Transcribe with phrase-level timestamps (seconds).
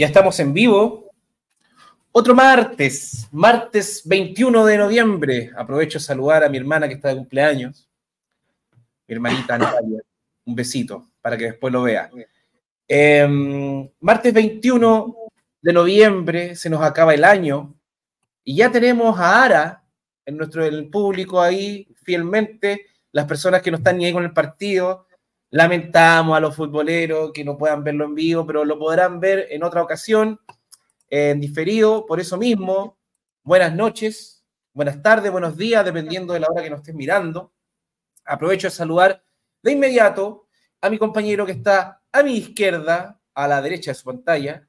[0.00, 1.10] Ya estamos en vivo.
[2.10, 5.50] Otro martes, martes 21 de noviembre.
[5.54, 7.86] Aprovecho a saludar a mi hermana que está de cumpleaños.
[9.06, 10.00] Mi hermanita Natalia.
[10.46, 12.10] Un besito para que después lo vea.
[12.88, 15.16] Em, martes 21
[15.60, 17.74] de noviembre se nos acaba el año
[18.42, 19.84] y ya tenemos a Ara
[20.24, 25.08] en nuestro público ahí fielmente, las personas que no están ni ahí con el partido.
[25.52, 29.64] Lamentamos a los futboleros que no puedan verlo en vivo, pero lo podrán ver en
[29.64, 30.38] otra ocasión,
[31.08, 32.06] en diferido.
[32.06, 32.98] Por eso mismo,
[33.42, 37.52] buenas noches, buenas tardes, buenos días, dependiendo de la hora que nos estés mirando.
[38.24, 39.24] Aprovecho de saludar
[39.60, 40.46] de inmediato
[40.80, 44.68] a mi compañero que está a mi izquierda, a la derecha de su pantalla.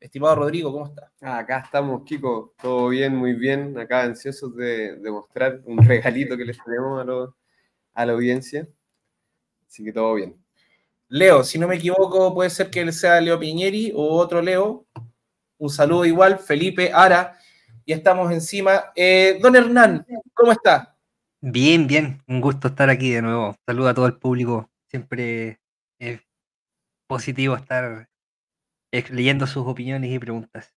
[0.00, 1.12] Estimado Rodrigo, ¿cómo está?
[1.20, 2.54] Acá estamos, Kiko.
[2.62, 3.78] Todo bien, muy bien.
[3.78, 8.66] Acá ansiosos de, mostrar un regalito que les tenemos a, a la audiencia.
[9.74, 10.36] Así que todo bien.
[11.08, 14.86] Leo, si no me equivoco, puede ser que él sea Leo Piñeri o otro Leo.
[15.58, 17.36] Un saludo igual, Felipe Ara.
[17.84, 18.92] Y estamos encima.
[18.94, 20.96] Eh, don Hernán, ¿cómo está?
[21.40, 22.22] Bien, bien.
[22.28, 23.56] Un gusto estar aquí de nuevo.
[23.66, 24.70] Saludo a todo el público.
[24.86, 25.58] Siempre
[25.98, 26.20] es
[27.08, 28.08] positivo estar
[29.10, 30.72] leyendo sus opiniones y preguntas.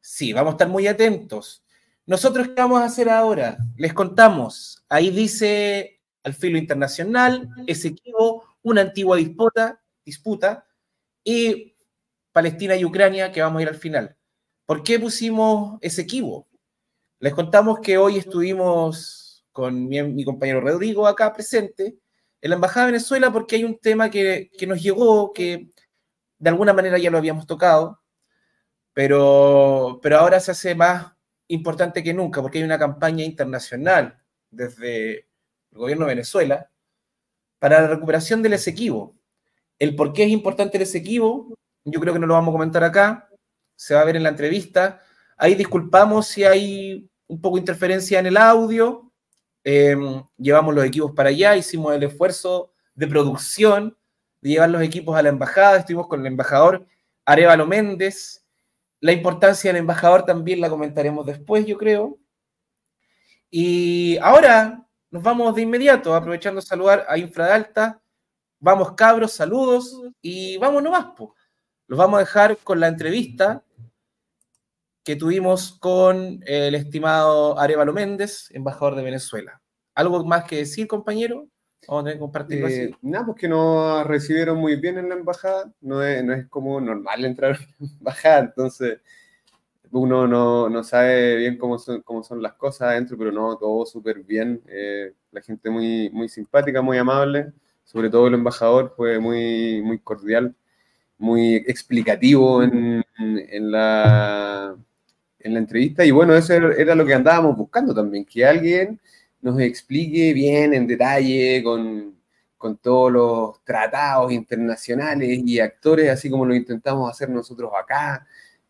[0.00, 1.62] Sí, vamos a estar muy atentos.
[2.06, 3.58] Nosotros, ¿qué vamos a hacer ahora?
[3.76, 4.82] Les contamos.
[4.88, 5.93] Ahí dice
[6.24, 10.66] al filo internacional, Esequibo, una antigua disputa, disputa,
[11.22, 11.76] y
[12.32, 14.16] Palestina y Ucrania, que vamos a ir al final.
[14.66, 16.48] ¿Por qué pusimos Esequibo?
[17.20, 21.98] Les contamos que hoy estuvimos con mi, compañero Rodrigo acá presente
[22.40, 25.70] en la Embajada de Venezuela porque hay un tema que, que nos llegó, que
[26.38, 28.02] de alguna manera ya lo habíamos tocado,
[28.92, 31.12] pero, pero ahora se hace más
[31.48, 34.18] importante que nunca porque hay una campaña internacional
[34.50, 35.28] desde
[35.74, 36.70] el gobierno de Venezuela
[37.58, 39.16] para la recuperación del Esequibo.
[39.78, 41.52] El por qué es importante el Esequibo,
[41.84, 43.28] yo creo que no lo vamos a comentar acá,
[43.74, 45.00] se va a ver en la entrevista.
[45.36, 49.10] Ahí disculpamos si hay un poco de interferencia en el audio.
[49.64, 53.96] Em, llevamos los equipos para allá, hicimos el esfuerzo de producción
[54.40, 56.86] de llevar los equipos a la embajada, estuvimos con el embajador
[57.24, 58.46] Arevalo Méndez.
[59.00, 62.18] La importancia del embajador también la comentaremos después, yo creo.
[63.50, 64.83] Y ahora
[65.14, 68.02] nos vamos de inmediato, aprovechando de saludar a Infra de Alta.
[68.58, 71.06] Vamos, cabros, saludos y vamos nomás.
[71.86, 73.62] Los vamos a dejar con la entrevista
[75.04, 79.62] que tuvimos con el estimado Arevalo Méndez, embajador de Venezuela.
[79.94, 81.46] ¿Algo más que decir, compañero?
[81.86, 82.80] Vamos a compartirlo así.
[82.80, 85.72] Eh, nada, pues que nos recibieron muy bien en la embajada.
[85.80, 88.98] No es, no es como normal entrar a la embajada, entonces
[90.00, 93.86] uno no, no sabe bien cómo son, cómo son las cosas adentro, pero no, todo
[93.86, 94.60] súper bien.
[94.66, 97.52] Eh, la gente muy, muy simpática, muy amable.
[97.84, 100.54] Sobre todo el embajador fue muy, muy cordial,
[101.18, 104.76] muy explicativo en, en, la,
[105.38, 106.04] en la entrevista.
[106.04, 109.00] Y bueno, eso era lo que andábamos buscando también, que alguien
[109.42, 112.16] nos explique bien en detalle con,
[112.56, 118.26] con todos los tratados internacionales y actores, así como lo intentamos hacer nosotros acá,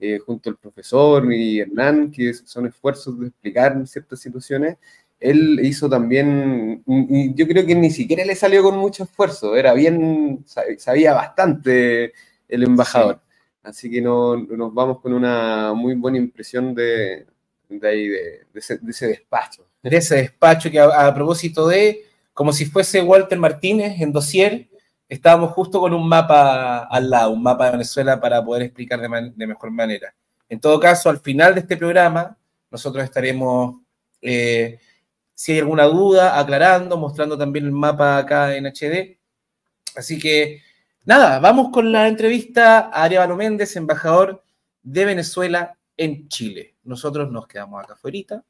[0.06, 4.76] eh, junto al profesor y Hernán, que son esfuerzos de explicar ciertas situaciones.
[5.19, 6.82] Él hizo también,
[7.34, 10.44] yo creo que ni siquiera le salió con mucho esfuerzo, era bien,
[10.76, 12.12] sabía bastante
[12.48, 13.20] el embajador.
[13.62, 17.25] Así que no, nos vamos con una muy buena impresión de,
[17.70, 19.66] de, ese, despacho.
[19.82, 22.04] De ese despacho que a, propósito de,
[22.34, 24.69] como si fuese Walter Martínez en dossier,
[25.09, 29.47] estábamos justo con un mapa al lado, un mapa de Venezuela para poder explicar de,
[29.47, 30.15] mejor manera.
[30.48, 32.37] En todo caso, al final de este programa,
[32.70, 33.81] nosotros estaremos,
[34.20, 34.78] eh,
[35.34, 39.19] si hay alguna duda, aclarando, mostrando también el mapa acá en HD.
[39.97, 40.62] Así que,
[41.04, 44.43] nada, vamos con la entrevista a Arevalo Méndez, embajador
[44.82, 46.75] de Venezuela en Chile.
[46.84, 48.44] Nosotros nos quedamos acá afuera.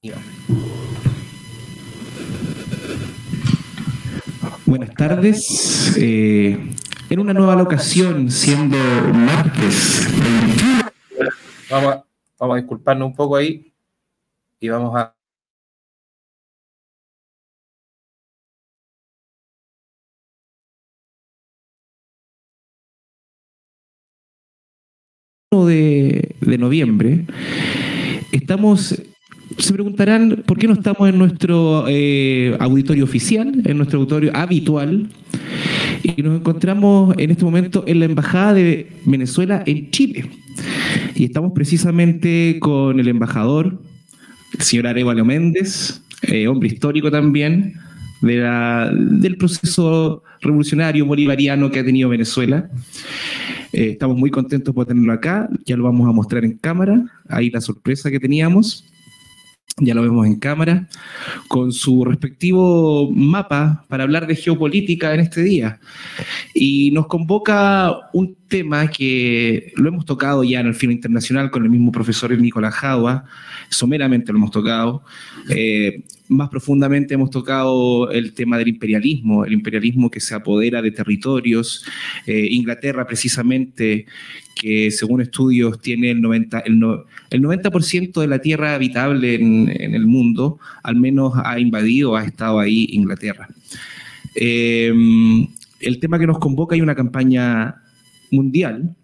[0.00, 0.73] Y vamos.
[4.66, 5.94] Buenas tardes.
[5.98, 6.58] Eh,
[7.10, 8.78] en una nueva locación, siendo
[9.12, 10.08] martes.
[11.70, 12.04] Vamos a,
[12.38, 13.72] vamos a disculparnos un poco ahí
[14.60, 15.14] y vamos a
[25.50, 27.26] de, de noviembre,
[28.32, 29.00] estamos
[29.58, 35.08] se preguntarán por qué no estamos en nuestro eh, auditorio oficial, en nuestro auditorio habitual,
[36.02, 40.30] y nos encontramos en este momento en la Embajada de Venezuela en Chile.
[41.14, 43.80] Y estamos precisamente con el embajador,
[44.58, 47.74] el señor Arevalo Méndez, eh, hombre histórico también,
[48.22, 52.70] de la, del proceso revolucionario bolivariano que ha tenido Venezuela.
[53.72, 57.50] Eh, estamos muy contentos por tenerlo acá, ya lo vamos a mostrar en cámara, ahí
[57.50, 58.84] la sorpresa que teníamos
[59.76, 60.88] ya lo vemos en cámara,
[61.48, 65.80] con su respectivo mapa para hablar de geopolítica en este día.
[66.54, 71.64] Y nos convoca un tema que lo hemos tocado ya en el filo internacional con
[71.64, 73.24] el mismo profesor Nicolás Jaua,
[73.68, 75.02] someramente lo hemos tocado.
[75.48, 76.04] Eh,
[76.34, 81.84] más profundamente hemos tocado el tema del imperialismo, el imperialismo que se apodera de territorios.
[82.26, 84.06] Eh, Inglaterra, precisamente,
[84.54, 86.62] que según estudios tiene el 90%,
[87.30, 87.70] el, 90
[88.20, 93.48] de la tierra habitable en, el mundo, al menos ha invadido, ha estado ahí Inglaterra.
[94.34, 95.46] Em,
[95.80, 97.82] el tema que nos convoca hay una campaña
[98.30, 98.94] mundial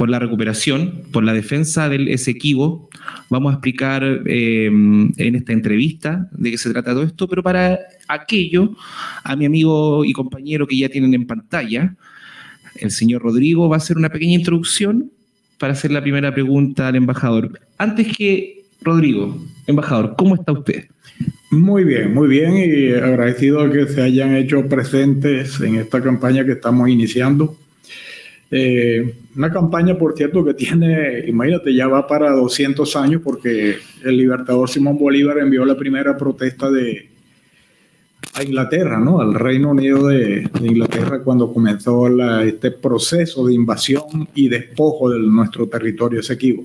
[0.00, 2.88] por la recuperación, por la defensa del Esequibo.
[3.28, 7.78] Vamos a explicar em, en esta entrevista de qué se trata todo esto, pero para
[8.08, 8.74] aquello,
[9.22, 11.94] a mi amigo y compañero que ya tienen en pantalla,
[12.76, 15.10] el señor Rodrigo va a hacer una pequeña introducción
[15.58, 17.60] para hacer la primera pregunta al embajador.
[17.76, 20.86] Antes que, Rodrigo, embajador, ¿cómo está usted?
[21.50, 26.52] Muy bien, muy bien y agradecido que se hayan hecho presentes en esta campaña que
[26.52, 27.54] estamos iniciando.
[28.50, 34.16] Eh, una campaña, por cierto, que tiene, imagínate, ya va para 200 años porque el
[34.16, 37.10] libertador Simón Bolívar envió la primera protesta de,
[38.34, 39.20] a Inglaterra, ¿no?
[39.20, 42.08] Al Reino Unido de, Inglaterra cuando comenzó
[42.42, 46.64] este proceso de invasión y despojo de nuestro territorio esequivo.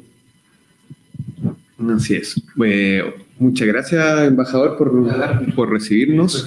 [1.96, 2.42] Así es.
[2.56, 3.04] Pues,
[3.40, 6.46] muchas gracias, embajador, por, por recibirnos.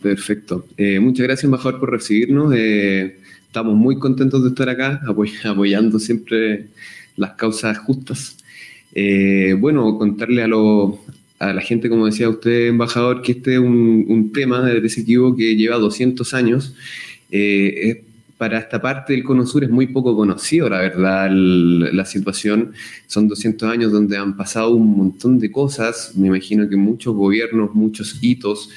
[0.00, 0.66] Perfecto.
[0.76, 2.52] Eh, muchas gracias, embajador, por recibirnos.
[2.56, 3.18] Eh,
[3.52, 6.68] estamos muy contentos de estar acá, apoyando siempre
[7.16, 8.38] las causas justas.
[8.94, 10.94] Eh, bueno, contarle a, los
[11.38, 15.54] a la gente, como decía usted, embajador, que este es un, tema de desequivo que
[15.54, 16.74] lleva 200 años.
[17.30, 18.02] Eh,
[18.38, 22.72] para esta parte del Cono Sur es muy poco conocido, la verdad, la situación.
[23.06, 27.74] Son 200 años donde han pasado un montón de cosas, me imagino que muchos gobiernos,
[27.74, 28.70] muchos hitos,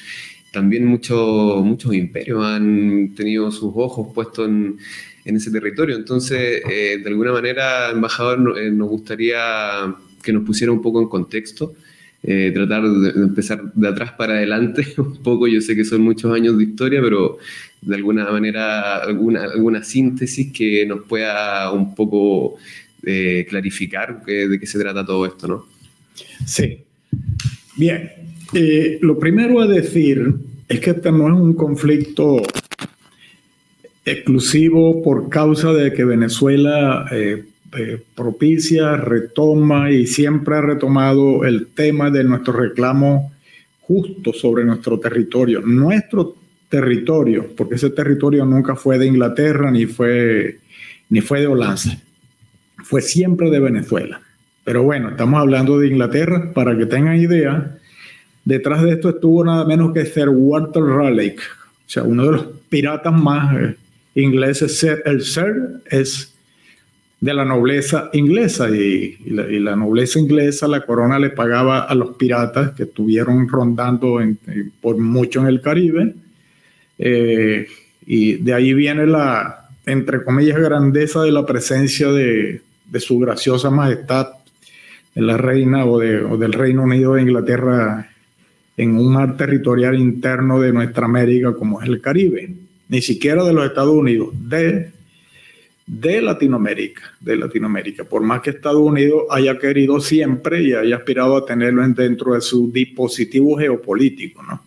[0.55, 4.77] también muchos imperios han tenido sus ojos puestos en,
[5.25, 5.97] en ese territorio.
[5.97, 9.93] Entonces, eh, de alguna manera, embajador, eh, nos gustaría
[10.23, 11.75] que nos pusiera un poco en contexto
[12.23, 15.45] eh, tratar de, empezar de atrás para adelante un poco.
[15.45, 17.37] Yo sé que son muchos años de historia, pero
[17.81, 22.57] de alguna manera alguna, alguna síntesis que nos pueda un poco
[23.01, 25.67] clarificar de qué se trata todo esto, ¿no?
[26.47, 26.79] Sí.
[27.77, 28.09] Bien.
[28.53, 30.33] Eh, lo primero a decir
[30.67, 32.41] es que este no es un conflicto
[34.03, 37.43] exclusivo por causa de que Venezuela eh,
[38.15, 43.33] propicia, retoma y siempre ha retomado el tema de nuestro reclamo
[43.81, 45.61] justo sobre nuestro territorio.
[45.61, 46.35] Nuestro
[46.69, 50.59] territorio, porque ese territorio nunca fue de Inglaterra ni fue,
[51.09, 51.97] ni fue de Holanda,
[52.83, 54.21] fue siempre de Venezuela.
[54.63, 57.77] Pero bueno, estamos hablando de Inglaterra, para que tengan idea,
[58.45, 62.45] detrás de esto estuvo nada menos que Sir Walter Raleigh, o sea, uno de los
[62.69, 63.75] piratas más eh,
[64.15, 64.81] ingleses.
[65.03, 66.31] El Sir es
[67.19, 72.71] de la nobleza inglesa y, la, nobleza inglesa, la corona le pagaba a los piratas
[72.71, 74.19] que estuvieron rondando
[74.79, 76.13] por mucho en el Caribe
[76.99, 77.67] eh,
[78.05, 82.61] y de ahí viene la, entre comillas, grandeza de la presencia de,
[82.99, 84.27] su graciosa majestad,
[85.15, 88.09] de la reina o, o del Reino Unido de Inglaterra
[88.77, 92.53] en un mar territorial interno de nuestra América como es el Caribe,
[92.89, 94.95] ni siquiera de los Estados Unidos, de
[95.87, 101.37] de Latinoamérica, de Latinoamérica, por más que Estados Unidos haya querido siempre y haya aspirado
[101.37, 104.63] a tenerlo dentro de su dispositivo geopolítico, ¿no?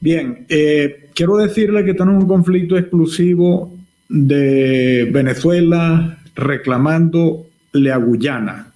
[0.00, 3.76] Bien, eh, quiero decirle que tenemos un conflicto exclusivo
[4.08, 8.72] de Venezuela reclamándole a Guyana,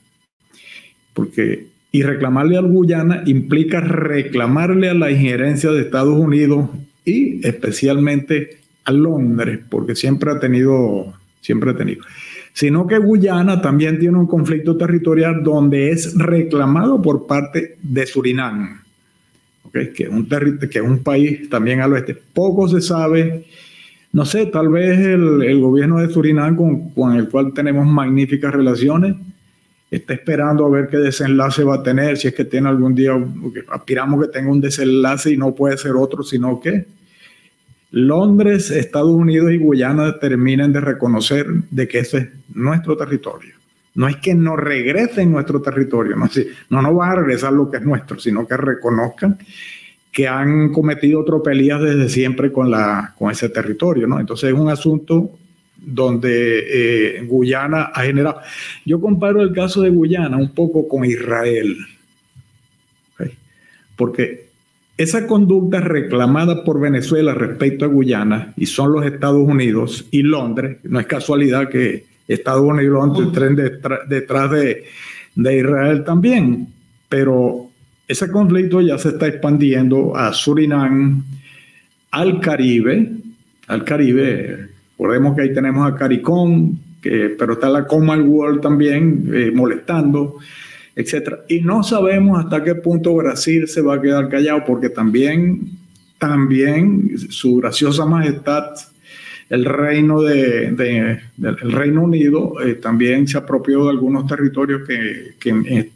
[1.14, 6.68] porque y reclamarle a Guyana implica reclamarle a la injerencia de Estados Unidos
[7.04, 12.02] y especialmente a Londres, porque siempre ha tenido, siempre ha tenido.
[12.52, 18.80] Sino que Guyana también tiene un conflicto territorial donde es reclamado por parte de Surinam,
[19.72, 22.18] que, es un país también al oeste.
[22.32, 23.44] Poco se sabe,
[24.12, 29.14] no sé, tal vez el, gobierno de Surinam, con el cual tenemos magníficas relaciones,
[29.96, 33.12] está esperando a ver qué desenlace va a tener, si es que tiene algún día,
[33.68, 36.86] aspiramos que tenga un desenlace y no puede ser otro, sino que
[37.90, 43.54] Londres, Estados Unidos y Guyana terminen de reconocer de que ese es nuestro territorio.
[43.94, 46.28] No es que no regresen nuestro territorio, no,
[46.70, 49.38] no nos van a regresar lo que es nuestro, sino que reconozcan
[50.10, 54.06] que han cometido tropelías desde siempre con, la, con ese territorio.
[54.06, 54.20] ¿no?
[54.20, 55.30] Entonces es un asunto
[55.86, 58.40] donde eh, Guyana ha generado.
[58.84, 61.76] Yo comparo el caso de Guyana un poco con Israel,
[63.96, 64.48] porque
[64.96, 70.78] esa conducta reclamada por Venezuela respecto a Guyana, y son los Estados Unidos y Londres,
[70.84, 73.56] no es casualidad que Estados Unidos y Londres estén
[74.08, 74.84] detrás de,
[75.34, 76.68] de Israel también,
[77.08, 77.70] pero
[78.06, 81.24] ese conflicto ya se está expandiendo a Surinam,
[82.10, 83.10] al Caribe,
[83.66, 89.50] al Caribe, recordemos que ahí tenemos a CARICOM, que, pero está la Commonwealth también eh,
[89.52, 90.38] molestando,
[90.96, 91.40] etc.
[91.48, 95.60] Y no sabemos hasta qué punto Brasil se va a quedar callado, porque también,
[96.18, 98.74] también su graciosa majestad
[99.50, 105.34] el reino de, del Reino Unido eh, también se apropió de algunos territorios que,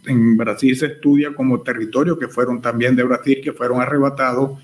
[0.07, 4.61] en, Brasil se estudia como territorios que fueron también de Brasil, que fueron arrebatados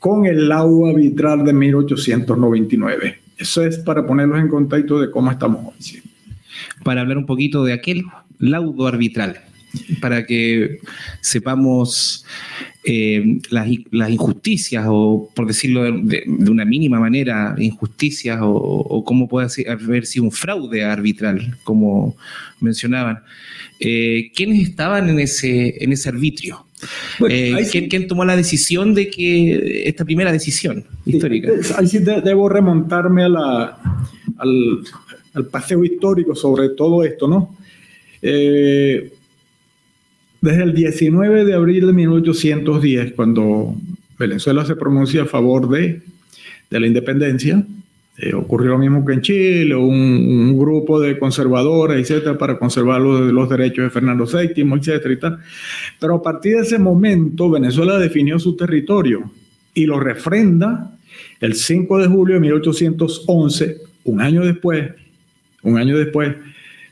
[0.00, 3.18] con el laudo arbitral de 1899.
[3.38, 6.02] Eso es para ponerlos en contacto de cómo estamos hoy.
[6.82, 8.04] Para hablar un poquito de aquel
[8.38, 9.40] laudo arbitral
[10.00, 10.78] para que
[11.20, 12.24] sepamos
[12.84, 13.68] eh, las,
[14.10, 20.32] injusticias o, por decirlo de, una mínima manera, injusticias o, cómo puede haber sido un
[20.32, 22.16] fraude arbitral, como
[22.60, 23.20] mencionaban.
[23.78, 26.66] Eh, ¿Quiénes estaban en ese, en ese arbitrio?
[27.28, 31.50] Eh, ¿quién, tomó la decisión de que esta primera decisión histórica?
[31.76, 33.80] ahí sí debo remontarme a la,
[34.38, 34.78] al,
[35.34, 37.56] al paseo histórico sobre todo esto, ¿no?
[38.22, 39.12] Eh,
[40.40, 43.74] desde el 19 de abril de 1810, cuando
[44.18, 46.02] Venezuela se pronuncia a favor de,
[46.70, 47.64] de la independencia,
[48.22, 53.32] eh, ocurrió lo mismo que en Chile, un, grupo de conservadores, etcétera, para conservar los,
[53.32, 55.38] los, derechos de Fernando VII, etcétera y tal.
[55.98, 59.30] Pero a partir de ese momento, Venezuela definió su territorio
[59.72, 60.90] y lo refrenda
[61.40, 64.90] el 5 de julio de 1811, un año después,
[65.62, 66.36] un año después,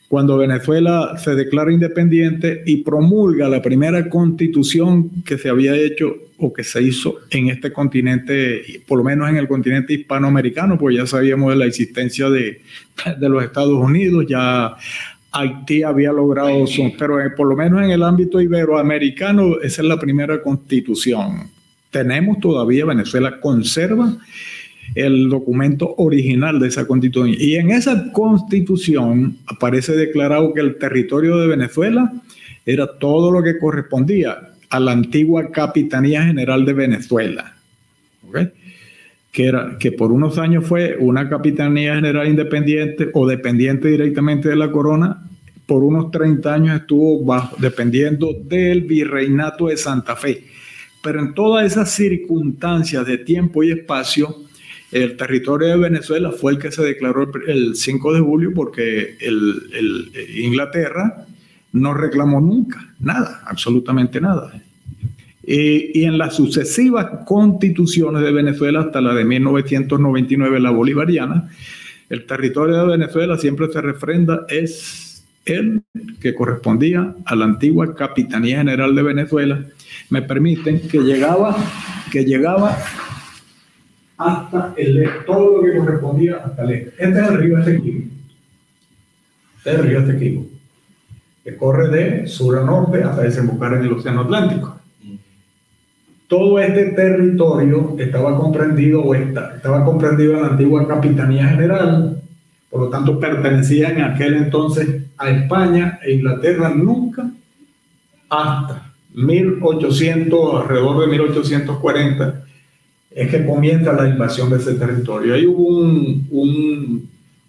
[0.09, 6.51] cuando Venezuela se declara independiente y promulga la primera constitución que se había hecho o
[6.51, 11.07] que se hizo en este continente, por lo menos en el continente hispanoamericano, pues ya
[11.07, 12.63] sabíamos de la existencia de,
[13.21, 14.77] los Estados Unidos, ya
[15.31, 19.99] Haití había logrado, su, pero por lo menos en el ámbito iberoamericano, esa es la
[19.99, 21.51] primera constitución.
[21.91, 24.17] Tenemos todavía, Venezuela conserva
[24.95, 27.35] el documento original de esa constitución.
[27.39, 32.13] Y en esa constitución aparece declarado que el territorio de Venezuela
[32.65, 37.55] era todo lo que correspondía a la antigua Capitanía General de Venezuela.
[39.33, 44.57] Que, era, que por unos años fue una Capitanía General independiente o dependiente directamente de
[44.57, 45.25] la corona,
[45.67, 50.45] por unos 30 años estuvo bajo, dependiendo del virreinato de Santa Fe.
[51.03, 54.48] Pero en todas esas circunstancias de tiempo y espacio,
[54.91, 60.11] el territorio de Venezuela fue el que se declaró el 5 de julio porque el,
[60.37, 61.27] Inglaterra
[61.73, 64.53] no reclamó nunca nada, absolutamente nada.
[65.47, 71.51] Y, en las sucesivas constituciones de Venezuela, hasta la de 1999, la bolivariana,
[72.09, 75.83] el territorio de Venezuela siempre se refrenda, es el
[76.21, 79.65] que correspondía a la antigua Capitanía General de Venezuela.
[80.11, 81.57] Me permiten que llegaba,
[82.11, 82.77] que llegaba
[84.19, 86.91] hasta el todo lo que correspondía hasta el este.
[86.99, 88.05] Este es el río Esequibo.
[89.59, 90.47] Este es el río Esequibo,
[91.45, 94.77] que corre de sur a norte hasta desembocar en el Océano Atlántico.
[96.27, 102.21] Todo este territorio estaba comprendido o estaba comprendido en la antigua Capitanía General,
[102.69, 107.31] por lo tanto pertenecía en aquel entonces a España e Inglaterra nunca
[108.29, 112.45] hasta 1800, alrededor de 1840
[113.19, 115.35] es que comienza la invasión de ese territorio.
[115.35, 116.29] Hay un,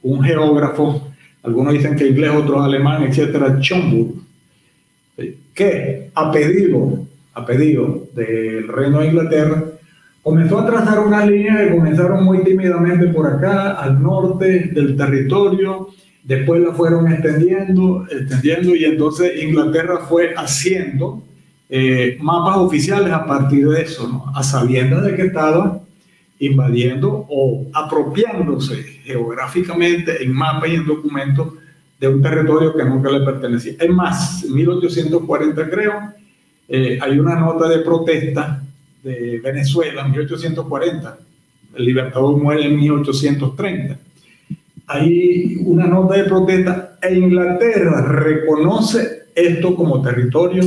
[0.01, 1.11] un, geógrafo,
[1.43, 4.15] algunos dicen que inglés, otros alemán, etcétera, Schomburg,
[5.53, 9.63] que a pedido, a pedido del Reino de Inglaterra,
[10.23, 15.89] comenzó a trazar unas líneas que comenzaron muy tímidamente por acá, al norte del territorio,
[16.23, 21.21] después la fueron extendiendo, extendiendo, y entonces Inglaterra fue haciendo
[21.69, 25.79] eh, mapas oficiales a partir de eso, a sabiendas de que estaba
[26.39, 31.53] invadiendo o apropiándose geográficamente en mapas y en documentos
[31.99, 33.73] de un territorio que nunca le pertenecía.
[33.79, 35.93] Es más, en 1840 creo,
[36.67, 38.63] eh, hay una nota de protesta
[39.03, 41.17] de Venezuela en 1840.
[41.75, 43.97] El Libertador muere en 1830.
[44.87, 50.63] Hay una nota de protesta e Inglaterra reconoce esto como territorio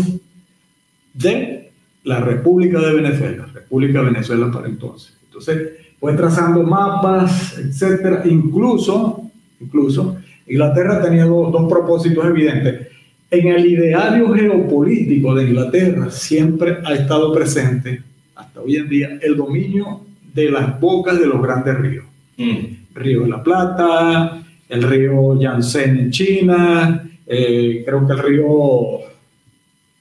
[1.15, 1.71] de
[2.05, 5.17] la República de Venezuela, República de Venezuela para entonces.
[5.25, 8.23] Entonces, fue trazando mapas, etcétera.
[8.25, 10.17] Incluso, incluso,
[10.47, 12.89] Inglaterra tenía dos, dos propósitos evidentes.
[13.31, 18.03] En el ideario geopolítico de Inglaterra siempre ha estado presente,
[18.35, 20.03] hasta hoy en día, el dominio
[20.35, 22.05] de las bocas de los grandes ríos.
[22.37, 22.95] Mm.
[22.95, 28.47] Río de la Plata, el río Yangtze en China, eh, creo que el río,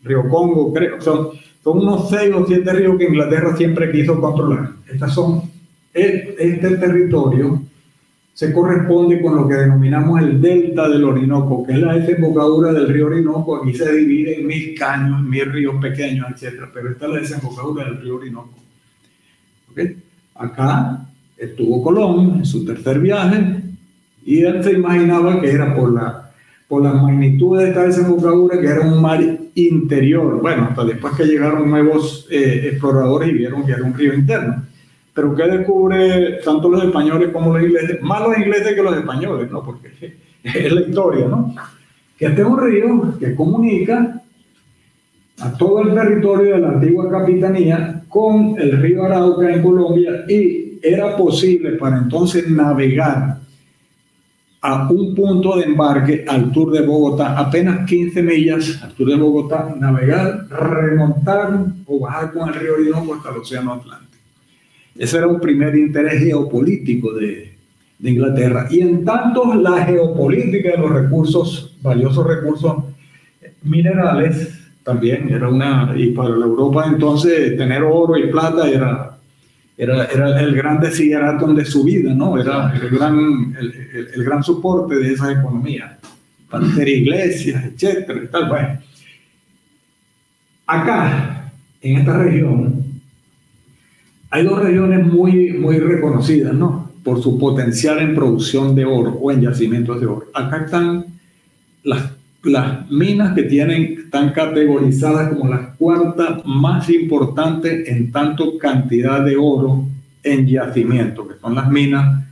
[0.03, 1.29] río Congo, creo, son,
[1.63, 4.72] son unos seis o siete ríos que Inglaterra siempre quiso controlar.
[4.91, 5.43] Estas son,
[5.93, 7.62] este territorio
[8.34, 12.88] se corresponde con lo que denominamos el delta del Orinoco, que es la desembocadura del
[12.88, 13.58] río Orinoco.
[13.58, 16.63] Aquí se divide en mil caños, mil ríos pequeños, etc.
[16.74, 18.53] Pero esta es la desembocadura del río Orinoco.
[19.72, 19.98] ¿Okay?
[20.36, 21.05] Acá
[21.38, 23.62] estuvo Colón en su tercer viaje
[24.25, 26.31] y él se imaginaba que era por la,
[26.67, 29.20] por la magnitud de esta desembocadura, que era un mar
[29.55, 30.41] interior.
[30.41, 34.63] Bueno, hasta después que llegaron nuevos eh, exploradores y vieron que era un río interno.
[35.13, 38.01] Pero ¿qué descubre tanto los españoles como los ingleses?
[38.01, 39.63] Más los ingleses que los españoles, ¿no?
[39.63, 39.89] Porque
[40.43, 41.53] es la historia, ¿no?
[42.17, 44.22] Que este es un río que comunica
[45.39, 50.79] a todo el territorio de la antigua capitanía con el río Arauca en Colombia y
[50.81, 53.38] era posible para entonces navegar
[54.62, 59.15] a un punto de embarque al Tour de Bogotá, apenas 15 millas al Tour de
[59.15, 64.12] Bogotá, navegar, remontar o bajar con el río Orinoco hasta el Océano Atlántico.
[64.96, 67.58] Ese era un primer interés geopolítico de,
[67.98, 68.68] de Inglaterra.
[68.70, 72.84] Y en tanto la geopolítica de los recursos, valiosos recursos
[73.63, 79.11] minerales, también era una, y para la Europa entonces tener oro y plata era,
[79.81, 82.39] era, era el gran desiderato de su vida, ¿no?
[82.39, 85.97] Era el gran, el, el, gran soporte de esa economía,
[86.51, 88.47] para hacer iglesias, etcétera, y tal.
[88.47, 88.79] Bueno,
[90.67, 91.51] acá,
[91.82, 92.84] en esta región,
[94.29, 96.91] hay dos regiones muy, muy reconocidas, ¿no?
[97.03, 100.27] Por su potencial en producción de oro o en yacimientos de oro.
[100.36, 101.06] Acá están
[101.82, 102.12] las,
[102.43, 109.38] las minas que tienen, están categorizadas como las cuartas más importantes en tanto cantidad de
[109.38, 109.86] oro
[110.23, 112.23] en yacimiento, que son las minas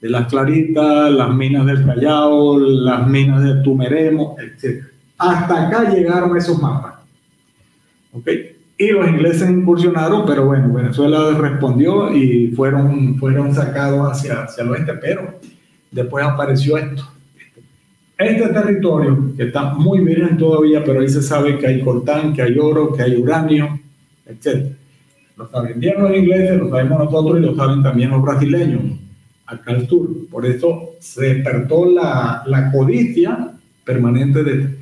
[0.00, 4.84] de las Claritas, las minas del Callao, las minas de Tumeremo, etc.
[5.18, 6.94] Hasta acá llegaron esos mapas.
[8.12, 8.28] ¿Ok?
[8.78, 14.70] Y los ingleses incursionaron, pero bueno, Venezuela respondió y fueron, fueron sacados hacia, hacia el
[14.70, 15.40] oeste, pero
[15.90, 17.15] después apareció esto.
[18.18, 22.42] Este territorio, que está muy virgen todavía, pero ahí se sabe que hay coltán, que
[22.42, 23.78] hay oro, que hay uranio,
[24.26, 24.72] etc.
[25.36, 28.82] Lo saben bien los ingleses, lo sabemos nosotros y lo saben también los brasileños,
[29.46, 30.08] acá al sur.
[30.30, 33.50] Por eso se despertó la, la codicia
[33.84, 34.76] permanente de...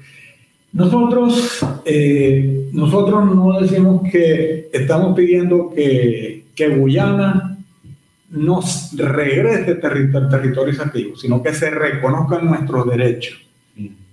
[0.73, 7.54] Nosotros eh, nosotros no decimos que estamos pidiendo que, que Guyana
[8.35, 13.39] nos regrese terri territorios activos, sino que se reconozcan nuestros derechos.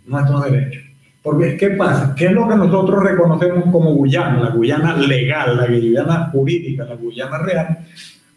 [0.06, 0.84] Nuestros derechos.
[1.24, 2.14] Porque, ¿qué pasa?
[2.16, 4.40] ¿Qué es lo que nosotros reconocemos como Guyana?
[4.40, 7.80] La Guyana legal, la Guyana jurídica, la Guyana real,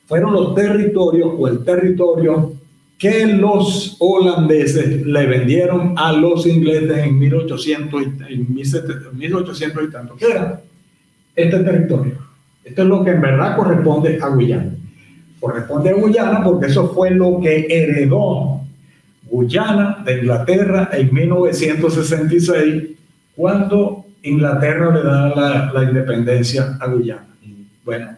[0.07, 2.53] fueron los territorios o el territorio
[2.99, 10.17] que los holandeses le vendieron a los ingleses en 1800 y, en 1800 y tanto.
[10.17, 10.61] ¿Qué era?
[11.35, 12.15] Este territorio.
[12.63, 14.73] Esto es lo que en verdad corresponde a Guyana.
[15.45, 18.63] Corresponde a Guyana porque eso fue lo que heredó
[19.25, 22.85] Guyana de Inglaterra en 1966,
[23.37, 27.27] cuando Inglaterra le da la, independencia a Guyana.
[27.85, 28.09] Bueno,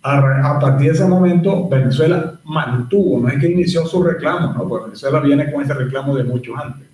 [0.00, 4.68] a, partir de ese momento Venezuela mantuvo, no es que inició su reclamo, ¿no?
[4.68, 6.86] porque Venezuela viene con ese reclamo de mucho antes.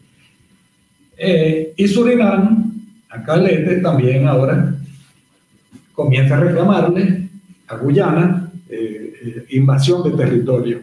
[1.18, 2.72] Eh, y Surinam,
[3.11, 4.74] acá Lete también ahora
[5.92, 7.28] comienza a reclamarle
[7.68, 8.41] a Guyana
[9.25, 10.81] eh, invasión de territorio.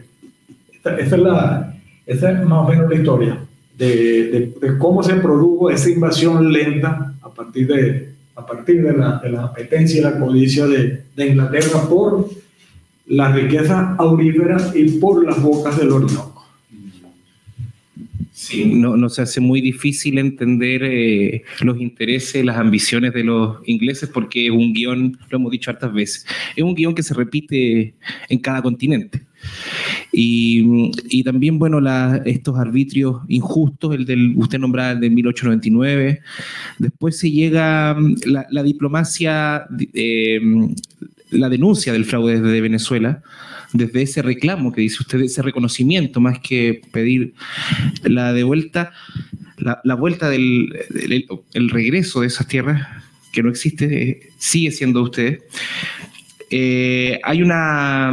[0.72, 1.76] esa, es la,
[2.06, 3.38] esa es más o menos la historia
[3.76, 9.18] de, de cómo se produjo esa invasión lenta a partir de, a partir de la,
[9.18, 12.28] de la apetencia y la codicia de, de, Inglaterra por
[13.06, 16.29] la riqueza aurífera y por las bocas del Orinoco.
[18.50, 23.58] Sí, no, no se hace muy difícil entender eh, los intereses, las ambiciones de los
[23.64, 27.14] ingleses porque es un guion, lo hemos dicho hartas veces, es un guion que se
[27.14, 27.94] repite
[28.28, 29.22] en cada continente.
[30.10, 36.20] Y, también, bueno, la, estos arbitrios injustos, el del, usted nombraba el de 1899,
[36.78, 40.40] después se llega mm, la, la diplomacia, eh,
[41.30, 43.22] la denuncia del fraude de Venezuela,
[43.72, 47.34] desde ese reclamo que dice usted, ese reconocimiento, más que pedir
[48.02, 48.92] la devuelta,
[49.58, 52.86] la, la vuelta del, del el regreso de esas tierras,
[53.32, 55.40] que no existe, sigue siendo usted.
[56.50, 58.12] Eh, hay una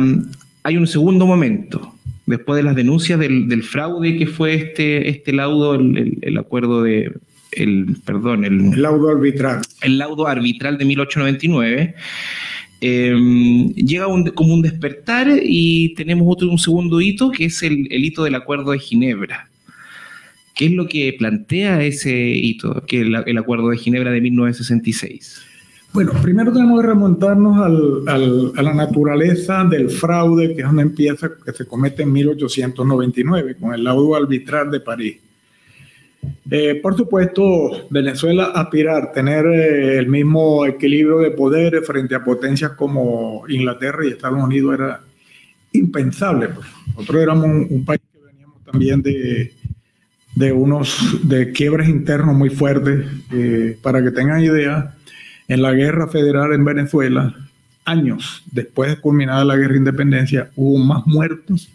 [0.64, 5.76] hay un segundo momento, después de las denuncias del, fraude que fue este, este laudo,
[5.76, 7.14] el, acuerdo de,
[7.54, 9.62] el, perdón, el, laudo arbitral.
[9.82, 11.96] El laudo arbitral de 1899.
[12.80, 18.24] Em, llega como un despertar y tenemos otro un segundo hito que es el, hito
[18.24, 19.50] del acuerdo de Ginebra.
[20.54, 25.42] ¿Qué es lo que plantea ese hito, que el, el acuerdo de Ginebra de 1966?
[25.94, 31.54] Bueno, primero tenemos que remontarnos a la naturaleza del fraude, que es una empieza, que
[31.54, 35.18] se comete en 1899 con el laudo arbitral de París.
[36.50, 42.24] Eh, por supuesto, Venezuela aspirar a tener eh, el mismo equilibrio de poderes frente a
[42.24, 45.02] potencias como Inglaterra y Estados Unidos era
[45.74, 46.50] impensable.
[46.50, 46.68] Pues.
[46.96, 49.54] Nosotros éramos un, país que veníamos también de,
[50.36, 53.06] de unos de quiebres internos muy fuertes.
[53.34, 54.96] Eh, para que tengan idea,
[55.48, 57.36] en la guerra federal en Venezuela,
[57.86, 61.70] años después de culminada la guerra de independencia, hubo más muertos,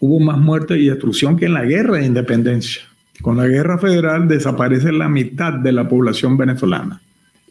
[0.00, 2.82] hubo más muertes y destrucción que en la guerra de independencia.
[3.22, 7.00] Con la guerra federal desaparece la mitad de la población venezolana,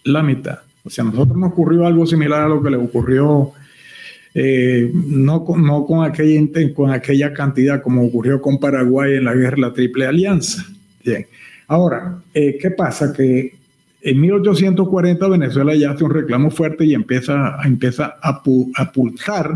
[0.04, 0.60] la mitad.
[0.84, 3.52] O sea, a nosotros nos ocurrió algo similar a lo que le ocurrió,
[4.34, 6.42] eh, no, con, no con, aquella,
[6.74, 10.64] con aquella cantidad como ocurrió con Paraguay en la guerra de la Triple Alianza.
[11.04, 11.26] Bien.
[11.68, 13.12] Ahora, eh, ¿qué pasa?
[13.12, 13.56] Que
[14.02, 19.52] en 1840 Venezuela ya hace un reclamo fuerte y empieza, empieza a, pulsar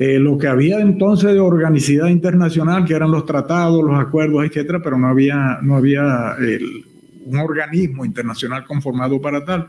[0.00, 4.80] eh, lo que había entonces de organicidad internacional, que eran los tratados, los acuerdos, etcétera,
[4.82, 6.36] pero no había, no había
[7.26, 9.66] un organismo internacional conformado para tal,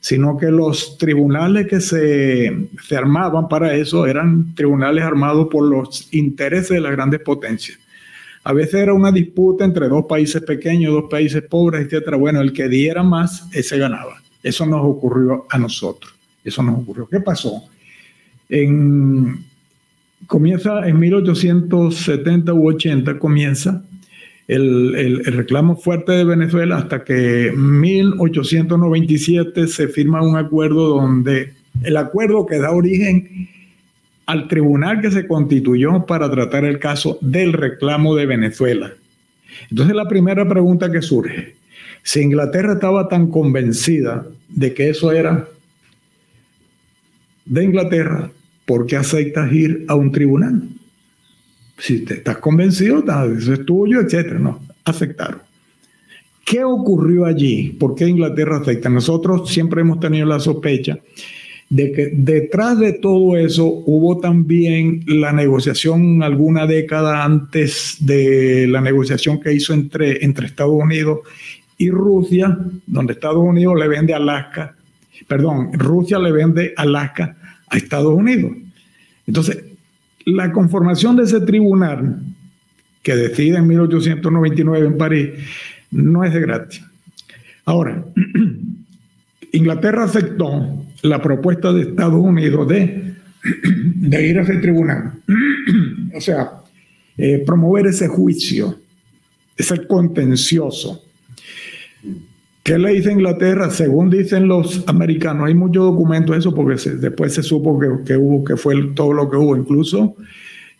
[0.00, 6.08] sino que los tribunales que se, se armaban para eso eran tribunales armados por los
[6.14, 7.78] intereses de las grandes potencias.
[8.44, 12.16] A veces era una disputa entre dos países pequeños, dos países pobres, etc.
[12.16, 14.22] Bueno, el que diera más, ese ganaba.
[14.42, 16.14] Eso nos ocurrió a nosotros.
[16.42, 17.06] Eso nos ocurrió.
[17.06, 17.64] ¿Qué pasó?
[18.48, 19.44] En,
[20.26, 23.84] comienza en 1870 u 80, comienza
[24.48, 31.52] el, el, reclamo fuerte de Venezuela hasta que en 1897 se firma un acuerdo donde
[31.82, 33.48] el acuerdo que da origen
[34.26, 38.92] al tribunal que se constituyó para tratar el caso del reclamo de Venezuela.
[39.70, 41.54] Entonces la primera pregunta que surge,
[42.02, 45.48] si Inglaterra estaba tan convencida de que eso era
[47.44, 48.30] de Inglaterra,
[48.66, 50.62] ¿por qué aceptas ir a un tribunal?
[51.78, 53.04] Si te estás convencido,
[53.38, 54.38] eso es tuyo, etcétera.
[54.38, 55.40] No, aceptaron.
[56.44, 57.70] ¿Qué ocurrió allí?
[57.70, 58.88] ¿Por qué Inglaterra acepta?
[58.88, 60.98] Nosotros siempre hemos tenido la sospecha
[61.68, 68.80] de que detrás de todo eso hubo también la negociación alguna década antes de la
[68.80, 71.20] negociación que hizo entre, entre Estados Unidos
[71.76, 74.76] y Rusia, donde Estados Unidos le vende Alaska,
[75.26, 77.36] perdón, Rusia le vende Alaska
[77.68, 78.52] a Estados Unidos.
[79.26, 79.64] Entonces,
[80.24, 82.20] la conformación de ese tribunal
[83.02, 85.30] que decide en 1899 en París
[85.90, 86.82] no es de gratis.
[87.64, 88.04] Ahora,
[89.52, 93.14] Inglaterra aceptó la propuesta de Estados Unidos de,
[93.94, 95.12] de ir a ese tribunal.
[96.14, 96.50] o sea,
[97.16, 98.78] eh, promover ese juicio,
[99.56, 101.02] ese contencioso.
[102.66, 103.70] ¿Qué le dice Inglaterra?
[103.70, 108.42] Según dicen los americanos, hay muchos documentos de eso porque después se supo que, hubo,
[108.42, 109.56] que fue todo lo que hubo.
[109.56, 110.16] Incluso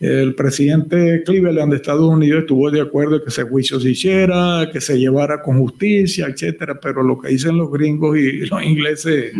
[0.01, 4.81] el presidente Cleveland de Estados Unidos estuvo de acuerdo que ese juicio se hiciera, que
[4.81, 9.31] se llevara con justicia, etcétera, pero lo que dicen los gringos y los ingleses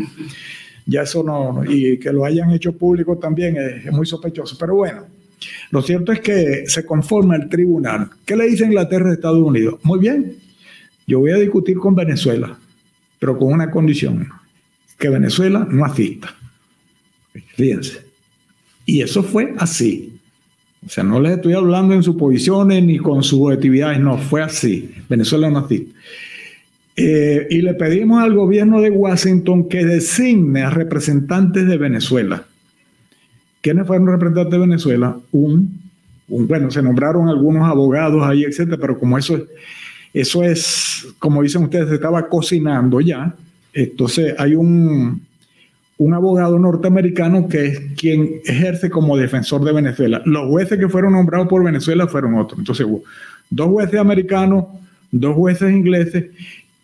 [0.86, 4.55] ya eso no, y que lo hayan hecho público también es, muy sospechoso.
[4.57, 5.01] Pero bueno,
[5.71, 8.07] lo cierto es que se conforma el tribunal.
[8.25, 9.81] ¿Qué le dice Inglaterra a Estados Unidos?
[9.83, 10.46] Muy bien,
[11.07, 12.57] yo voy a discutir con Venezuela,
[13.17, 14.27] pero con una condición,
[14.99, 16.35] que Venezuela no asista.
[17.55, 18.05] Fíjense.
[18.85, 20.13] Y eso fue así.
[20.85, 24.41] O sea, no les estoy hablando en sus posiciones ni con sus actividades, no, fue
[24.41, 24.93] así.
[25.09, 25.91] Venezuela no asiste.
[26.95, 32.45] Eh, y le pedimos al gobierno de Washington que designe a representantes de Venezuela.
[33.61, 35.17] ¿Quiénes fueron representantes de Venezuela?
[35.31, 35.79] Un,
[36.27, 39.39] bueno, se nombraron algunos abogados ahí, etcétera, pero como eso,
[40.21, 43.34] eso es, como dicen ustedes, se estaba cocinando ya.
[43.73, 45.21] Entonces hay un,
[45.97, 50.21] un abogado norteamericano que es quien ejerce como defensor de Venezuela.
[50.25, 52.60] Los jueces que fueron nombrados por Venezuela fueron otros.
[52.60, 53.03] Entonces hubo
[53.49, 54.65] dos jueces americanos,
[55.12, 56.25] dos jueces ingleses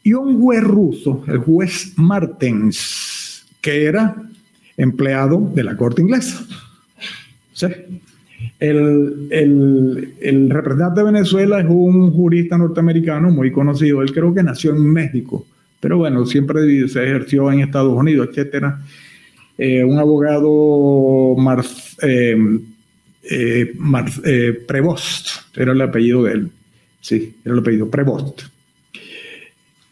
[0.04, 4.16] y un juez ruso, el juez Martens, que era
[4.76, 6.46] empleado de la corte inglesa.
[8.60, 9.28] El,
[10.22, 14.02] el, representante de Venezuela es un jurista norteamericano muy conocido.
[14.02, 15.46] Él creo que nació en México,
[15.80, 18.66] pero bueno, siempre se ejerció en Estados Unidos, etc.
[19.58, 21.64] eh, un abogado Mar,
[23.30, 26.52] eh, Prevost, era el apellido de él.
[27.02, 28.44] Sí, era el apellido, Prevost.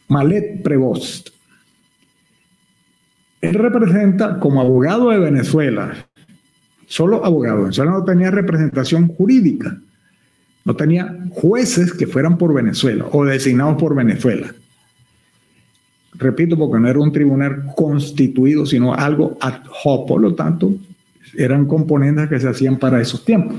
[0.08, 1.30] Malet Prevost.
[3.42, 6.08] Él representa como abogado de Venezuela,
[6.92, 7.62] solo abogado.
[7.62, 9.78] Venezuela no tenía representación jurídica,
[10.66, 14.54] no tenía jueces que fueran por Venezuela o designados por Venezuela.
[16.16, 20.74] Repito, porque no era un tribunal constituido, sino algo ad hoc, por lo tanto,
[21.38, 23.56] eran componentes que se hacían para esos tiempos.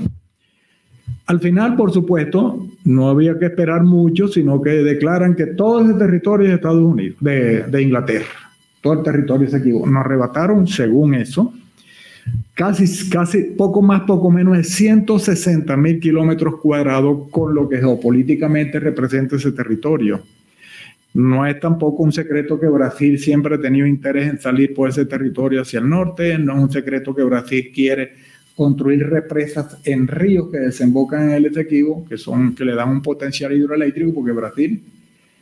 [1.25, 5.95] Al final, por supuesto, no había que esperar mucho, sino que declaran que todo ese
[5.95, 8.43] territorio es de Estados Unidos, de, de Inglaterra
[8.83, 9.87] todo el territorio se equivocó.
[9.87, 11.53] Nos arrebataron, según eso,
[12.53, 18.79] casi, casi poco más, poco menos de 160 mil kilómetros cuadrados con lo que geopolíticamente
[18.79, 20.21] representa ese territorio.
[21.13, 25.05] No es tampoco un secreto que Brasil siempre ha tenido interés en salir por ese
[25.05, 28.13] territorio hacia el norte, no es un secreto que Brasil quiere
[28.55, 33.01] construir represas en ríos que desembocan en el Esequibo, que, son, que le dan un
[33.01, 34.81] potencial hidroeléctrico, porque Brasil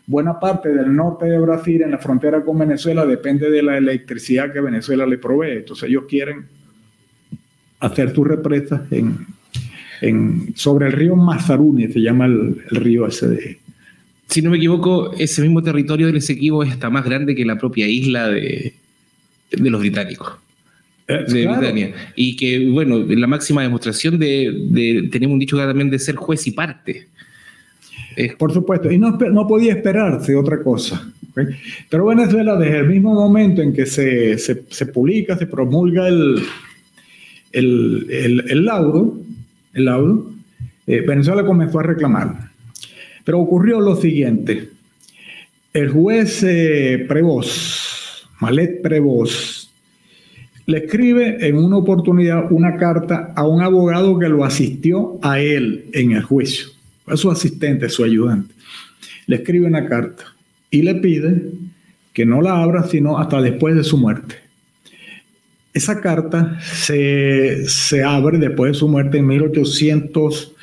[0.08, 4.52] buena parte del norte de Brasil, en la frontera con Venezuela, depende de la electricidad
[4.52, 5.60] que Venezuela le provee.
[5.60, 6.46] Entonces ellos quieren
[7.82, 13.58] hacer sus represas en, sobre el río Mazaruni, se llama el, río ese de...
[14.28, 17.88] Si no me equivoco, ese mismo territorio del Esequibo está más grande que la propia
[17.88, 18.74] isla de,
[19.52, 20.34] los británicos.
[21.08, 21.94] Eh, de Britania.
[22.16, 26.52] Y que, bueno, la máxima demostración de, tenemos un dicho también de ser juez y
[26.52, 27.08] parte.
[28.38, 31.12] Por supuesto, y no, no podía esperarse otra cosa.
[31.90, 36.42] Pero Venezuela, desde el mismo momento en que se, se, se publica, se promulga el,
[37.52, 39.18] el, el, laudo,
[39.74, 40.32] el laudo
[40.88, 42.52] eh, Venezuela comenzó a reclamar.
[43.24, 44.70] Pero ocurrió lo siguiente.
[45.74, 49.70] El juez eh, Prevost, Malet Prevost,
[50.66, 55.86] le escribe en una oportunidad una carta a un abogado que lo asistió a él
[55.94, 56.70] en el juicio
[57.12, 58.54] a su asistente, su ayudante,
[59.28, 60.24] le escribe una carta
[60.70, 61.52] y le pide
[62.14, 64.36] que no la abra sino hasta después de su muerte.
[65.74, 67.66] Esa carta se,
[68.06, 70.54] abre después de su muerte en 1800,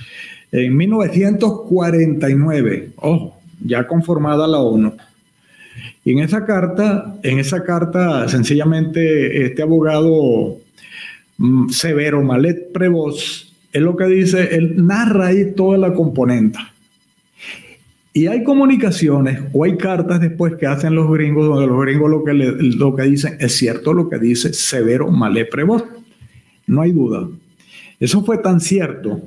[0.53, 4.92] en 1949, ojo, ya conformada la ONU.
[6.05, 10.59] Y en esa carta, en esa carta, sencillamente este abogado
[11.38, 16.73] mm, Severo Malet Prevost es lo que dice, él narra ahí toda la componenta.
[18.18, 22.24] Y hay comunicaciones o hay cartas después que hacen los gringos, donde los gringos lo
[22.24, 25.87] que, lo que dicen es cierto lo que dice Severo Malé Prevost.
[26.66, 27.28] No hay duda.
[28.00, 29.20] Eso fue tan cierto,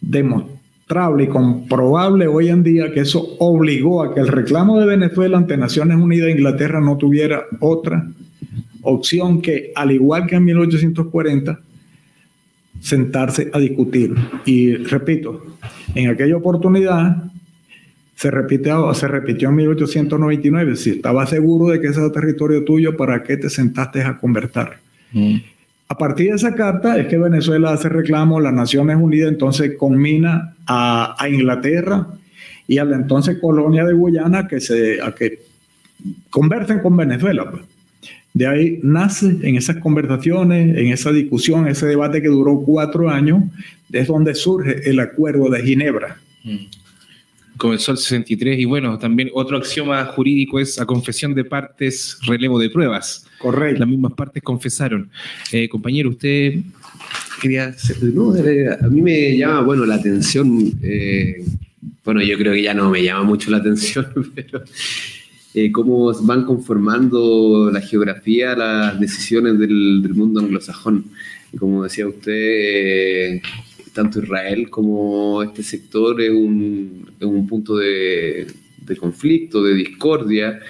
[0.00, 5.36] demostrable y comprobable hoy en día que eso obligó a que el reclamo de Venezuela
[5.36, 8.08] ante Naciones Unidas e Inglaterra no tuviera otra
[8.82, 11.58] opción que, al igual que en 1840,
[12.80, 14.14] sentarse a discutir.
[14.44, 15.44] Y repito,
[15.96, 17.32] en aquella oportunidad
[18.18, 20.74] se, repite, se repitió en 1899.
[20.74, 24.78] Si estabas seguro de que ese es territorio tuyo, ¿para qué te sentaste a conversar?
[25.12, 25.36] Mm.
[25.86, 30.56] A partir de esa carta es que Venezuela hace reclamo, las Naciones Unidas entonces conmina
[30.66, 32.08] a, a Inglaterra
[32.66, 35.38] y a la entonces colonia de Guyana que, se, a que
[36.28, 37.48] conversen con Venezuela.
[37.48, 37.62] Pues.
[38.34, 43.44] De ahí nace en esas conversaciones, en esa discusión, ese debate que duró cuatro años,
[43.92, 46.16] es donde surge el acuerdo de Ginebra.
[46.42, 46.56] Mm.
[47.58, 52.58] Comenzó el 63 y bueno, también otro axioma jurídico es a confesión de partes, relevo
[52.58, 53.26] de pruebas.
[53.38, 53.80] Correcto.
[53.80, 55.10] Las mismas partes confesaron.
[55.52, 56.54] Eh, compañero, usted
[57.42, 57.74] quería...
[58.00, 61.44] No, a mí me llama, bueno, la atención, eh,
[62.04, 64.62] bueno, yo creo que ya no me llama mucho la atención, pero
[65.54, 71.06] eh, cómo van conformando la geografía, las decisiones del, mundo anglosajón.
[71.52, 73.40] Y como decía usted,
[73.98, 77.10] tanto Israel como este sector es un,
[77.48, 78.46] punto de,
[78.96, 80.60] conflicto, de discordia,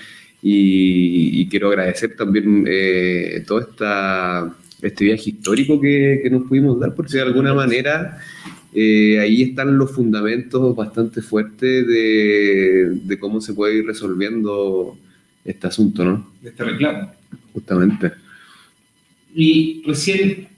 [0.43, 6.95] y, quiero agradecer también eh, todo esta, este viaje histórico que, que, nos pudimos dar,
[6.95, 8.19] porque de alguna manera
[8.73, 14.97] eh, ahí están los fundamentos bastante fuertes de, cómo se puede ir resolviendo
[15.45, 16.33] este asunto, ¿no?
[16.43, 17.12] este reclamo.
[17.53, 18.12] Justamente.
[19.35, 20.49] Y recién,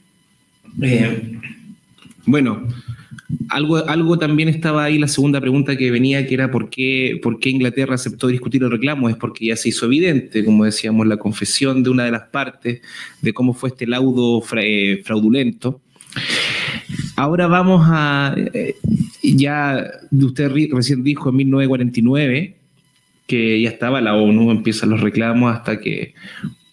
[0.82, 1.40] eh,
[2.26, 2.66] bueno,
[3.48, 7.38] algo, algo también estaba ahí la segunda pregunta que venía, que era por qué, por
[7.38, 9.08] qué Inglaterra aceptó discutir el reclamo.
[9.08, 12.80] Es porque ya se hizo evidente, como decíamos, la confesión de una de las partes
[13.22, 15.80] de cómo fue este laudo eh, fraudulento.
[17.16, 18.76] Ahora vamos a, eh,
[19.22, 22.56] ya usted recién dijo en 1949
[23.26, 26.14] que ya estaba la ONU, empiezan los reclamos hasta que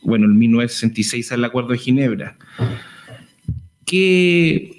[0.01, 2.37] bueno, en 1966 al Acuerdo de Ginebra.
[3.85, 4.76] ¿Qué,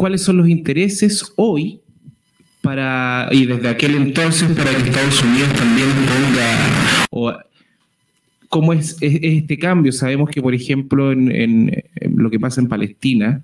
[0.00, 1.78] ¿Cuáles son los intereses hoy
[2.62, 5.88] para, y desde aquel entonces para que Estados Unidos también
[7.10, 7.46] ponga,
[8.48, 9.92] cómo es, este cambio?
[9.92, 11.84] Sabemos que, por ejemplo, en
[12.16, 13.42] lo que pasa en Palestina,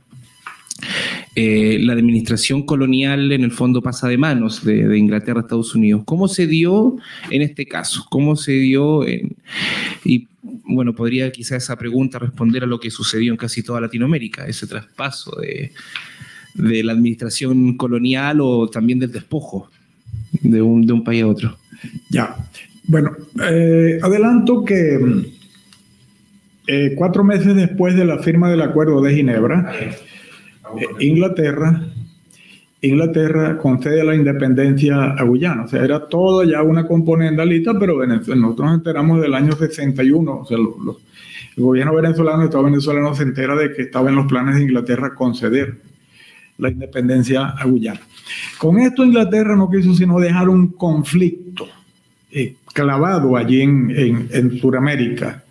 [1.35, 6.05] eh, la administración colonial en el fondo pasa de manos de, Inglaterra a Estados Unidos.
[6.07, 6.97] ¿Cómo se dio
[7.31, 8.07] en este caso?
[8.09, 9.37] ¿Cómo se dio en,
[10.05, 14.47] y bueno, podría quizá esa pregunta responder a lo que sucedió en casi toda Latinoamérica,
[14.47, 15.73] ese traspaso de,
[16.59, 19.71] la administración colonial o también del despojo
[20.33, 21.57] de un, de un país a otro.
[22.11, 22.37] Ya,
[22.89, 23.11] bueno,
[23.49, 24.99] eh, adelanto que
[26.67, 29.95] eh, cuatro meses después de la firma del Acuerdo de Ginebra, eh,
[31.01, 31.83] Inglaterra,
[32.81, 35.65] Inglaterra concede la independencia a Guyana.
[35.65, 40.41] O sea, era todo ya una componente alita, pero nosotros nos enteramos del año 61.
[40.41, 44.27] O sea, el gobierno venezolano, el Estado venezolano se entera de que estaba en los
[44.27, 45.77] planes de Inglaterra conceder
[46.59, 48.01] la independencia a Guyana.
[48.59, 51.69] Con esto Inglaterra no quiso sino dejar un conflicto
[52.31, 55.43] eh, clavado allí en, en, en Sudamérica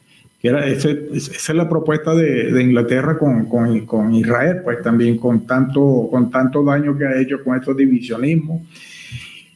[0.54, 6.98] esa es la propuesta de, Inglaterra con, Israel, pues también con tanto, con tanto daño
[6.98, 8.62] que ha hecho con estos divisionismos.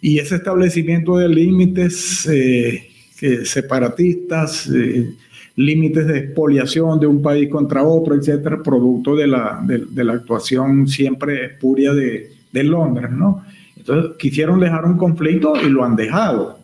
[0.02, 2.90] Y ese establecimiento de límites eh,
[3.44, 5.12] separatistas, eh,
[5.56, 10.88] límites de expoliación de un país contra otro, etcétera, producto de la, de, la actuación
[10.88, 13.44] siempre espuria de, de Londres, ¿no?
[13.76, 16.60] Entonces quisieron dejar un conflicto y lo han dejado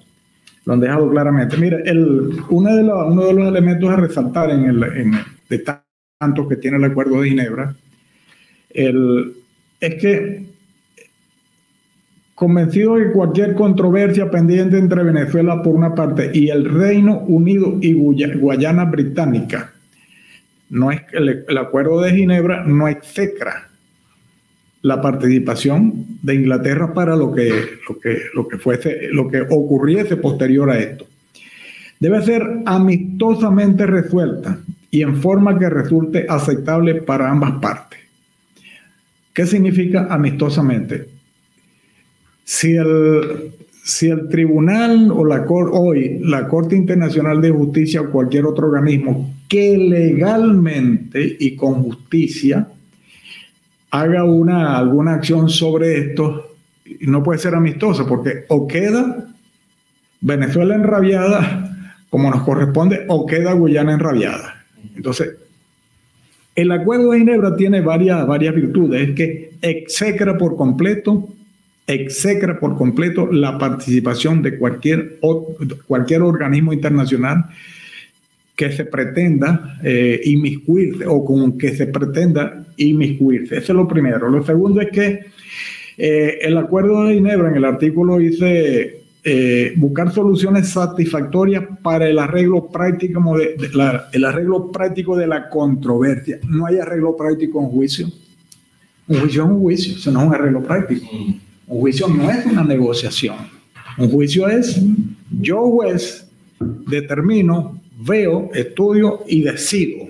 [0.66, 1.58] lo han dejado claramente.
[1.58, 5.12] Mira, el, uno, de los, uno de los elementos a resaltar en el, en,
[5.48, 5.64] de
[6.18, 7.76] tanto que tiene el Acuerdo de Ginebra
[8.76, 9.34] el,
[9.80, 10.55] es que
[12.36, 17.78] convencido de que cualquier controversia pendiente entre Venezuela por una parte y el Reino Unido
[17.82, 19.74] y Guayana Británica,
[20.70, 23.70] no es el, el acuerdo de Ginebra no execra
[24.86, 27.50] la participación de Inglaterra para lo que,
[27.90, 31.08] lo que, lo que, fuese, lo que ocurriese posterior a esto.
[32.00, 34.60] Debe ser amistosamente resuelta
[34.92, 38.00] y en forma que resulte aceptable para ambas partes.
[39.34, 41.15] ¿Qué significa amistosamente?
[42.46, 43.52] Si el,
[43.84, 49.34] si el tribunal o la hoy la Corte Internacional de Justicia o cualquier otro organismo
[49.50, 52.68] que legalmente y con justicia
[53.92, 56.56] haga una, alguna acción sobre esto,
[57.02, 59.28] no puede ser amistosa, porque o queda
[60.22, 64.66] Venezuela enrabiada, como nos corresponde, o queda Guyana enrabiada.
[64.96, 65.36] Entonces,
[66.56, 71.35] el acuerdo de Ginebra tiene varias, varias virtudes, es que execra por completo,
[71.88, 75.20] execra por completo la participación de cualquier,
[75.88, 77.46] cualquier organismo internacional
[78.56, 83.58] que se pretenda eh, inmiscuirse o con que se pretenda inmiscuirse.
[83.58, 84.30] Eso es lo primero.
[84.30, 85.26] Lo segundo es que
[85.98, 92.18] eh, el acuerdo de Ginebra en el artículo dice eh, buscar soluciones satisfactorias para el
[92.18, 96.40] arreglo práctico de, la, el arreglo práctico de la controversia.
[96.48, 98.08] No hay arreglo práctico en juicio.
[99.08, 101.08] Un juicio es un juicio, eso no es un arreglo práctico.
[101.68, 103.36] Un juicio no es una negociación.
[103.98, 104.82] Un juicio es
[105.40, 106.28] yo juez
[106.88, 110.08] determino veo, estudio y decido.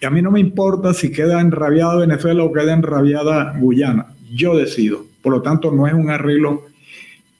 [0.00, 4.06] Y a mí no me importa si queda enrabiada Venezuela o queda enrabiada Guyana.
[4.34, 5.04] Yo decido.
[5.22, 6.64] Por lo tanto, no es un arreglo,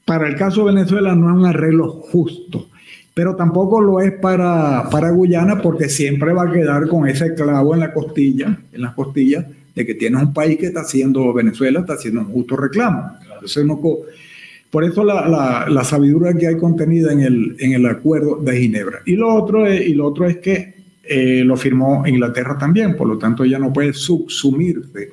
[0.04, 2.68] para el caso de Venezuela no es un arreglo justo,
[3.14, 7.74] pero tampoco lo es para, para Guyana porque siempre va a quedar con ese clavo
[7.74, 11.80] en la costilla, en las costillas, de que tienes un país que está haciendo, Venezuela
[11.80, 13.12] está haciendo un justo reclamo.
[14.70, 19.02] Por eso la, la, sabiduría que hay contenida en el, en el acuerdo de Ginebra.
[19.04, 20.74] Y lo otro es, y lo otro es que
[21.04, 25.10] eh, lo firmó Inglaterra también, por lo tanto ella no puede subsumirse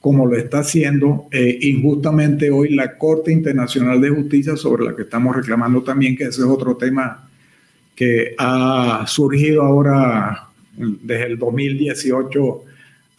[0.00, 5.02] como lo está haciendo eh, injustamente hoy la Corte Internacional de Justicia sobre la que
[5.02, 7.28] estamos reclamando también, que ese es otro tema
[7.94, 12.64] que ha surgido ahora desde el 2018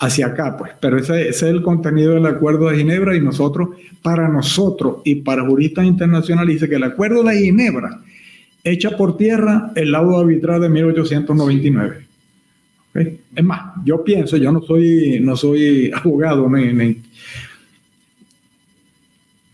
[0.02, 0.72] hacia acá, pues.
[0.80, 3.70] Pero ese, es el contenido del Acuerdo de Ginebra y nosotros,
[4.02, 8.02] para nosotros y para juristas internacionales, dice que el Acuerdo de Ginebra
[8.64, 12.06] echa por tierra el laudo arbitral de 1899.
[12.93, 16.97] Es más, yo pienso, yo no soy, no soy abogado, ni,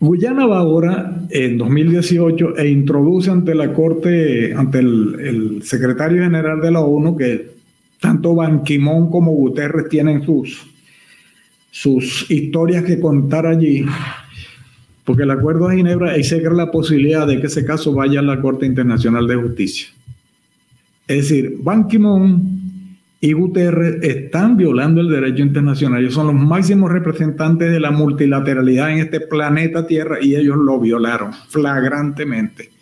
[0.00, 6.60] Guyana va ahora en 2018 e introduce ante la Corte, ante el, el secretario general
[6.60, 7.57] de la ONU, que
[8.00, 10.66] tanto Ban Ki-moon como Guterres tienen sus,
[11.70, 13.84] sus historias que contar allí,
[15.04, 18.40] porque el Acuerdo de Ginebra exige la posibilidad de que ese caso vaya a la
[18.40, 19.88] Corte Internacional de Justicia.
[21.06, 22.58] Es decir, Ban Ki-moon
[23.20, 26.00] y Guterres están violando el derecho internacional.
[26.00, 30.78] Ellos son los máximos representantes de la multilateralidad en este planeta Tierra y ellos lo
[30.78, 32.77] violaron flagrantemente.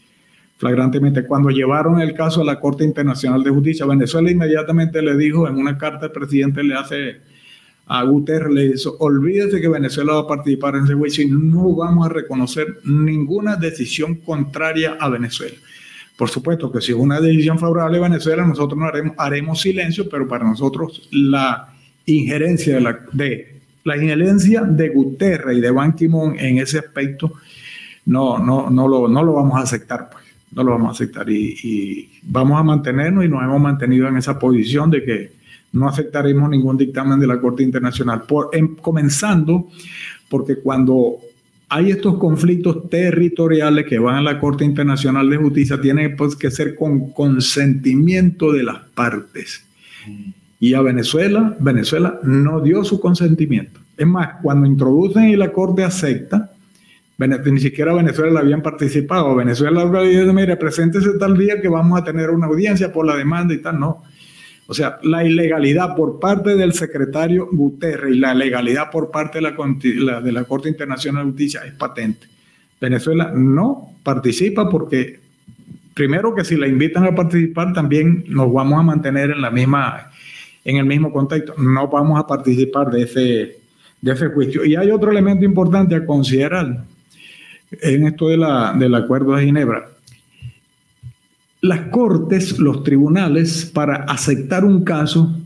[0.59, 1.27] Flagrantemente.
[1.27, 5.57] Cuando llevaron el caso a la Corte Internacional de Justicia, Venezuela inmediatamente le dijo en
[5.57, 7.21] una carta el presidente le hace
[7.87, 11.75] a Guterres, le dijo, olvídese que Venezuela va a participar en ese juicio y no
[11.75, 15.57] vamos a reconocer ninguna decisión contraria a Venezuela.
[16.17, 20.09] Por supuesto que si es una decisión favorable a Venezuela, nosotros no haremos, haremos silencio,
[20.09, 21.69] pero para nosotros la
[22.07, 27.33] injerencia de la, de, la injerencia de Guterres y de Ban Ki-moon en ese aspecto
[28.07, 30.26] no, no, no, lo, no lo vamos a aceptar, pues.
[30.57, 34.39] No lo vamos a aceptar y, vamos a mantenernos y nos hemos mantenido en esa
[34.39, 35.33] posición de que
[35.73, 38.23] no aceptaremos ningún dictamen de la Corte Internacional.
[38.23, 38.51] Por,
[38.81, 39.69] comenzando
[40.29, 41.19] porque cuando
[41.69, 46.51] hay estos conflictos territoriales que van a la Corte Internacional de Justicia, tienen pues, que
[46.51, 49.65] ser con consentimiento de las partes.
[50.59, 53.81] Y a Venezuela, Venezuela no dio su consentimiento.
[53.97, 56.51] Es más, cuando introducen y la Corte acepta,
[57.19, 59.35] ni siquiera Venezuela la habían participado.
[59.35, 63.55] Venezuela dice, mire, preséntese tal día que vamos a tener una audiencia por la demanda
[63.55, 63.81] y tal.
[63.81, 64.03] No,
[64.67, 69.43] o sea, la ilegalidad por parte del secretario Guterres y la legalidad por parte de
[69.43, 72.27] la, de la Corte Internacional de Justicia es patente.
[72.81, 75.21] Venezuela no participa porque,
[75.95, 80.11] primero que si la invitan a participar, también nos vamos a mantener en, la misma,
[80.65, 81.55] en el mismo contexto.
[81.57, 83.59] No vamos a participar de ese,
[84.01, 84.65] de ese juicio.
[84.65, 86.85] Y hay otro elemento importante a considerar
[87.71, 89.89] en esto de la, del Acuerdo de Ginebra
[91.67, 95.37] las cortes, los tribunales, para aceptar un caso,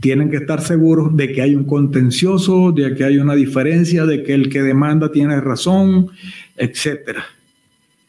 [0.00, 4.22] tienen que estar seguros de que hay un contencioso, de que hay una diferencia, de
[4.22, 6.08] que el que demanda tiene razón,
[6.56, 7.18] etc.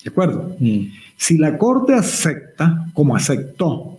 [0.03, 0.55] ¿De acuerdo?
[0.59, 0.87] Mm.
[1.17, 3.97] Si la corte acepta, como aceptó,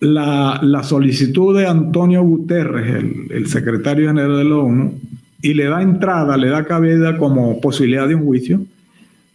[0.00, 5.00] la, solicitud de Antonio Guterres, el, el, secretario general de la ONU,
[5.44, 8.62] y le da entrada, le da cabida como posibilidad de un juicio,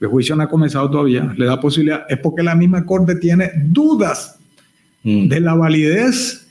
[0.01, 3.51] el juicio no ha comenzado todavía, le da posibilidad, es porque la misma Corte tiene
[3.67, 4.39] dudas
[5.03, 5.27] mm.
[5.27, 6.47] de la validez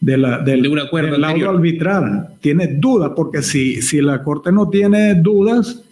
[0.00, 2.28] de la, del, un acuerdo del laudo arbitral.
[2.40, 5.82] Tiene dudas, porque si, si la Corte no tiene dudas,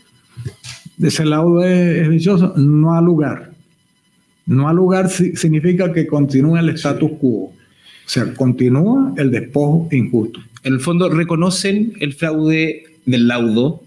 [0.97, 3.51] de ese laudo es, vicioso, no ha lugar.
[4.47, 7.47] No ha lugar significa que continúa el status quo.
[7.47, 7.53] O
[8.07, 10.39] sea, continúa el despojo injusto.
[10.63, 13.83] En el fondo, reconocen el fraude del laudo,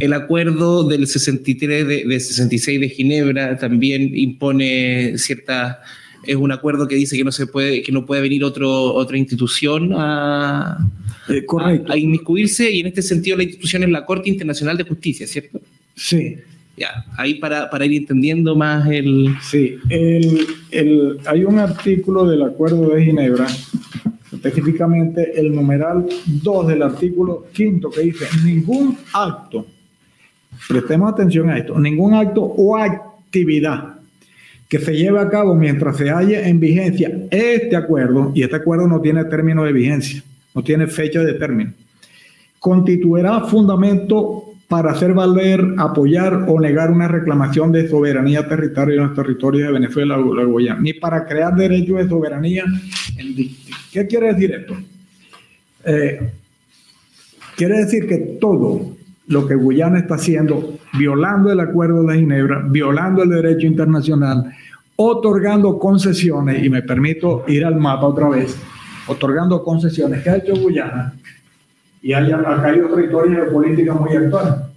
[0.00, 5.80] el acuerdo del 63 de, 66 de Ginebra también impone cierta
[6.24, 9.18] es un acuerdo que dice que no se puede que no puede venir otro, otra
[9.18, 10.78] institución a,
[11.28, 11.44] eh,
[11.88, 15.60] a, inmiscuirse y en este sentido la institución es la Corte Internacional de Justicia, ¿cierto?
[15.94, 16.36] Sí.
[16.76, 19.34] Ya, ahí para, para ir entendiendo más el...
[19.42, 23.46] Sí, el, hay un artículo del Acuerdo de Ginebra,
[24.42, 29.66] específicamente el numeral 2 del artículo 5 que dice, ningún acto
[30.68, 31.78] Prestemos atención a esto.
[31.78, 33.94] Ningún acto o actividad
[34.68, 38.86] que se lleve a cabo mientras se haya en vigencia este acuerdo, y este acuerdo
[38.88, 40.22] no tiene término de vigencia,
[40.54, 41.74] no tiene fecha de término,
[42.58, 49.14] constituirá fundamento para hacer valer, apoyar o negar una reclamación de soberanía territorial en los
[49.14, 52.64] territorios de Venezuela o la Guyana, ni para crear derechos de soberanía.
[53.18, 53.36] En...
[53.92, 54.74] ¿Qué quiere decir esto?
[55.84, 56.32] Eh,
[57.56, 63.22] quiere decir que todo lo que Guyana está haciendo, violando el acuerdo de Ginebra, violando
[63.22, 64.50] el derecho internacional,
[64.96, 68.56] otorgando concesiones, y me permito ir al mapa otra vez,
[69.06, 70.22] otorgando concesiones.
[70.22, 71.14] ¿Qué ha hecho Guyana?
[72.00, 74.70] Y hay, acá hay otra historia de política muy actual.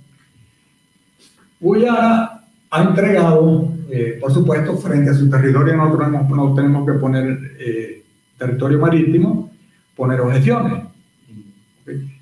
[1.60, 7.40] Guyana ha entregado, eh, por supuesto, frente a su territorio, nosotros no, tenemos que poner
[7.60, 8.05] eh,
[8.38, 9.52] territorio marítimo,
[9.96, 10.86] poner objeciones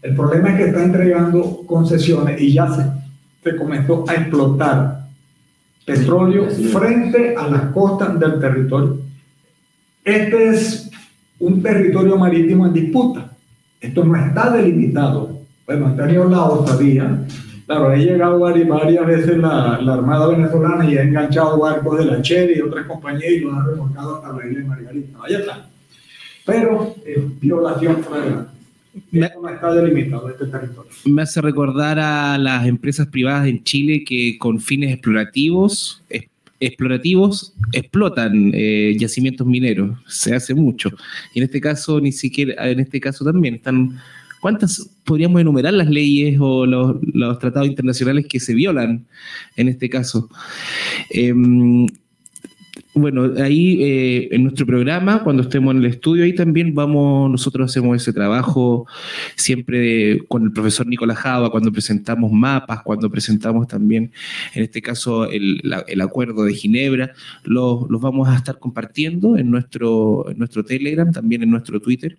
[0.02, 2.84] el problema es que está entregando concesiones y ya se,
[3.50, 5.04] se comenzó a explotar
[5.86, 9.00] petróleo frente a las costas del territorio.
[10.04, 10.92] Este es
[11.40, 13.32] un territorio marítimo en disputa.
[13.80, 15.40] Esto no está delimitado.
[15.66, 17.26] Bueno, han tenido la osadía.
[17.66, 22.58] Claro, ha llegado varias, veces la, Armada venezolana y ha enganchado barcos de la Cherry
[22.58, 25.20] y otras compañías y los ha remolcado hasta la isla de Margarita.
[25.24, 25.73] Ahí está.
[26.46, 28.54] Pero es violación flagrante
[29.12, 30.92] me, está delimitado este territorio.
[31.06, 36.04] Me hace recordar a las empresas privadas en Chile que con fines explorativos,
[36.60, 39.98] explorativos explotan eh, yacimientos mineros.
[40.08, 40.92] Se hace mucho.
[41.34, 44.00] Y en este caso, ni siquiera, en este caso también están.
[44.40, 49.06] ¿Cuántas podríamos enumerar las leyes o los, tratados internacionales que se violan
[49.56, 50.30] en este caso?
[51.10, 51.88] Em,
[52.96, 57.72] bueno, ahí eh, en nuestro programa, cuando estemos en el estudio, ahí también vamos, nosotros
[57.72, 58.86] hacemos ese trabajo
[59.36, 64.12] siempre con el profesor Nicolás Java, cuando presentamos mapas, cuando presentamos también,
[64.54, 65.62] en este caso, el,
[66.02, 67.14] acuerdo de Ginebra,
[67.44, 72.18] los, vamos a estar compartiendo en nuestro, nuestro Telegram, también en nuestro Twitter,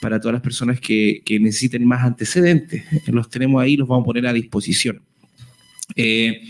[0.00, 2.84] para todas las personas que, que necesiten más antecedentes.
[3.08, 5.02] Los tenemos ahí, los vamos a poner a disposición.
[5.96, 6.42] Eh,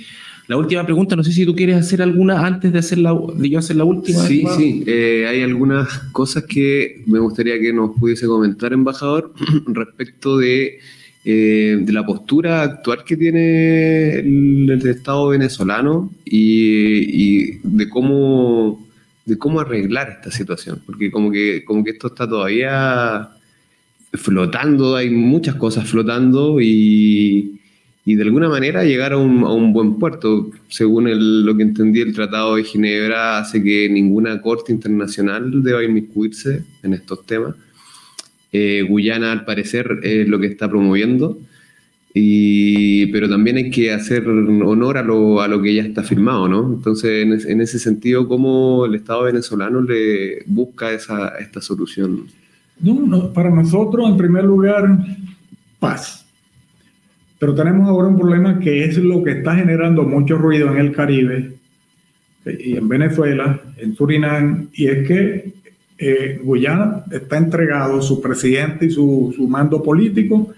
[0.48, 3.50] la última pregunta, no sé si tú quieres hacer alguna antes de, hacer la, de
[3.50, 4.20] yo hacer la última.
[4.20, 9.34] Sí, sí, eh, hay algunas cosas que me gustaría que nos pudiese comentar, embajador,
[9.66, 10.78] respecto de,
[11.26, 18.86] eh, de la postura actual que tiene el, Estado venezolano y, de cómo
[19.26, 23.28] de cómo arreglar esta situación, porque como que, como que esto está todavía
[24.14, 27.60] flotando, hay muchas cosas flotando y,
[28.08, 30.50] y de alguna manera llegar a un, a un buen puerto.
[30.68, 31.10] Según
[31.44, 36.94] lo que entendí, el Tratado de Ginebra hace que ninguna corte internacional deba inmiscuirse en
[36.94, 37.54] estos temas.
[38.50, 41.36] Eh, Guyana, al parecer, es lo que está promoviendo,
[42.14, 46.48] y, pero también hay que hacer honor a lo, a lo que ya está firmado,
[46.48, 46.72] ¿no?
[46.76, 52.24] Entonces, en, en ese sentido, ¿cómo el Estado venezolano le busca esa, esta solución?
[52.80, 54.98] no, para nosotros, en primer lugar,
[55.78, 56.24] paz
[57.38, 60.92] pero tenemos ahora un problema que es lo que está generando mucho ruido en el
[60.92, 61.52] Caribe
[62.44, 65.52] y en Venezuela, en Surinam, y es que
[65.98, 70.52] eh, Guyana está entregado, su presidente y su, su, mando político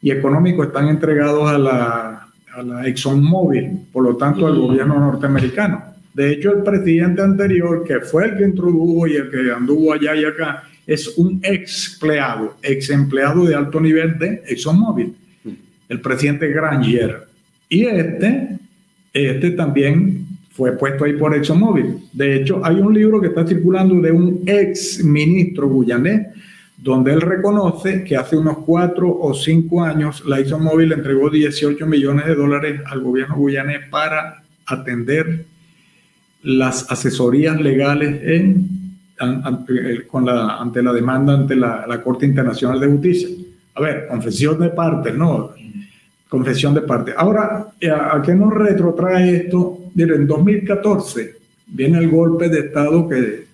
[0.00, 5.82] y económico están entregados a la, a la ExxonMobil, por lo tanto al gobierno norteamericano.
[6.14, 10.14] De hecho, el presidente anterior, que fue el que introdujo y el que anduvo allá
[10.14, 15.14] y acá, es un ex empleado, ex empleado de alto nivel de ExxonMobil
[15.88, 17.26] el presidente Granger.
[17.68, 18.58] Y este,
[19.12, 22.08] este también fue puesto ahí por ExxonMobil.
[22.12, 26.28] De hecho, hay un libro que está circulando de un ex ministro guyanés,
[26.78, 32.26] donde él reconoce que hace unos cuatro o cinco años la ExxonMobil entregó 18 millones
[32.26, 35.44] de dólares al gobierno guyanés para atender
[36.42, 38.68] las asesorías legales en,
[40.06, 43.28] con la, ante la demanda ante la, la Corte Internacional de Justicia.
[43.74, 45.50] A ver, confesión de parte, ¿no?
[46.28, 47.12] Confesión de parte.
[47.16, 49.90] Ahora, eh, ¿a qué nos retrotrae esto?
[49.94, 51.36] Miren, en 2014
[51.68, 53.46] viene el golpe de Estado que,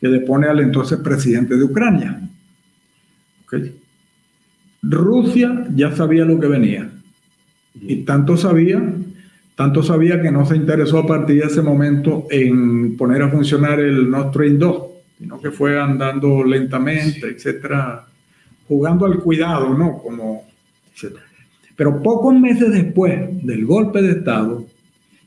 [0.00, 2.20] que depone al entonces presidente de Ucrania.
[4.82, 6.90] Rusia ya sabía lo que venía.
[7.80, 8.82] Y tanto sabía,
[9.54, 13.80] tanto sabía que no se interesó a partir de ese momento en poner a funcionar
[13.80, 14.82] el Nord Stream 2,
[15.18, 18.06] sino que fue andando lentamente, etcétera,
[18.66, 19.98] jugando al cuidado, ¿no?
[19.98, 20.48] Como,
[20.92, 21.24] etcétera.
[21.76, 24.64] Pero pocos meses después del golpe de Estado,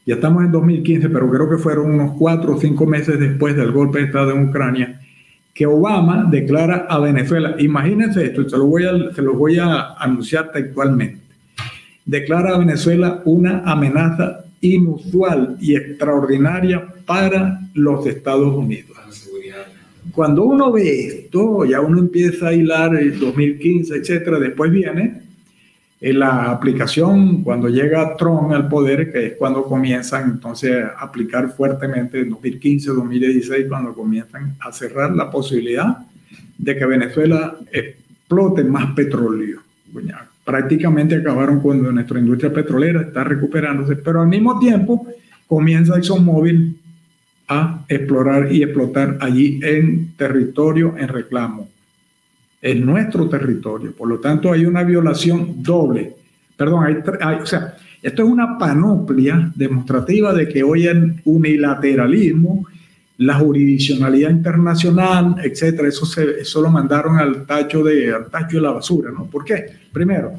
[0.05, 3.71] ya estamos en 2015, pero creo que fueron unos cuatro o cinco meses después del
[3.71, 5.01] golpe de Estado en Ucrania,
[5.53, 9.93] que Obama declara a Venezuela, imagínense esto, se lo voy a, se lo voy a
[9.97, 11.21] anunciar textualmente,
[12.05, 18.95] declara a Venezuela una amenaza inusual y extraordinaria para los Estados Unidos.
[20.11, 25.24] Cuando uno ve esto, ya uno empieza a hilar el 2015, etcétera, después viene
[26.01, 31.49] en la aplicación, cuando llega Trump al poder, que es cuando comienzan entonces a aplicar
[31.55, 35.97] fuertemente en 2015, 2016, cuando comienzan a cerrar la posibilidad
[36.57, 39.61] de que Venezuela explote más petróleo.
[40.43, 45.07] Prácticamente acabaron cuando nuestra industria petrolera está recuperándose, pero al mismo tiempo
[45.47, 46.77] comienza ExxonMobil
[47.47, 51.69] a explorar y explotar allí en territorio en reclamo
[52.65, 53.91] es nuestro territorio.
[53.91, 56.15] Por lo tanto, hay una violación doble.
[56.57, 56.83] Perdón,
[57.21, 62.65] hay, o sea, esto es una panoplia demostrativa de que hoy en unilateralismo,
[63.19, 68.63] la jurisdiccionalidad internacional, etcétera, eso, se, eso lo mandaron al tacho, de, al tacho de
[68.63, 69.25] la basura, ¿no?
[69.27, 69.67] ¿Por qué?
[69.93, 70.31] Primero,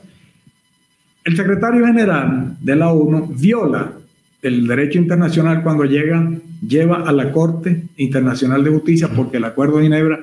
[1.23, 3.93] el secretario general de la ONU viola
[4.43, 6.29] el derecho internacional cuando llega,
[6.67, 10.19] lleva a la Corte Internacional de Justicia, porque el Acuerdo de Ginebra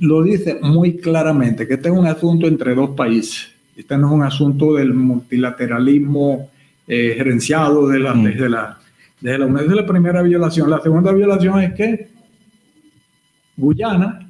[0.00, 3.48] lo dice muy claramente, que este es un asunto entre dos países.
[3.76, 6.50] Este no es un asunto del multilateralismo
[6.86, 8.24] eh, gerenciado de la, mm.
[8.24, 8.78] desde, la,
[9.20, 10.70] desde la es la primera violación.
[10.70, 12.08] La segunda violación es que
[13.56, 14.28] Guyana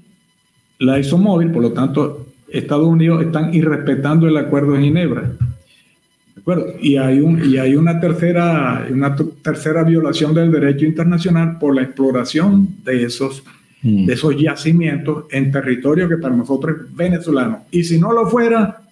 [0.78, 5.22] la hizo móvil, por lo tanto, Estados Unidos están irrespetando el acuerdo de Ginebra.
[5.22, 6.66] ¿De acuerdo?
[6.80, 11.82] Y hay, un, y hay una, tercera, una tercera violación del derecho internacional por la
[11.82, 13.42] exploración de esos
[13.82, 14.06] Mm.
[14.06, 17.64] de esos yacimientos en territorio que para nosotros es venezolano.
[17.70, 18.82] Y si no lo fuera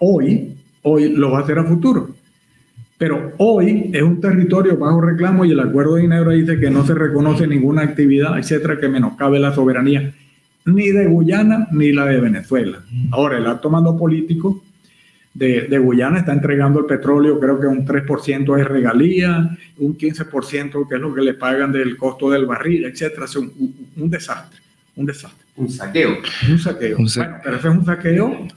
[0.00, 2.10] hoy, hoy lo va a hacer a futuro.
[2.98, 6.84] Pero hoy es un territorio bajo reclamo y el Acuerdo de Ginebra dice que no
[6.84, 10.12] se reconoce ninguna actividad, etcétera, que menoscabe la soberanía
[10.66, 12.78] ni de Guyana ni la de Venezuela.
[13.10, 14.62] Ahora, el alto mando político
[15.34, 20.94] de, Guyana está entregando el petróleo, creo que un 3% es regalía, un 15% que
[20.94, 23.26] es lo que le pagan del costo del barril, etcétera.
[23.26, 23.52] Es un,
[23.96, 24.60] desastre,
[24.96, 25.44] un desastre.
[25.56, 26.18] Un saqueo.
[26.48, 26.96] Un saqueo.
[26.96, 28.48] bueno, pero ese es un saqueo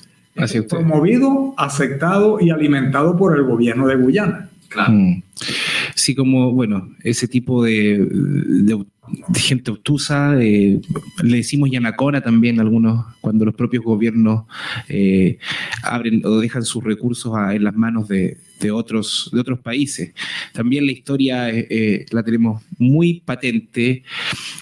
[0.70, 4.50] promovido, aceptado y alimentado por el gobierno de Guyana.
[4.70, 4.94] Claro.
[4.94, 5.24] Mm.
[5.96, 8.08] Sí, como, bueno, ese tipo de,
[9.36, 10.82] gente obtusa, le
[11.24, 14.46] decimos yanacona también algunos, cuando los propios gobiernos
[14.90, 15.38] eh,
[15.84, 18.38] abren o dejan sus recursos en las manos de,
[18.72, 20.14] otros, de otros países.
[20.54, 24.04] También la historia eh, eh, la tenemos muy patente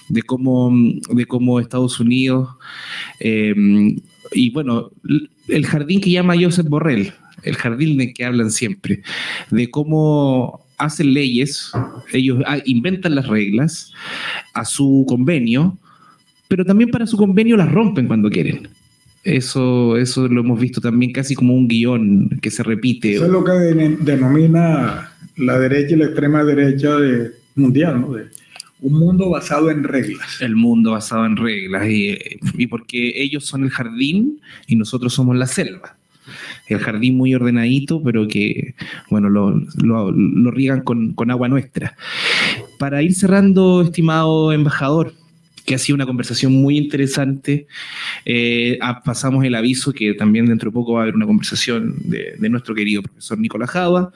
[0.10, 0.72] de cómo,
[1.10, 2.50] de cómo Estados Unidos,
[3.20, 4.92] y bueno,
[5.48, 9.04] el jardín que llama Joseph Borrell, el jardín de que hablan siempre,
[9.52, 11.72] de cómo hacen leyes,
[12.14, 13.94] ellos ah, inventan las reglas
[14.54, 15.78] a su convenio,
[16.48, 18.68] pero también para su convenio las rompen cuando quieren.
[19.24, 23.16] Eso, eso lo hemos visto también casi como un guion que se repite.
[23.16, 28.14] Eso es lo que denomina la derecha y la extrema derecha de, mundial, ¿no?
[28.14, 28.26] De,
[28.82, 30.42] un mundo basado en reglas.
[30.42, 32.20] El mundo basado en reglas, y,
[32.54, 35.95] y porque ellos son el jardín y nosotros somos la selva
[36.68, 38.76] el jardín muy ordenadito, pero que,
[39.10, 41.96] bueno, lo, lo, riegan con, agua nuestra.
[42.80, 45.14] Para ir cerrando, estimado embajador,
[45.66, 47.68] que ha sido una conversación muy interesante.
[48.24, 51.96] Eh, ah, pasamos el aviso que también dentro de poco va a haber una conversación
[52.04, 54.12] de, nuestro querido profesor Nicolás Java,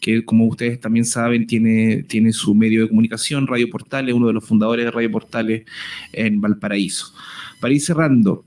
[0.00, 4.32] que como ustedes también saben tiene, tiene su medio de comunicación, Radio Portales, uno de
[4.32, 5.64] los fundadores de Radio Portales
[6.12, 7.12] en Valparaíso.
[7.60, 8.44] Para ir cerrando,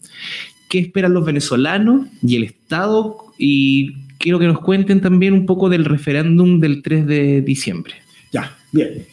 [0.68, 5.70] qué esperan los venezolanos y el Estado y quiero que nos cuenten también un poco
[5.70, 7.94] del referéndum del 3 de diciembre.
[8.32, 9.06] Ya, bien.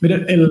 [0.00, 0.50] Mira, el,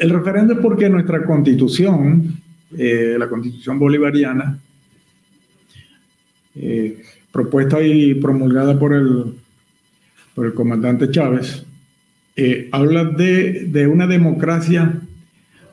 [0.00, 2.40] el referéndum es porque nuestra constitución,
[2.76, 4.58] eh, la constitución bolivariana,
[6.54, 9.34] eh, propuesta y promulgada por el,
[10.34, 11.64] por el comandante Chávez,
[12.36, 15.00] eh, habla de, de una democracia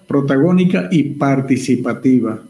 [0.07, 2.43] protagónica y participativa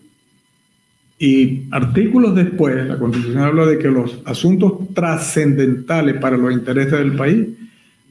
[1.22, 7.18] y artículos después, la Constitución habla de que los asuntos trascendentales para los intereses del
[7.18, 7.46] país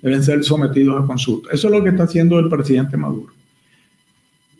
[0.02, 1.48] deben ser sometidos a consulta.
[1.50, 3.32] Eso es lo que está haciendo el presidente Maduro.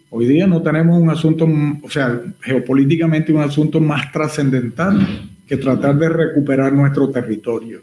[0.09, 1.47] Hoy día no tenemos un asunto,
[1.83, 5.07] o sea, geopolíticamente un asunto más trascendental
[5.47, 7.81] que tratar de recuperar nuestro territorio.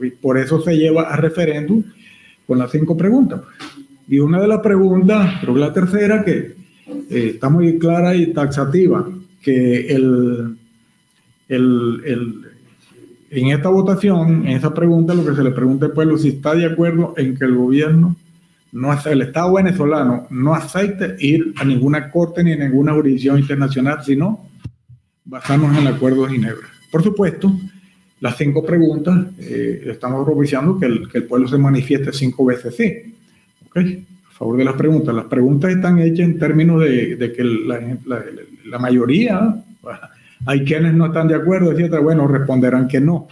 [0.00, 1.82] Y por eso se lleva a referéndum
[2.46, 3.40] con las cinco preguntas.
[4.08, 6.54] Y una de las preguntas, creo la tercera, que
[7.10, 9.04] eh, está muy clara y taxativa,
[9.46, 10.56] que el,
[11.46, 12.42] el,
[13.30, 16.52] en esta votación, en esa pregunta, lo que se le pregunta al pueblo si está
[16.56, 18.16] de acuerdo en que el gobierno,
[18.72, 24.02] no el Estado venezolano no acepte ir a ninguna corte ni a ninguna jurisdicción internacional,
[24.04, 24.48] sino
[25.24, 26.66] basarnos en el Acuerdo de Ginebra.
[26.90, 27.56] Por supuesto,
[28.18, 32.74] las cinco preguntas, eh, estamos propiciando que el, que el, pueblo se manifieste cinco veces
[32.74, 33.14] sí.
[33.68, 34.04] ¿Okay?
[34.38, 35.14] Favor de las preguntas.
[35.14, 39.64] Las preguntas están hechas en términos de, que la, mayoría,
[40.44, 43.28] hay quienes no están de acuerdo, etcétera, bueno, responderán que no.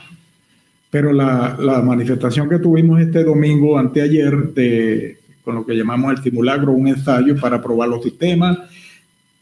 [0.91, 6.23] Pero la, la manifestación que tuvimos este domingo, anteayer, de, con lo que llamamos el
[6.23, 8.59] simulacro, un ensayo para probar los sistemas,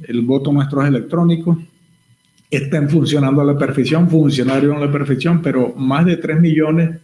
[0.02, 1.56] el voto nuestro es electrónico,
[2.50, 6.98] están funcionando a la perfección, funcionaron a la perfección, pero más de 3 millones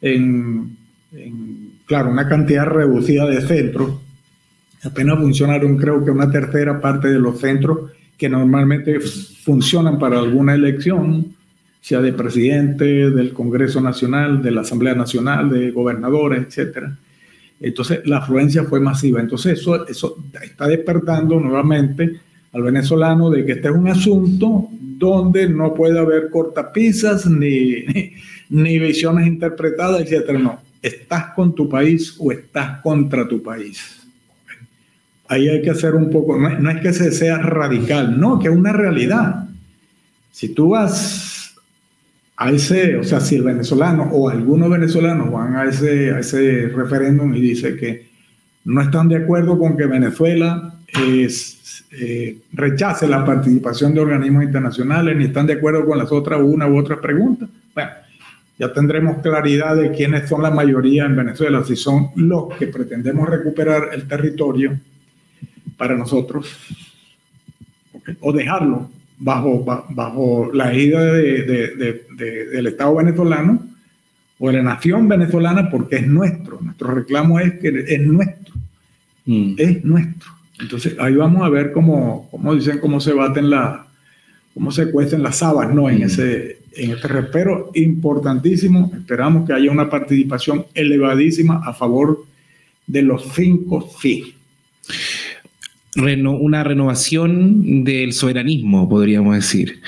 [0.00, 0.76] en,
[1.12, 1.57] en,
[1.88, 3.94] claro, una cantidad reducida de centros.
[4.84, 10.54] Apenas funcionaron, creo que una tercera parte de los centros que normalmente funcionan para alguna
[10.54, 11.34] elección,
[11.80, 16.88] sea de presidente, del Congreso Nacional, de la Asamblea Nacional, de gobernadores, etc.
[17.60, 19.20] Entonces, la afluencia fue masiva.
[19.20, 22.20] Entonces, eso, eso está despertando nuevamente
[22.52, 27.84] al venezolano de que este es un asunto donde no puede haber cortapisas ni,
[28.50, 30.38] ni visiones interpretadas, etc.
[30.38, 33.98] No, estás con tu país o estás contra tu país
[35.28, 38.54] ahí hay que hacer un poco, no, es que se sea radical, no, que es
[38.54, 39.46] una realidad.
[40.32, 41.54] Si tú vas
[42.36, 46.68] a ese, o sea, si el venezolano o algunos venezolanos van a ese, a ese
[46.68, 48.08] referéndum y dice que
[48.64, 55.16] no están de acuerdo con que Venezuela es, eh, rechace la participación de organismos internacionales,
[55.16, 57.90] ni están de acuerdo con las otras una u otra pregunta, bueno,
[58.58, 63.28] ya tendremos claridad de quiénes son la mayoría en Venezuela, si son los que pretendemos
[63.28, 64.78] recuperar el territorio
[65.76, 66.56] para nosotros,
[68.20, 72.04] o dejarlo bajo, bajo la ida de,
[72.50, 73.62] del Estado venezolano,
[74.40, 76.60] o de la nación venezolana porque es nuestro.
[76.60, 78.54] Nuestro reclamo es que es nuestro.
[79.26, 79.54] Mm.
[79.56, 80.30] Es nuestro.
[80.60, 83.87] Entonces ahí vamos a ver cómo, cómo dicen, cómo se baten la,
[84.58, 85.88] cómo se cuestan las habas, ¿no?
[85.88, 86.02] En, mm.
[86.02, 88.90] ese, en este repero importantísimo.
[88.92, 92.24] Esperamos que haya una participación elevadísima a favor
[92.84, 94.34] de los cinco sí
[95.96, 99.80] una renovación del soberanismo, podríamos decir.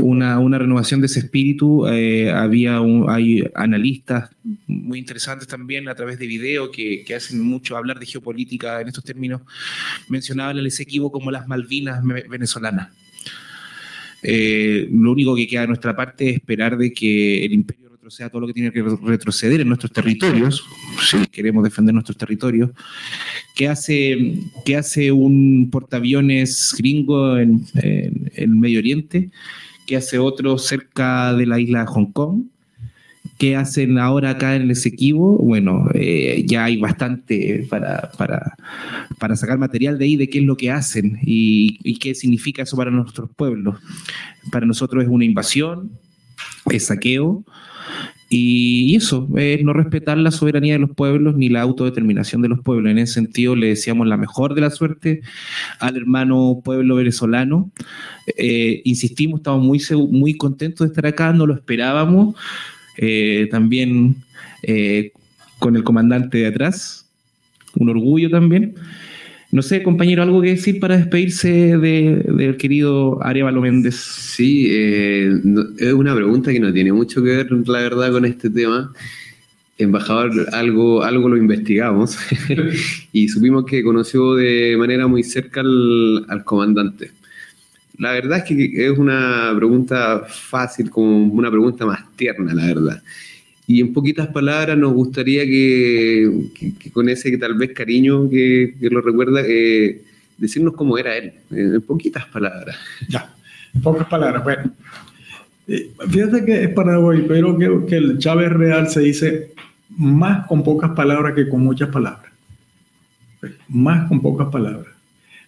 [0.00, 1.86] Una, una, renovación de ese espíritu.
[1.88, 4.30] Eh, había hay analistas
[4.66, 8.88] muy interesantes también a través de video que, que, hacen mucho hablar de geopolítica en
[8.88, 9.42] estos términos.
[10.08, 12.90] Mencionaban el Esequibo como las Malvinas venezolanas.
[14.22, 18.30] Eh, lo único que queda de nuestra parte es esperar de que el imperio retroceda
[18.30, 20.64] todo lo que tiene que retroceder en nuestros territorios,
[21.00, 22.70] si queremos defender nuestros territorios,
[23.54, 29.30] que hace, que hace un portaaviones gringo en, el Medio Oriente,
[29.86, 32.44] que hace otro cerca de la isla de Hong Kong,
[33.42, 39.58] que hacen ahora acá en el Esequibo, bueno, eh, ya hay bastante para, para, sacar
[39.58, 42.92] material de ahí de qué es lo que hacen y, y, qué significa eso para
[42.92, 43.80] nuestros pueblos.
[44.52, 45.90] Para nosotros es una invasión,
[46.70, 47.44] es saqueo,
[48.34, 52.60] y eso, es no respetar la soberanía de los pueblos ni la autodeterminación de los
[52.60, 52.90] pueblos.
[52.90, 55.20] En ese sentido, le deseamos la mejor de la suerte
[55.80, 57.70] al hermano pueblo venezolano.
[58.38, 62.36] Eh, insistimos, estamos muy, muy contentos de estar acá, no lo esperábamos.
[62.96, 64.16] Eh, también
[64.62, 65.12] eh,
[65.58, 67.08] con el comandante de atrás,
[67.76, 68.74] un orgullo también.
[69.50, 73.96] No sé, compañero, algo que decir para despedirse del querido Arevalo Méndez.
[73.96, 75.30] Sí, eh,
[75.78, 78.92] es una pregunta que no tiene mucho que ver, la verdad, con este tema.
[79.76, 82.16] Embajador, algo, algo lo investigamos
[83.12, 87.10] y supimos que conoció de manera muy cerca al comandante.
[88.02, 93.00] La verdad es que es una pregunta fácil, como una pregunta más tierna, la verdad.
[93.64, 96.48] Y en poquitas palabras nos gustaría que,
[96.92, 100.02] con ese tal vez cariño que, lo recuerda, eh,
[100.36, 102.76] decirnos cómo era él, en poquitas palabras.
[103.08, 103.32] Ya,
[103.72, 104.42] en pocas palabras.
[104.42, 104.72] Bueno,
[105.68, 109.52] eh, fíjate que es para hoy, pero que, que el Chávez Real se dice
[109.90, 112.32] más con pocas palabras que con muchas palabras.
[113.68, 114.92] Más con pocas palabras.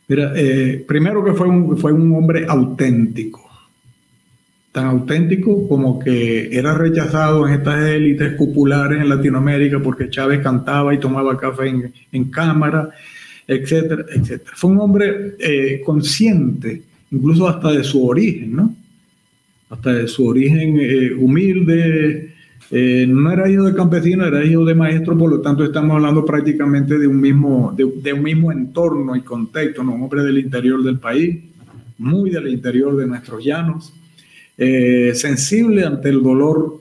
[0.09, 3.45] Mira, eh, primero que fue un, fue un hombre auténtico
[4.75, 10.93] tan auténtico como que era rechazado en estas élites populares en Latinoamérica porque Chávez cantaba
[10.93, 11.73] y tomaba café
[12.11, 12.91] en, cámara,
[13.47, 14.51] etcétera, etcétera.
[14.57, 16.83] Fue un hombre eh, consciente,
[17.13, 18.75] incluso hasta de su origen, ¿no?
[19.71, 22.34] Hasta de su origen eh, humilde.
[22.71, 26.25] Eh, no era hijo de campesino, era hijo de maestro, por lo tanto estamos hablando
[26.25, 29.95] prácticamente de un mismo, de, de un mismo entorno y contexto, ¿no?
[29.95, 31.39] Un hombre del interior del país,
[31.99, 33.93] muy del interior de nuestros llanos
[34.57, 36.81] eh, sensible ante el dolor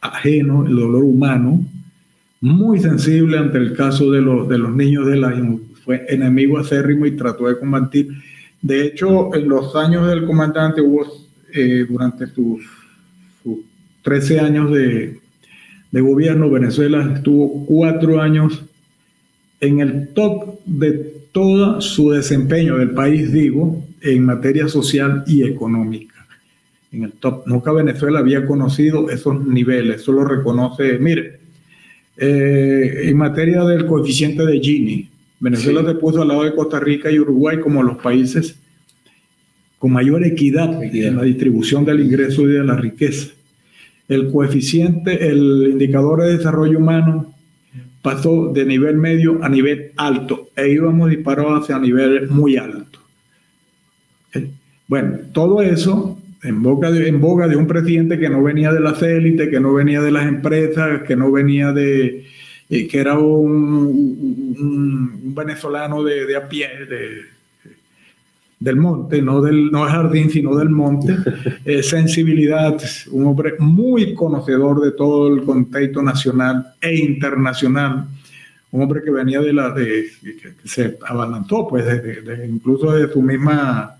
[0.00, 1.64] ajeno, el dolor humano,
[2.40, 5.32] muy sensible ante el caso de, los, de los niños de la
[5.84, 8.08] fue enemigo acérrimo y trató de combatir.
[8.60, 11.06] De hecho, en los años del comandante hubo,
[11.52, 12.62] eh, durante sus,
[14.04, 15.18] 13 años de,
[15.90, 18.64] de gobierno, Venezuela estuvo cuatro años
[19.60, 26.14] en el top de todo su desempeño del país, digo, en materia social y económica
[26.94, 27.46] en el top.
[27.46, 31.40] Nunca Venezuela había conocido esos niveles, eso lo reconoce, mire,
[32.16, 35.08] eh, en materia del coeficiente de Gini,
[35.40, 38.56] Venezuela se puso al lado de Costa Rica y Uruguay como los países
[39.78, 43.32] con mayor equidad, en la distribución del ingreso y de la riqueza.
[44.08, 47.34] El coeficiente, el indicador de desarrollo humano
[48.02, 53.02] pasó de nivel medio a nivel alto e íbamos disparados hacia niveles muy altos.
[54.86, 58.80] Bueno, todo eso en, boca de, en boga de un presidente que no venía de
[58.80, 62.26] las élites, que no venía de las empresas, que no venía de,
[62.68, 64.14] eh, que era un,
[65.34, 66.68] venezolano de, a pie,
[68.64, 71.14] del monte, no del no jardín, sino del monte,
[71.66, 78.06] eh, sensibilidad, un hombre muy conocedor de todo el contexto nacional e internacional,
[78.70, 81.84] un hombre que venía de la, de, que, se abalanzó, pues,
[82.48, 83.96] incluso de su misma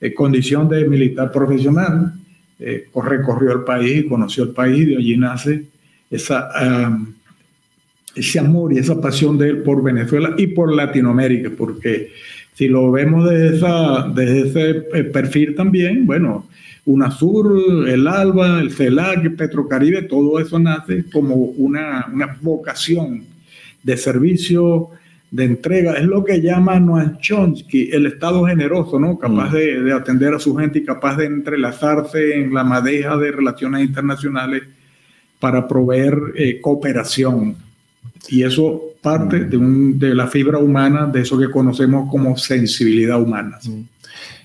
[0.00, 2.12] eh, condición de militar profesional,
[2.58, 5.64] eh, recorrió el país, conoció el país, de allí nace
[6.10, 6.50] esa,
[8.16, 12.10] ese amor y esa pasión de él por Venezuela y por Latinoamérica, porque
[12.54, 16.46] si lo vemos desde, esa, desde ese eh, perfil también, bueno,
[16.84, 23.24] UNASUR, el ALBA, el CELAC, Petrocaribe, todo eso nace como una, una vocación
[23.82, 24.90] de servicio
[25.32, 29.18] de entrega, es lo que llama Noam Chomsky el Estado generoso, ¿no?
[29.18, 29.84] Capaz mm.
[29.84, 34.62] de, atender a su gente y capaz de entrelazarse en la madeja de relaciones internacionales
[35.40, 37.56] para proveer eh, cooperación.
[38.28, 43.20] Y eso parte de, un, de la fibra humana, de eso que conocemos como sensibilidad
[43.20, 43.58] humana.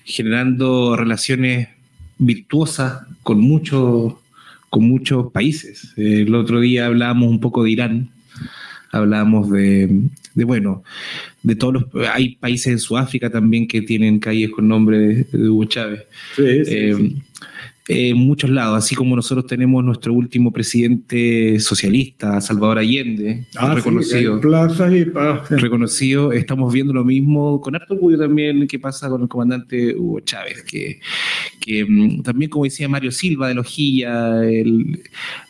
[0.03, 1.69] Generando relaciones
[2.17, 4.15] virtuosas con muchos,
[4.69, 5.93] con muchos países.
[5.95, 8.09] El otro día hablábamos un poco de Irán,
[8.91, 10.83] hablábamos de, de bueno,
[11.43, 11.85] de todos los...
[12.13, 14.97] Hay países en Sudáfrica también que tienen calles con nombre
[15.31, 16.03] de, Hugo Chávez.
[16.35, 17.15] Sí, sí, eh,
[17.87, 24.41] en muchos lados, así como nosotros tenemos nuestro último presidente socialista, Salvador Allende, ah, reconocido.
[25.49, 30.19] reconocido, estamos viendo lo mismo con harto orgullo también que pasa con el comandante Hugo
[30.19, 30.99] Chávez, que,
[31.61, 35.01] que mm, también como decía Mario Silva de Lojilla, el,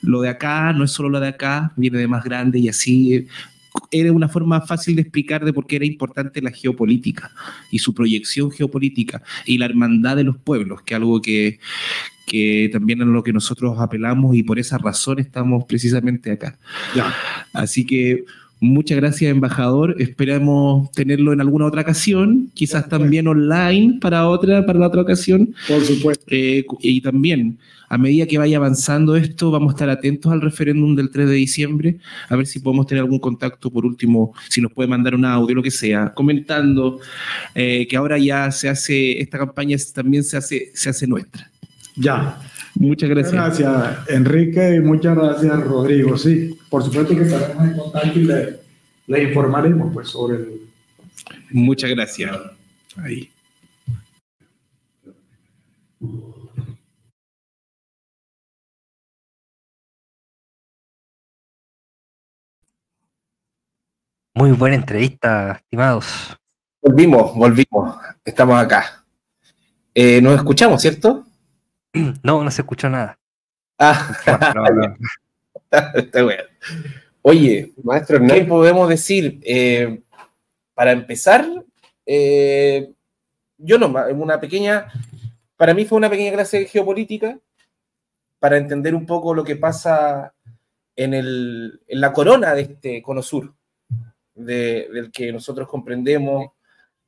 [0.04, 3.26] lo de acá no es solo lo de acá, viene de más grande y así
[3.92, 7.32] era una forma fácil de explicar de por qué era importante la geopolítica
[7.72, 11.60] y su proyección geopolítica y la hermandad de los pueblos, que algo que,
[12.28, 16.60] que también es lo que nosotros apelamos y por esa razón estamos precisamente acá.
[17.54, 18.26] Así que
[18.60, 19.96] muchas gracias, embajador.
[19.98, 25.56] Esperamos tenerlo en alguna otra ocasión, quizás también online para otra, para la otra ocasión.
[25.70, 26.26] Por supuesto.
[26.28, 27.58] Eh, y también
[27.88, 31.36] a medida que vaya avanzando esto, vamos a estar atentos al referéndum del 3 de
[31.36, 31.98] diciembre,
[32.28, 35.56] a ver si podemos tener algún contacto, por último, si nos puede mandar un audio,
[35.56, 37.00] lo que sea, comentando
[37.56, 41.50] eh, que ahora ya se hace, esta campaña también se hace, se hace nuestra.
[41.98, 42.40] Ya.
[42.76, 43.34] Muchas gracias.
[43.34, 46.18] Gracias, Enrique, y muchas gracias, Rodrigo.
[46.18, 48.60] Sí, por supuesto que estaremos en contacto y le,
[49.08, 50.62] le informaremos pues, sobre el...
[51.52, 52.38] Muchas gracias.
[52.98, 53.32] Ahí.
[64.36, 66.38] Muy buena entrevista, estimados.
[66.80, 67.98] Volvimos, volvimos.
[68.24, 69.04] Estamos acá.
[69.96, 71.27] Eh, nos escuchamos, ¿cierto?
[72.24, 73.20] No, no se escuchó nada.
[73.80, 74.12] Ah,
[75.96, 76.44] está bueno.
[77.22, 79.40] Oye, maestro ¿qué podemos decir?
[79.44, 80.02] Eh,
[80.74, 81.46] para empezar,
[82.06, 82.92] eh,
[83.58, 84.88] yo no, una pequeña,
[85.56, 87.40] para mí fue una pequeña clase de geopolítica
[88.40, 90.34] para entender un poco lo que pasa
[90.96, 93.54] en, el, en la corona de este cono sur
[94.34, 96.52] del que nosotros comprendemos.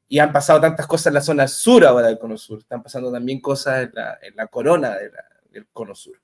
[0.09, 2.59] Y han pasado tantas cosas en la zona sur ahora del cono sur.
[2.59, 3.89] Están pasando también cosas
[4.21, 4.97] en la, corona
[5.51, 6.19] del cono sur.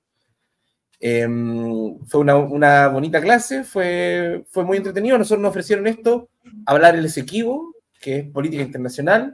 [0.99, 5.17] Em, fue una, bonita clase, fue, fue muy entretenido.
[5.17, 6.29] Nosotros nos ofrecieron esto,
[6.65, 9.33] hablar el Esequibo, que es política internacional,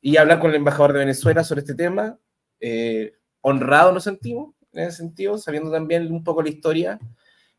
[0.00, 2.18] y hablar con el embajador de Venezuela sobre este tema.
[2.58, 6.98] Eh, honrado nos sentimos en ese sentido, sabiendo también un poco la historia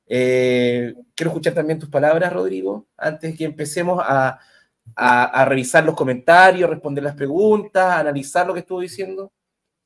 [0.08, 4.40] eh, quiero escuchar también tus palabras, Rodrigo, antes de que empecemos a,
[5.46, 9.32] revisar los comentarios, responder las preguntas, analizar lo que estuvo diciendo.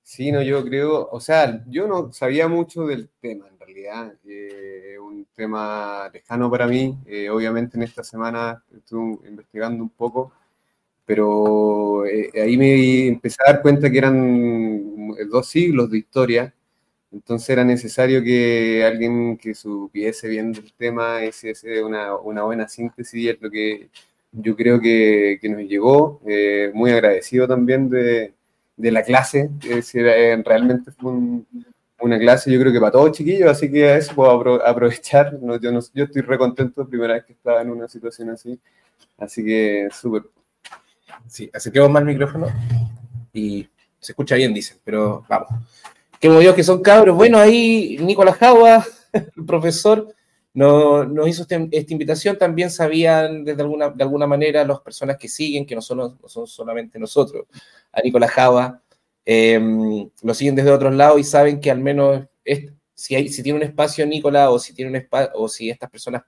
[0.04, 4.97] Sí, no, yo creo, o sea, yo no sabía mucho del tema en realidad, eh,
[5.00, 10.34] un tema lejano para mí, eh, obviamente en esta semana estuve investigando un poco,
[11.06, 16.54] pero ahí me empecé a dar cuenta que eran dos siglos de historia
[17.12, 23.14] entonces era necesario que alguien que supiese bien del tema hiciese una, una buena síntesis
[23.16, 23.89] y es lo que
[24.32, 26.21] yo creo que, que nos llegó.
[26.27, 28.34] Eh, muy agradecido también de,
[28.75, 31.13] de la clase, es eh, realmente fue
[32.01, 35.38] una clase yo creo que para todos chiquillos, así que a eso puedo aprovechar.
[35.61, 38.59] yo, no, yo estoy re contento, primera vez que estaba en una situación así,
[39.17, 40.23] así que súper.
[41.27, 42.47] Sí, acerquemos más el micrófono
[43.34, 43.67] y
[43.99, 45.49] se escucha bien, dicen, pero vamos
[46.19, 47.15] que movió que son cabros.
[47.15, 50.13] Bueno, ahí Nicolás Jagua, el profesor,
[50.54, 52.38] nos, hizo este, esta invitación.
[52.38, 56.47] También sabían desde alguna, de alguna manera las personas que siguen, que no son, son
[56.47, 57.45] solamente nosotros,
[57.91, 58.82] a Nicolás Jagua,
[59.26, 62.26] em, lo siguen desde otros lados y saben que al menos
[63.00, 65.89] si, hay, si tiene un espacio Nicolás o si tiene un espacio, o si estas
[65.89, 66.24] personas,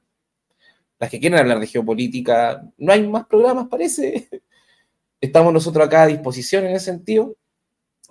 [1.00, 4.30] las que quieren hablar de geopolítica, no hay más programas, parece.
[5.22, 7.36] Estamos nosotros acá a disposición en ese sentido.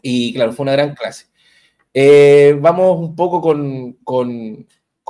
[0.03, 1.27] Y claro, fue una gran clase.
[1.95, 4.67] Eh, vamos un poco con, con,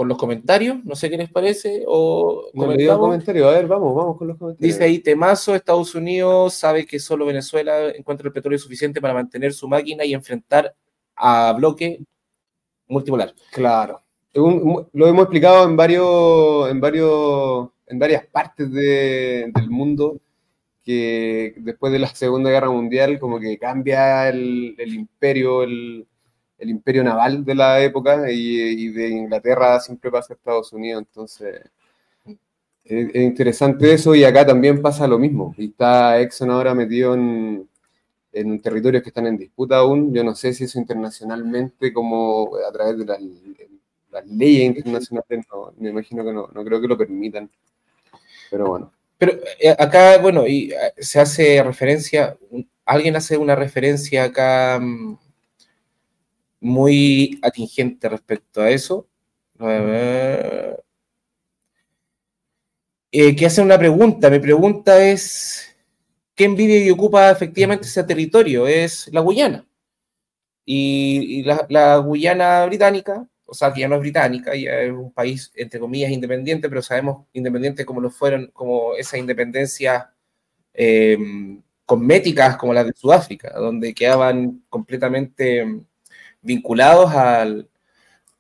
[0.09, 1.85] los comentarios, no sé qué les parece.
[1.87, 4.75] O comentario, a ver, vamos, vamos con los comentarios.
[4.75, 9.53] Dice ahí, temazo, Estados Unidos sabe que solo Venezuela encuentra el petróleo suficiente para mantener
[9.53, 10.75] su máquina y enfrentar
[11.17, 12.01] a bloque
[12.89, 13.35] multipolar.
[13.53, 14.01] Claro.
[14.35, 20.21] lo hemos explicado en varios, en varios, en varias partes del mundo
[20.83, 26.07] que después de la Segunda Guerra Mundial como que cambia el, el imperio, el,
[26.61, 31.63] el imperio naval de la época y, de Inglaterra siempre pasa a Estados Unidos, entonces
[32.85, 35.55] es, interesante eso y acá también pasa lo mismo.
[35.57, 37.69] Y está Exxon ahora metido en,
[38.33, 40.13] en territorios que están en disputa aún.
[40.13, 43.07] Yo no sé si eso internacionalmente, como a través del
[44.11, 47.49] las leyes internacionales no, me imagino que no, no creo que lo permitan.
[48.51, 48.93] Pero bueno.
[49.19, 52.37] Pero eh, acá, bueno, y eh, se hace referencia,
[52.85, 55.19] alguien hace una referencia acá mm,
[56.61, 59.09] muy atingente respecto a eso.
[63.13, 64.31] Eh, que hace una pregunta.
[64.31, 65.77] Mi pregunta es,
[66.35, 68.67] ¿quién vive y ocupa efectivamente ese territorio?
[68.67, 69.67] Es la Guyana.
[70.65, 75.51] Y, la, Guyana británica, o sea, que ya no es británica, ya es un país,
[75.57, 80.15] entre comillas, independiente, pero sabemos independiente como lo fueron, como esa independencia
[80.73, 81.19] eh,
[81.85, 85.67] cosméticas como las de Sudáfrica, donde quedaban completamente
[86.43, 87.69] vinculados al,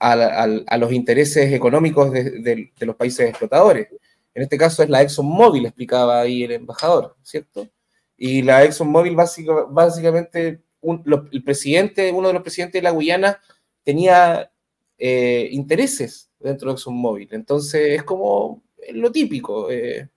[0.00, 3.88] a los intereses económicos de, los países explotadores.
[4.34, 7.68] En este caso es la ExxonMobil, explicaba ahí el embajador, ¿cierto?
[8.16, 13.40] Y la ExxonMobil básicamente, el presidente, uno de los presidentes de la Guyana
[13.82, 14.50] tenía
[14.98, 17.28] eh, intereses dentro de ExxonMobil.
[17.32, 19.70] Entonces es como lo típico.
[19.70, 20.08] Eh,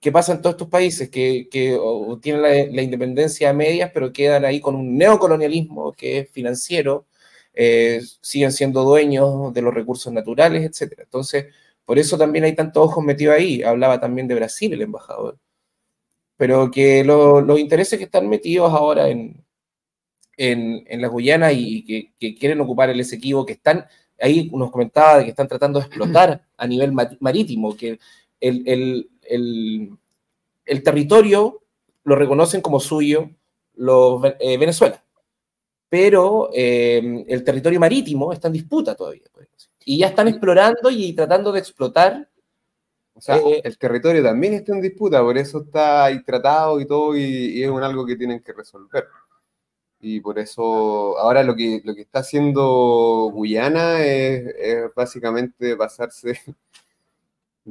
[0.00, 1.78] que pasa en todos estos países que, que
[2.20, 7.06] tienen la, independencia a medias, pero quedan ahí con un neocolonialismo que es financiero,
[7.54, 11.00] eh, siguen siendo dueños de los recursos naturales, etc.
[11.00, 11.46] Entonces,
[11.84, 13.62] por eso también hay tantos ojos metidos ahí.
[13.62, 15.38] Hablaba también de Brasil el embajador.
[16.36, 19.44] Pero que los intereses que están metidos ahora en,
[20.36, 23.86] en, en la Guyana y que, que, quieren ocupar el Esequibo, que están,
[24.20, 27.98] ahí nos comentaba de que están tratando de explotar a nivel marítimo, que
[28.40, 29.98] el, el, el,
[30.82, 31.62] territorio
[32.04, 33.30] lo reconocen como suyo
[33.74, 35.02] los, eh, Venezuela,
[35.88, 39.22] pero eh, el territorio marítimo está en disputa todavía.
[39.84, 42.28] Y ya están explorando y tratando de explotar.
[43.14, 46.86] O sea, eh, el territorio también está en disputa, por eso está ahí tratado y
[46.86, 49.06] todo, y, es un algo que tienen que resolver.
[50.00, 56.38] Y por eso ahora lo que, lo que está haciendo Guyana es, es básicamente pasarse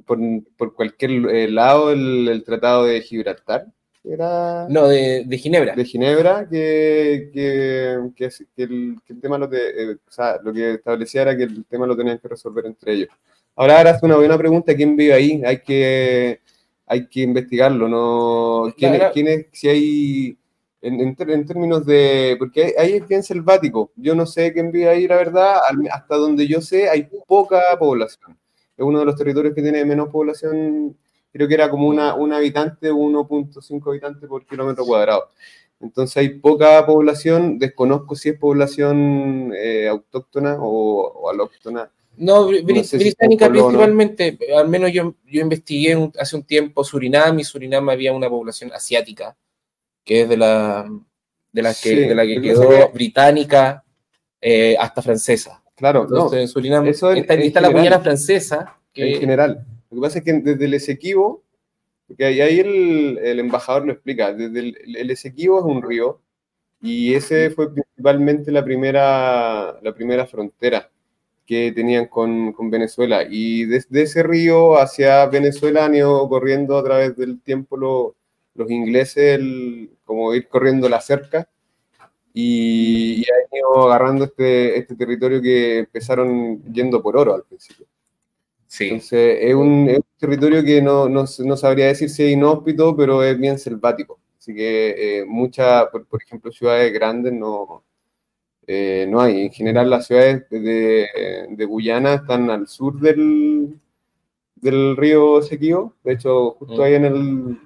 [0.03, 0.19] por,
[0.57, 3.67] por cualquier eh, lado el, Tratado de Gibraltar.
[4.03, 4.67] Era...
[4.69, 5.75] No, de, de Ginebra.
[5.75, 8.25] De Ginebra, que, que, que,
[8.63, 11.87] el, que el, tema lo, eh, o sea, lo que establecía era que el tema
[11.87, 13.09] lo tenían que resolver entre ellos.
[13.55, 15.41] Ahora, ahora hace una buena pregunta, ¿quién vive ahí?
[15.43, 16.41] Hay que,
[16.85, 18.71] hay que investigarlo, ¿no?
[18.77, 20.37] ¿Quién, ¿quién es, si hay,
[20.81, 24.89] en, en, en, términos de, porque ahí es bien selvático, yo no sé quién vive
[24.89, 28.37] ahí, la verdad, hasta donde yo sé hay poca población
[28.77, 30.97] es uno de los territorios que tiene menos población,
[31.31, 35.29] creo que era como una, un habitante, 1.5 habitantes por kilómetro cuadrado.
[35.79, 41.91] Entonces hay poca población, desconozco si es población eh, autóctona o, o, alóctona.
[42.17, 48.13] No, británica principalmente, al menos yo, yo investigué hace un tiempo Surinam y Surinam había
[48.13, 49.35] una población asiática,
[50.05, 50.89] que es de la,
[51.51, 53.83] de la que, de la que quedó británica
[54.39, 55.61] eh, hasta francesa.
[55.75, 58.77] Claro, Entonces, no, Surinam, eso es, está, la Guyana francesa.
[58.93, 59.65] En general.
[59.91, 61.43] Lo que pasa es que desde el Esequibo,
[62.07, 66.21] porque ahí el, el embajador lo explica, desde el, el Esequibo es un río
[66.81, 70.89] y ese fue principalmente la primera, la primera frontera
[71.45, 73.23] que tenían con, con, Venezuela.
[73.29, 79.39] Y desde ese río hacia Venezuela han ido corriendo a través del tiempo los ingleses,
[80.05, 81.47] como ir corriendo la cerca,
[82.37, 87.85] y, han ido agarrando este, este territorio que empezaron yendo por oro al principio.
[88.67, 88.85] Sí.
[88.85, 92.95] Entonces, es un, es un territorio que no, no, no, sabría decir si es inhóspito,
[92.95, 94.19] pero es bien selvático.
[94.37, 97.83] Así que eh, muchas, por, por, ejemplo, ciudades grandes no,
[98.67, 99.43] eh, no hay.
[99.43, 101.07] En general, las ciudades de,
[101.49, 103.79] de, Guyana están al sur del,
[104.55, 105.93] del río Sequío.
[106.03, 106.81] De hecho, justo mm.
[106.81, 107.59] ahí en el,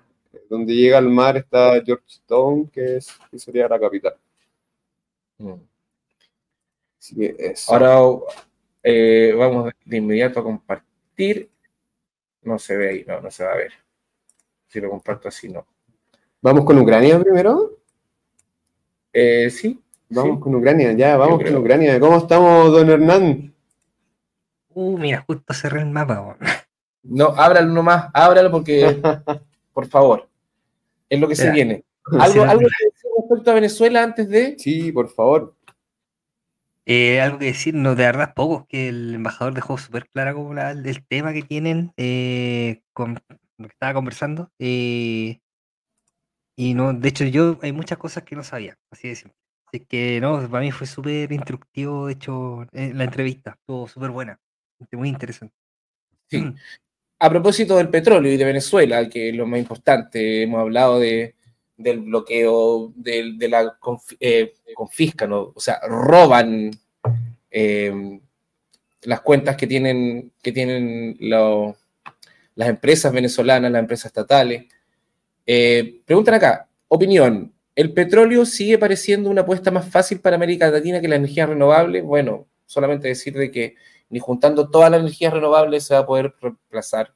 [0.47, 4.13] donde llega al mar está Georgetown, que, es, que sería la capital.
[7.67, 7.99] Ahora
[8.83, 11.49] eh, vamos de inmediato a compartir.
[12.41, 13.73] No se ve ahí, no, no se va a ver.
[14.67, 15.65] Si lo comparto así, no.
[16.41, 17.79] ¿Vamos con Ucrania primero?
[19.11, 19.81] Eh, sí.
[20.09, 21.99] Vamos con Ucrania, ya, vamos con Ucrania.
[21.99, 23.53] ¿Cómo estamos, don Hernán?
[24.69, 26.37] Uh, mira, justo cerré el mapa.
[27.03, 29.01] No, ábralo nomás, ábralo porque,
[29.73, 30.27] por favor,
[31.09, 31.83] es lo que se viene.
[32.19, 32.67] ¿Algo, algo
[33.21, 34.55] respecto a Venezuela antes de...?
[34.57, 35.55] Sí, por favor.
[36.91, 40.55] Eh, algo que decir, no, de verdad poco, que el embajador dejó súper clara como
[40.55, 43.21] la, el tema que tienen eh, con
[43.57, 44.51] lo que estaba conversando.
[44.57, 45.39] Eh,
[46.55, 49.37] y no, de hecho, yo hay muchas cosas que no sabía, así de simple.
[49.67, 54.39] Así que no, para mí fue súper instructivo, de hecho, la entrevista, estuvo súper buena,
[54.91, 55.53] muy interesante.
[56.27, 56.43] Sí.
[57.19, 61.35] A propósito del petróleo y de Venezuela, que es lo más importante, hemos hablado de,
[61.79, 63.77] del bloqueo, de, la
[64.19, 66.71] eh, confiscan, o sea, roban
[67.49, 68.19] eh,
[69.03, 74.65] las cuentas que tienen, que tienen las empresas venezolanas, las empresas estatales.
[75.45, 80.99] Eh, preguntan acá, opinión, ¿el petróleo sigue pareciendo una apuesta más fácil para América Latina
[80.99, 82.01] que la energía renovable?
[82.01, 83.75] Bueno, solamente decir de que
[84.09, 87.13] ni juntando todas las energías renovables se va a poder reemplazar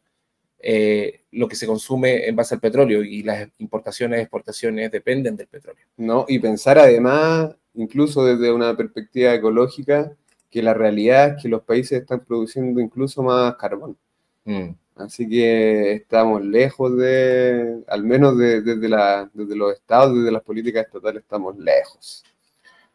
[0.66, 5.36] eh, lo que se consume en base al petróleo y las importaciones y exportaciones dependen
[5.36, 5.84] del petróleo.
[5.97, 10.16] No, y pensar además, incluso desde una perspectiva ecológica,
[10.49, 13.97] que la realidad es que los países están produciendo incluso más carbón.
[14.45, 14.70] Mm.
[14.95, 20.86] Así que estamos lejos de, al menos desde, la, desde los estados, desde las políticas
[20.86, 22.24] estatales, estamos lejos.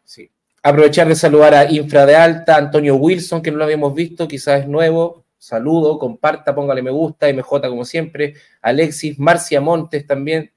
[0.05, 0.31] Sí.
[0.63, 4.63] Aprovechar de saludar a Infra de Alta, Antonio Wilson, que no lo habíamos visto, quizás
[4.63, 5.25] es nuevo.
[5.39, 8.35] Saludo, comparta, póngale me gusta, MJ como siempre.
[8.61, 10.53] Alexis, Marcia Montes también,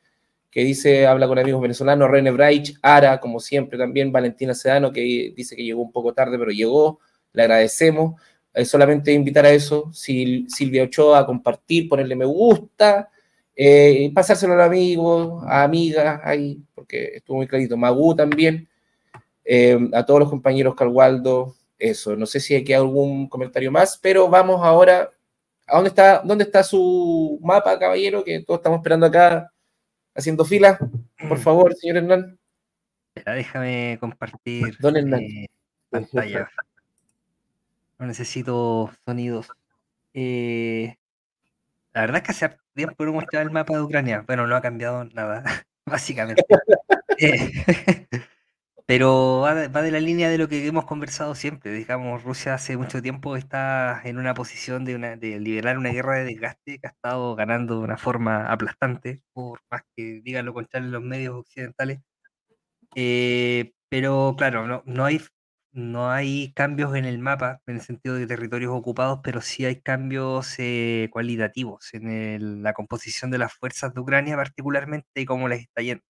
[0.50, 2.10] que dice, habla con amigos venezolanos.
[2.10, 4.12] René Braich, Ara, como siempre también.
[4.12, 7.00] Valentina Sedano, que dice que llegó un poco tarde, pero llegó.
[7.34, 8.20] Le agradecemos.
[8.66, 13.10] solamente invitar a eso, Silvia Ochoa, a compartir, ponerle me gusta,
[13.56, 17.78] eh, pasárselo a amigos, a amigas, ahí, porque estuvo muy clarito.
[17.78, 18.68] Magú también.
[19.46, 22.16] Eh, a todos los compañeros Calwaldo, eso.
[22.16, 25.12] No sé si hay que algún comentario más, pero vamos ahora.
[25.68, 28.24] ¿A dónde está, dónde está su mapa, caballero?
[28.24, 29.52] Que todos estamos esperando acá
[30.14, 30.78] haciendo fila.
[30.78, 31.42] Por mm.
[31.42, 32.40] favor, señor Hernán.
[33.16, 35.22] déjame compartir Don Hernán.
[35.22, 35.48] Eh,
[35.90, 36.50] pantalla.
[38.00, 39.48] No necesito sonidos.
[40.14, 40.98] Eh,
[41.94, 44.24] la verdad es que hace tiempo no mostrar el mapa de Ucrania.
[44.26, 45.44] Bueno, no ha cambiado nada,
[45.86, 46.44] básicamente.
[47.18, 47.52] Eh,
[48.92, 51.72] pero va de, la línea de lo que hemos conversado siempre.
[51.72, 56.26] Digamos, Rusia hace mucho tiempo está en una posición de, de liberar una guerra de
[56.26, 60.88] desgaste que ha estado ganando de una forma aplastante, por más que digan lo contrario
[60.88, 62.02] en los medios occidentales.
[62.96, 65.22] Eh, pero claro, no, no, hay,
[65.72, 69.82] no hay cambios en el mapa en el sentido de territorios ocupados, pero sí hay
[69.82, 75.62] cambios eh, cualitativos en la composición de las fuerzas de Ucrania particularmente y cómo les
[75.62, 76.04] está yendo.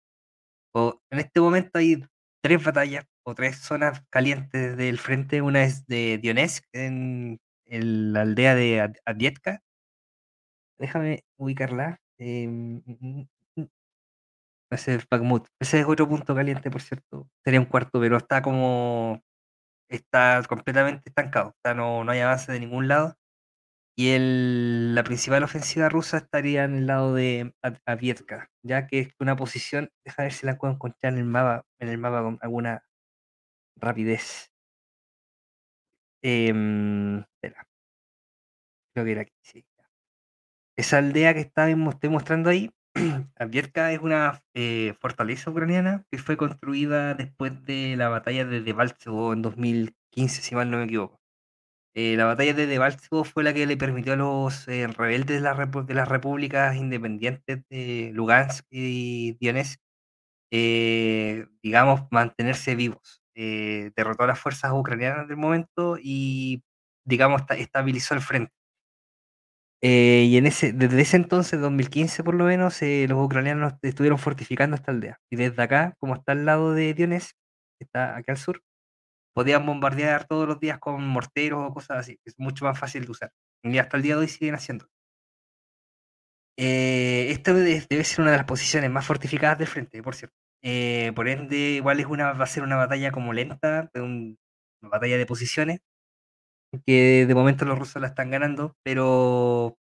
[0.73, 2.03] O, en este momento hay
[2.41, 5.41] tres batallas o tres zonas calientes del frente.
[5.41, 9.61] Una es de Dionetsk, en, la aldea de Adietka.
[10.79, 11.99] Déjame ubicarla.
[12.17, 12.79] Mm,
[14.71, 15.47] ese es Bakhmut.
[15.59, 17.29] Ese es otro punto caliente, por cierto.
[17.43, 19.21] Sería un cuarto, pero está como.
[19.89, 21.55] Está completamente estancado.
[21.75, 23.15] no, no hay avance de ningún lado.
[23.99, 27.53] Y el, la principal ofensiva rusa estaría en el lado de
[27.85, 31.65] Avietka, ya que es una posición, deja ver si la puedo encontrar en el mapa,
[31.79, 32.81] en el mapa con alguna
[33.75, 34.51] rapidez.
[36.21, 37.65] Em, espera.
[38.93, 39.65] Creo que era aquí, sí.
[40.77, 42.71] Esa aldea que está, estoy mostrando ahí,
[43.35, 49.33] Avietka es una eh, fortaleza ucraniana que fue construida después de la batalla de Debaltsevo
[49.33, 51.19] en 2015, si mal no me equivoco.
[52.01, 55.83] Eh, la batalla de Debaltseve fue la que le permitió a los eh, rebeldes de,
[55.83, 59.81] de, las repúblicas independientes de Lugansk y Donetsk,
[60.51, 63.21] eh, digamos, mantenerse vivos.
[63.35, 66.63] derrotó a las fuerzas ucranianas del momento y,
[67.05, 68.53] digamos, estabilizó el frente.
[69.81, 74.91] y en ese, desde ese entonces, 2015 por lo menos, los ucranianos estuvieron fortificando esta
[74.91, 75.19] aldea.
[75.29, 77.35] Y desde acá, como está al lado de Donetsk,
[77.79, 78.61] está acá al sur,
[79.33, 82.19] podían bombardear todos los días con morteros o cosas así.
[82.25, 83.31] Es mucho más fácil de usar.
[83.63, 84.87] Y hasta el día de hoy siguen haciendo.
[86.57, 90.35] Eh, esta debe, ser una de las posiciones más fortificadas del frente, por cierto.
[90.61, 94.35] Eh, por ende, igual es una, va a ser una batalla como lenta, una
[94.81, 95.79] batalla de posiciones,
[96.85, 99.77] que de momento los rusos la están ganando, pero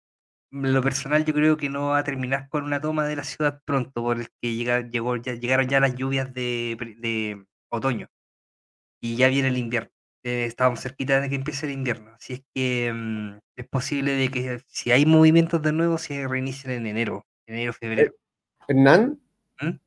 [0.52, 3.60] lo personal yo creo que no va a terminar con una toma de la ciudad
[3.64, 8.08] pronto, porque llega, llegó, ya, llegaron ya las lluvias de otoño
[9.00, 9.90] y ya viene el invierno.
[10.24, 12.10] Eh, estamos cerquita de que empiece el invierno.
[12.14, 16.72] Así es que mm, es posible de que si hay movimientos de nuevo, se reinicien
[16.72, 18.12] en enero, enero, febrero.
[18.66, 19.18] Hernán,
[19.60, 19.78] ¿Mm?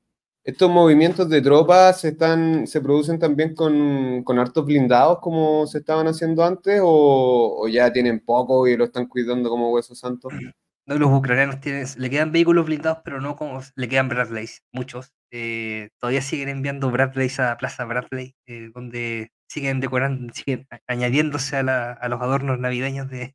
[0.44, 6.08] ¿estos movimientos de tropas están, se producen también con, con hartos blindados como se estaban
[6.08, 10.32] haciendo antes o, o, ya tienen poco y lo están cuidando como huesos santos?
[10.88, 15.14] No, los ucranianos tienen, le quedan vehículos blindados, pero no como le quedan Bradleys, muchos.
[15.32, 22.08] Eh, todavía siguen enviando Bradleys a Plaza Bradley, eh, donde siguen decorando, siguen añadiéndose a,
[22.10, 23.34] los adornos navideños del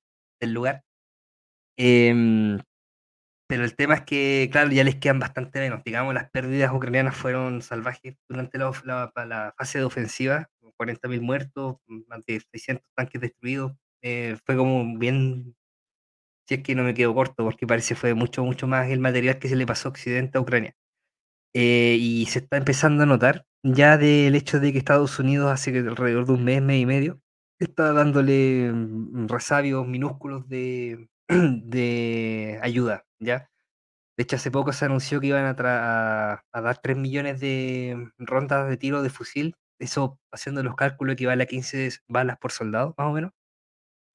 [0.53, 0.83] lugar.
[1.79, 2.59] Em,
[3.49, 5.83] pero el tema es que, claro, ya les quedan bastante menos.
[5.85, 8.73] Digamos, las pérdidas ucranianas fueron salvajes durante la,
[9.27, 11.77] la, fase de ofensiva, 40.000 muertos,
[12.09, 13.73] más de 600 tanques destruidos.
[14.03, 15.57] Eh, fue como bien
[16.49, 19.39] si es que no me quedo corto, porque parece fue mucho, mucho más el material
[19.39, 20.75] que se le pasó a Occidente a Ucrania.
[21.59, 25.71] Eh, y se está empezando a notar ya del hecho de que Estados Unidos hace
[25.79, 27.19] alrededor de un mes, mes y medio,
[27.59, 33.49] está dándole mm, resabios minúsculos de, de ayuda, ¿ya?
[34.19, 38.69] De hecho, hace poco se anunció que iban a, a, dar 3 millones de rondas
[38.69, 39.57] de tiro de fusil.
[39.79, 43.33] Eso, haciendo los cálculos, equivale a 15 balas por soldado, más o menos.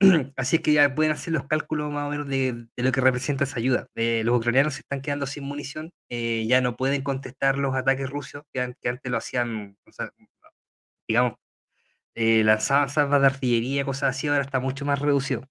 [0.36, 3.44] Así es que ya pueden hacer los cálculos más o menos de, lo que representa
[3.44, 3.88] esa ayuda.
[3.96, 8.10] Eh, los ucranianos se están quedando sin munición, eh, ya no pueden contestar los ataques
[8.10, 9.78] rusos que, antes lo hacían,
[11.08, 11.34] digamos,
[12.16, 15.44] eh, lanzaban salvas de artillería, cosas así, ahora está mucho más reducido.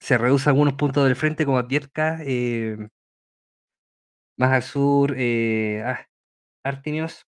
[0.00, 2.18] Se reduce algunos puntos del frente, como Advierka,
[4.36, 5.16] más al sur,
[5.84, 6.06] ah,
[6.64, 7.26] Artemios.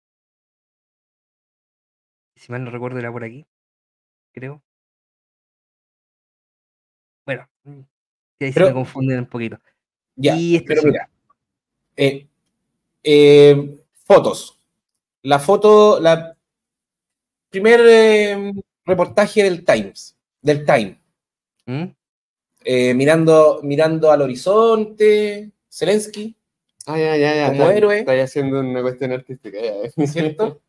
[2.37, 3.45] Si mal no recuerdo, era por aquí,
[4.35, 4.64] creo.
[7.27, 7.81] Bueno, mm,
[8.41, 9.59] ahí se me confunden un poquito.
[10.17, 10.37] Ya,
[10.67, 11.09] pero mira,
[11.97, 12.27] eh,
[13.03, 14.59] eh, fotos.
[15.23, 16.37] La foto, la
[17.51, 18.53] primer eh,
[18.85, 21.01] reportaje del Times, del Time.
[21.67, 21.85] ¿Mm?
[22.95, 26.35] mirando, mirando al horizonte, Zelensky.
[26.87, 27.49] Ah, ya, ya, ya.
[27.49, 27.99] Como héroe.
[28.01, 30.07] Está haciendo una cuestión artística, ya.
[30.07, 30.61] ¿Cierto?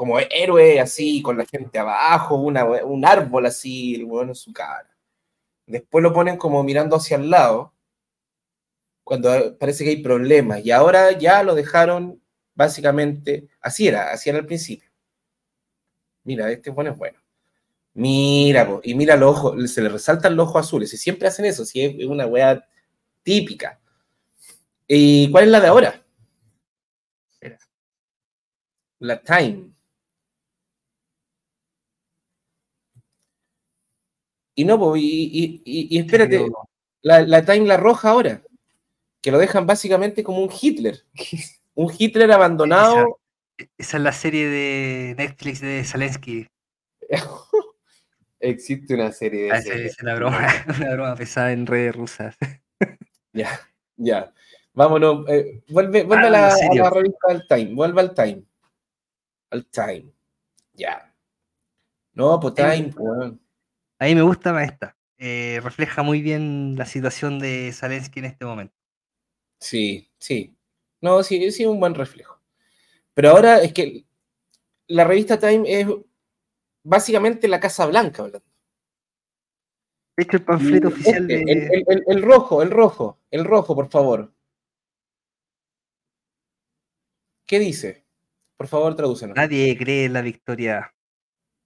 [0.00, 4.89] como héroe, así, con la gente abajo, una, un árbol así, bueno, en su cara.
[5.70, 7.72] Después lo ponen como mirando hacia el lado,
[9.04, 10.64] cuando parece que hay problemas.
[10.64, 12.20] Y ahora ya lo dejaron
[12.54, 14.90] básicamente, así era, así era al principio.
[16.24, 17.18] Mira, este bueno es bueno.
[17.94, 20.92] Mira, y mira los ojos, se le resaltan los ojos azules.
[20.92, 22.66] Y siempre hacen eso, si es una wea
[23.22, 23.80] típica.
[24.88, 26.04] ¿Y cuál es la de ahora?
[28.98, 29.69] La Time.
[34.60, 36.46] Y no, y, espérate,
[37.00, 38.42] la, Time La Roja ahora,
[39.22, 41.02] que lo dejan básicamente como un Hitler.
[41.74, 43.20] Un Hitler abandonado.
[43.78, 46.46] Esa, es la serie de Netflix de Zelensky.
[48.40, 49.52] Existe una serie de...
[49.52, 50.46] Ah, es una broma,
[50.78, 52.36] una broma pesada en redes rusas.
[53.32, 53.48] ya,
[53.96, 54.30] ya.
[54.74, 55.26] Vámonos.
[55.28, 57.74] Eh, vuelve vuelve a, la, revista del Time.
[57.74, 58.42] Vuelve al Time.
[59.48, 60.12] Al Time.
[60.74, 61.14] Ya.
[62.12, 63.32] No, pues Time, pues.
[64.00, 64.96] A mí me gusta más esta.
[65.18, 68.74] Eh, refleja muy bien la situación de Zelensky en este momento.
[69.60, 70.56] Sí, sí.
[71.02, 72.40] No, sí, sí, un buen reflejo.
[73.12, 74.06] Pero ahora es que
[74.86, 75.86] la revista Time es
[76.82, 78.46] básicamente la Casa Blanca hablando.
[80.16, 81.42] Este el panfleto oficial de...
[82.06, 84.32] El, rojo, el rojo, el rojo, por favor.
[87.46, 88.06] ¿Qué dice?
[88.56, 89.36] Por favor, tradúcenos.
[89.36, 90.94] Nadie cree en la victoria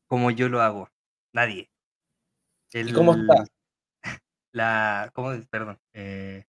[0.08, 0.90] como yo lo hago.
[1.32, 1.70] Nadie.
[2.74, 3.44] ¿Y cómo está?
[4.52, 6.44] La, ¿cómo, perdón, eh,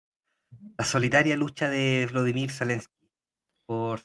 [0.77, 3.09] la solitaria lucha de Vladimir Zelensky
[3.65, 4.01] por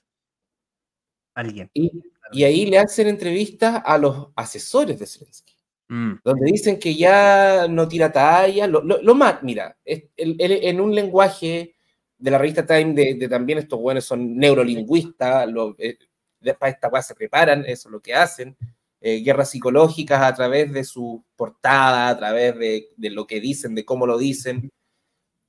[1.34, 1.70] alguien.
[1.72, 1.90] Y,
[2.42, 5.54] ahí le hacen entrevistas a los asesores de Zelensky,
[5.88, 6.12] mm.
[6.24, 11.76] donde dicen que ya no tira talla, lo, más, mira, en un lenguaje
[12.18, 15.96] de la revista Time, de, también estos buenos son neurolingüistas, lo, eh,
[16.58, 18.56] para esta cosa se preparan, eso es lo que hacen.
[19.00, 23.84] Eh, guerras psicológicas a través de su portada, a través de, lo que dicen, de
[23.84, 24.70] cómo lo dicen.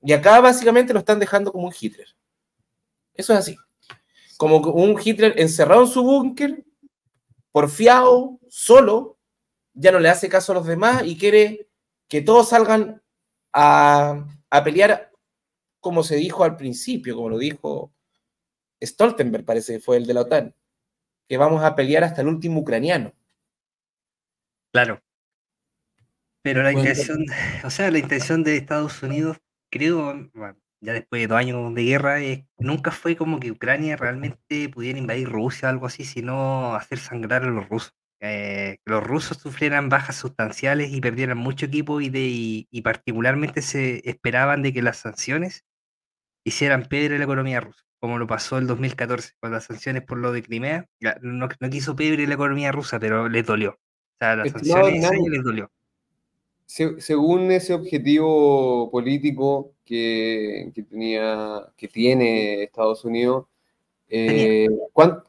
[0.01, 2.07] Y acá básicamente lo están dejando como un Hitler.
[3.13, 3.57] Eso es así.
[4.37, 6.63] Como un Hitler encerrado en su búnker,
[7.51, 9.17] porfiado, solo,
[9.73, 11.67] ya no le hace caso a los demás y quiere
[12.07, 13.01] que todos salgan
[13.51, 15.11] a, a pelear
[15.79, 17.91] como se dijo al principio, como lo dijo
[18.83, 20.55] Stoltenberg, parece que fue el de la OTAN,
[21.27, 23.13] que vamos a pelear hasta el último ucraniano.
[24.71, 25.01] Claro.
[26.43, 27.25] Pero la intención,
[27.63, 29.37] o sea, la intención de Estados Unidos,
[29.71, 30.29] creo,
[30.81, 32.17] ya después de dos años de guerra,
[32.57, 37.43] nunca fue como que Ucrania realmente pudiera invadir Rusia o algo así, sino hacer sangrar
[37.43, 37.95] a los rusos.
[38.21, 42.27] Eh, que los rusos sufrieran bajas sustanciales y perdieran mucho equipo y, de,
[42.69, 45.63] y, particularmente se esperaban de que las sanciones
[46.45, 50.33] hicieran pebre la economía rusa, como lo pasó el 2014 con las sanciones por lo
[50.33, 50.85] de Crimea.
[51.21, 53.79] No, no quiso pebre la economía rusa, pero les dolió
[56.65, 63.47] según ese objetivo político que, tenía, que tiene Estados Unidos,
[64.07, 65.23] eh, ¿cuánto,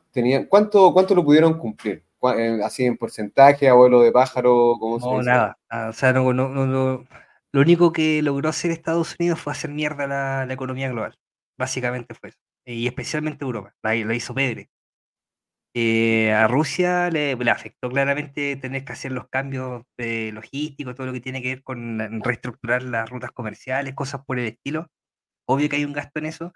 [0.93, 2.03] ¿cuánto lo pudieron cumplir?
[2.37, 4.77] Eh, ¿Así en porcentaje, abuelo de pájaro?
[4.79, 5.59] ¿cómo no, nada.
[5.89, 10.53] O sea, no, lo único que logró hacer Estados Unidos fue hacer mierda la, la
[10.53, 11.19] economía global.
[11.57, 12.39] Básicamente fue eso.
[12.67, 13.75] Y especialmente Europa.
[13.83, 14.71] La, la hizo Pedre.
[15.75, 21.21] Eh, a Rusia le, afectó claramente tener que hacer los cambios logísticos, todo lo que
[21.21, 24.89] tiene que ver con reestructurar las rutas comerciales, cosas por el estilo.
[25.47, 26.53] Obvio que hay un gasto en eso,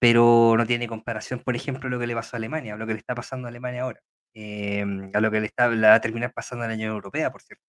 [0.00, 2.94] pero no tiene comparación, por ejemplo, lo que le pasó a Alemania, o lo que
[2.94, 4.00] le está pasando a Alemania ahora,
[4.34, 7.42] em, a lo que le, está, va a terminar pasando a la Unión Europea, por
[7.42, 7.64] cierto.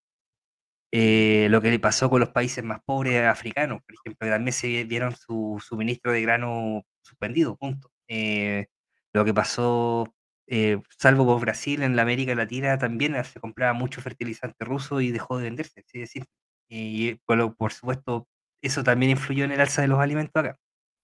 [0.92, 4.54] eh, lo que le pasó con los países más pobres africanos, por ejemplo, que también
[4.54, 7.92] se vieron su suministro de grano suspendido, punto.
[8.08, 8.68] Eh,
[9.14, 10.14] lo que pasó,
[10.48, 15.12] eh, salvo por Brasil, en la América Latina también se compraba mucho fertilizante ruso y
[15.12, 16.32] dejó de venderse, así de simple.
[16.70, 18.28] Y por, por supuesto,
[18.62, 20.58] eso también influyó en el alza de los alimentos acá.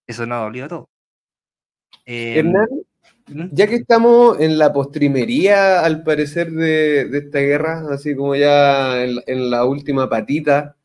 [0.07, 0.89] Eso no ha dolido todo.
[2.05, 2.67] Hernán,
[3.27, 3.45] ¿Mm?
[3.51, 9.49] ya que estamos en la postrimería, al parecer, de, esta guerra, así como ya en,
[9.49, 10.75] la última patita,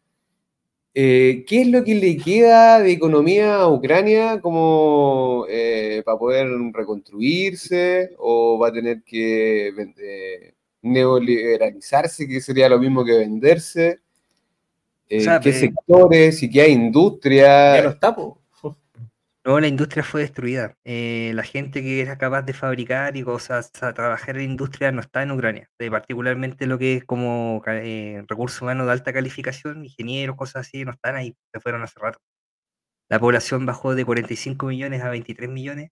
[1.01, 6.49] eh, ¿qué es lo que le queda de economía a Ucrania como eh, para poder
[6.73, 14.01] reconstruirse o va a tener que eh, neoliberalizarse, que sería lo mismo que venderse?
[15.07, 17.77] ¿Qué sectores y qué industria?
[17.77, 18.17] Ya no está,
[19.45, 20.77] no, la industria fue destruida.
[20.85, 25.01] Eh, la gente que era capaz de fabricar y cosas, a trabajar en industria no
[25.01, 25.71] está en Ucrania.
[25.79, 30.85] Eh, particularmente lo que es como eh, recursos humanos de alta calificación, ingenieros, cosas así,
[30.85, 32.19] no están ahí, se fueron hace rato.
[33.11, 35.91] La población bajó de 45 millones a 23 millones,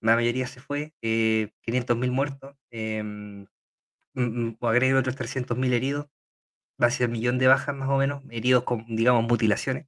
[0.00, 3.42] la mayoría se fue, 500.000 muertos, em,
[4.14, 6.06] mm, mm, o agrego otros 300.000 heridos,
[6.82, 9.86] va a un millón de bajas más o menos, heridos con, digamos, mutilaciones.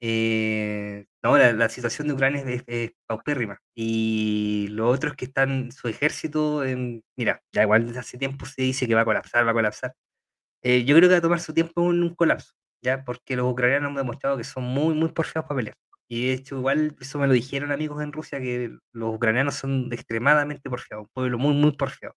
[0.00, 3.58] Eh, no, la, situación de Ucrania es, paupérrima.
[3.74, 8.46] Y lo otro es que están su ejército, en, mira, ya igual desde hace tiempo
[8.46, 9.94] se dice que va a colapsar, va a colapsar.
[10.62, 13.50] Eh, yo creo que va a tomar su tiempo en un colapso, ya, porque los
[13.52, 15.76] ucranianos han demostrado que son muy, muy porfiados para pelear.
[16.08, 19.92] Y de hecho, igual eso me lo dijeron amigos en Rusia, que los ucranianos son
[19.92, 22.14] extremadamente porfiados, un pueblo muy, muy porfiado.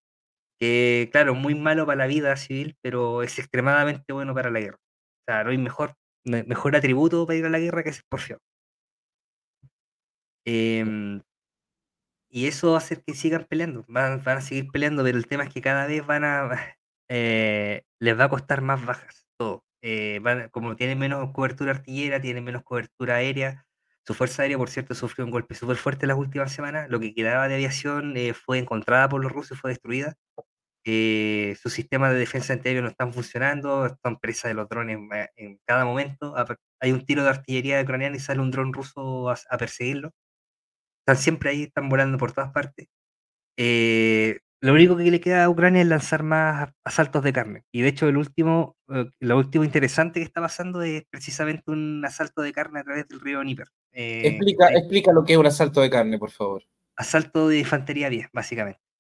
[0.60, 4.78] Que, claro, muy malo para la vida civil, pero es extremadamente bueno para la guerra.
[4.78, 8.41] O sea, no hay mejor mejor atributo para ir a la guerra que ser porfiado.
[10.45, 11.22] Em,
[12.30, 15.43] y eso va a hacer que sigan peleando, van, a seguir peleando, pero el tema
[15.43, 16.49] es que cada vez van a,
[17.10, 19.65] eh, les va a costar más bajas todo.
[19.81, 20.22] Eh,
[20.52, 23.65] como tienen menos cobertura artillera, tienen menos cobertura aérea,
[24.06, 27.14] su fuerza aérea, por cierto, sufrió un golpe súper fuerte las últimas semanas, lo que
[27.14, 30.15] quedaba de aviación eh, fue encontrada por los rusos, fue destruida.
[30.84, 34.98] Eh, sus sistemas de defensa antiaéreo no están funcionando, están presas de los drones
[35.36, 36.36] en cada momento.
[36.80, 40.12] Hay un tiro de artillería ucraniana y sale un dron ruso a, perseguirlo.
[41.06, 42.88] Están siempre ahí, están volando por todas partes.
[43.58, 47.64] Eh, lo único que le queda a Ucrania es lanzar más asaltos de carne.
[47.72, 52.03] Y de hecho, el último, eh, lo último interesante que está pasando es precisamente un
[52.06, 53.68] asalto de carne a través del río Níper.
[53.91, 56.64] explica, explica lo que es un asalto de carne, por favor.
[56.95, 58.90] Asalto de infantería 10, básicamente.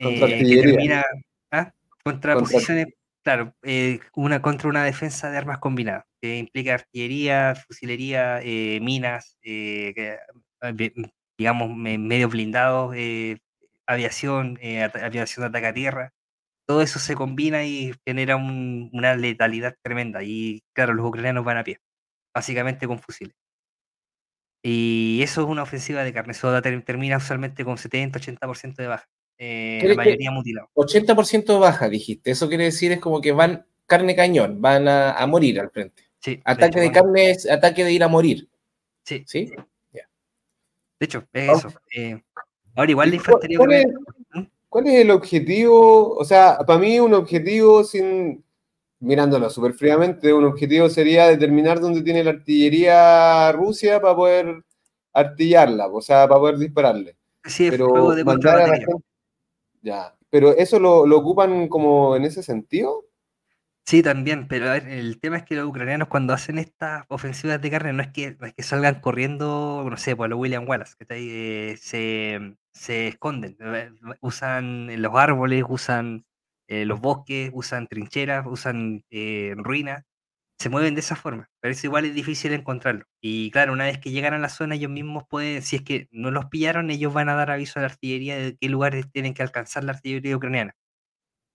[0.00, 1.02] Contra eh,
[1.50, 1.72] ¿ah?
[2.02, 2.86] contra, posiciones,
[3.22, 9.36] claro, eh, una contra una defensa de armas combinadas, que implica artillería, fusilería, eh, minas,
[11.38, 12.96] digamos, medios blindados,
[13.86, 14.58] aviación,
[15.02, 16.12] aviación de ataque a tierra.
[16.66, 20.22] Todo eso se combina y genera una letalidad tremenda.
[20.22, 21.78] Y claro, los ucranianos van a pie,
[22.34, 23.34] básicamente con fusiles.
[24.62, 26.32] Y eso es una ofensiva de carne.
[26.32, 29.06] Eso termina usualmente con 70-80% de baja.
[29.42, 30.68] Eh, la mayoría mutilado.
[30.74, 32.30] 80% baja, dijiste.
[32.30, 36.04] Eso quiere decir es como que van carne cañón, van a, morir al frente.
[36.20, 38.50] Sí, ataque de, carne es ataque de ir a morir.
[39.02, 39.24] Sí.
[39.26, 39.50] ¿Sí?
[39.92, 41.72] De hecho, es eso.
[41.96, 42.22] Eh,
[42.74, 43.56] ahora, igual la infantería.
[43.56, 43.86] ¿Cuál es.
[44.68, 46.14] ¿Cuál es el objetivo?
[46.14, 48.44] O sea, para mí, un objetivo, sin
[49.00, 54.62] mirándolo súper fríamente, un objetivo sería determinar dónde tiene la artillería Rusia para poder
[55.14, 57.16] artillarla, o sea, para poder dispararle.
[57.44, 59.02] Sí, Pero de mandar a la gente,
[59.82, 63.04] ya, pero ¿eso lo, ocupan como en ese sentido?
[63.84, 67.92] Sí, también, pero el tema es que los ucranianos cuando hacen estas ofensivas de carne
[67.92, 71.76] no es que, es que salgan corriendo, no sé, por los William Wallace, que eh,
[71.76, 73.90] se, se, esconden, eh,
[74.20, 76.24] usan los árboles, usan
[76.68, 79.04] eh, los bosques, usan trincheras, usan
[79.56, 80.04] ruinas,
[80.60, 83.06] se mueven de esa forma, pero es igual es difícil encontrarlo.
[83.22, 86.06] Y claro, una vez que llegan a la zona, ellos mismos pueden, si es que
[86.12, 89.32] no los pillaron, ellos van a dar aviso a la artillería de qué lugares tienen
[89.32, 90.74] que alcanzar la artillería ucraniana.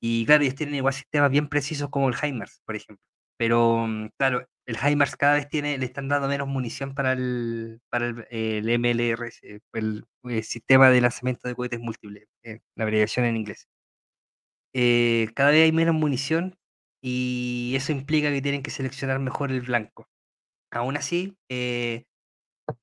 [0.02, 3.03] Y claro, ellos tienen igual sistemas bien precisos como el HIMARS, por ejemplo.
[3.38, 7.82] Pero mm, claro, el HIMARS cada vez tiene, le están dando menos munición para el,
[7.91, 9.30] para el, MLR,
[9.73, 10.06] el,
[10.44, 13.68] sistema de lanzamiento de cohetes múltiples, eh, la abreviación en inglés.
[14.73, 16.57] Eh, cada vez hay menos munición
[17.07, 20.10] y eso implica que tienen que seleccionar mejor el blanco.
[20.72, 22.06] Aún así, eh,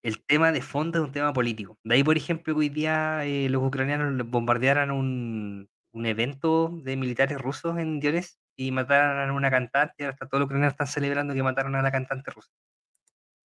[0.02, 1.78] el tema de fondo es un tema político.
[1.84, 6.96] De ahí, por ejemplo, que hoy día eh, los ucranianos bombardearan un, un, evento de
[6.96, 10.06] militares rusos en Dionetsk y mataran a una cantante.
[10.06, 12.50] Hasta todos los ucranianos están celebrando que mataron a la cantante rusa.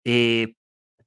[0.04, 0.54] Eh,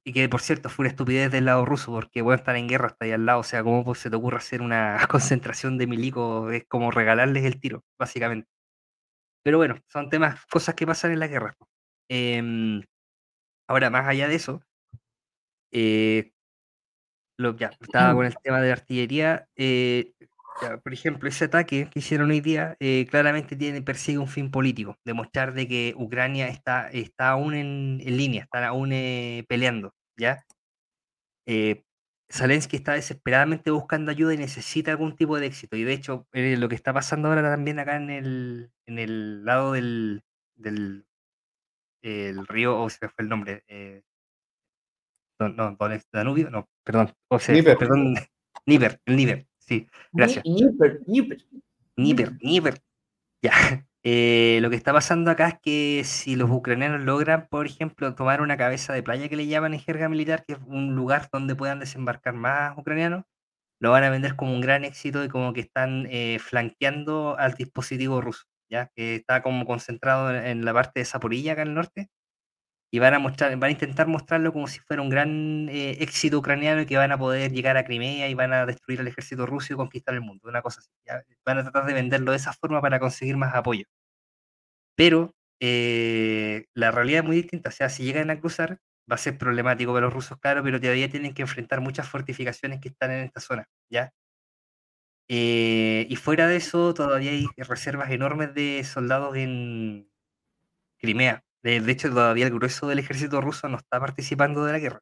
[0.04, 2.88] y que, por cierto, fue una estupidez del lado ruso, porque bueno, están en guerra
[2.88, 3.40] hasta ahí al lado.
[3.40, 6.52] O sea, ¿cómo se te ocurre hacer una concentración de milicos?
[6.52, 8.48] Es como regalarles el tiro, básicamente.
[9.42, 11.56] Pero bueno, son temas, cosas que pasan en la guerra.
[12.08, 12.82] Em,
[13.68, 14.62] ahora, más allá de eso,
[15.72, 16.32] eh,
[17.38, 19.48] lo, ya, estaba con el tema de la artillería.
[19.56, 20.12] eh,
[20.62, 24.50] ya, por ejemplo, ese ataque que hicieron hoy día eh, claramente tiene, persigue un fin
[24.50, 28.90] político, demostrar de que Ucrania está, está aún en, en línea, está aún
[29.48, 30.44] peleando, ¿ya?
[32.30, 35.76] Eh, Zelensky está desesperadamente buscando ayuda y necesita algún tipo de éxito.
[35.76, 39.44] Y de hecho, eh, lo que está pasando ahora también acá en el, en el
[39.44, 40.22] lado del,
[40.54, 41.06] del
[42.02, 44.02] el río, o se me fue el nombre, eh,
[45.38, 47.76] no, no, Donetsk, Danubio, no, perdón, o sea, Níper.
[47.76, 48.14] perdón,
[48.66, 50.44] Níper, el Níper, sí, gracias.
[50.46, 51.38] Níper, Níper.
[51.96, 52.82] Níper, Níper.
[53.42, 53.86] Ya.
[54.02, 58.40] Eh, lo que está pasando acá es que si los ucranianos logran, por ejemplo, tomar
[58.40, 61.54] una cabeza de playa que le llaman en jerga militar, que es un lugar donde
[61.54, 63.24] puedan desembarcar más ucranianos,
[63.80, 67.54] lo van a vender como un gran éxito y como que están eh, flanqueando al
[67.54, 71.74] dispositivo ruso, ya que está como concentrado en, la parte de Zaporilla, acá en el
[71.74, 72.10] norte,
[72.90, 76.96] y van a intentar mostrarlo como si fuera un gran eh, éxito ucraniano y que
[76.96, 80.14] van a poder llegar a Crimea y van a destruir al ejército ruso y conquistar
[80.14, 80.90] el mundo, una cosa así.
[81.44, 83.84] Van a tratar de venderlo de esa forma para conseguir más apoyo.
[84.96, 88.78] Pero eh, la realidad es muy distinta, o sea, si llegan a cruzar,
[89.10, 92.80] va a ser problemático para los rusos, claro, pero todavía tienen que enfrentar muchas fortificaciones
[92.80, 94.12] que están en esta zona, ¿ya?
[95.28, 100.10] Eh, y fuera de eso, todavía hay reservas enormes de soldados en
[100.98, 101.44] Crimea.
[101.62, 105.00] De, hecho, todavía el grueso del ejército ruso no está participando de la guerra.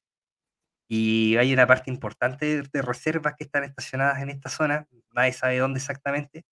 [0.91, 5.59] Y hay una parte importante de reservas que están estacionadas en esta zona, nadie sabe
[5.59, 6.45] dónde exactamente,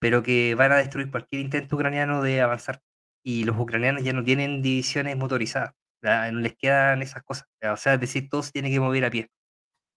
[0.00, 2.82] pero que van a destruir cualquier intento ucraniano de avanzar.
[3.24, 7.48] Y los ucranianos ya no tienen divisiones motorizadas, ya no les quedan esas cosas.
[7.64, 9.30] O sea, es decir, todo se tiene que mover a pie.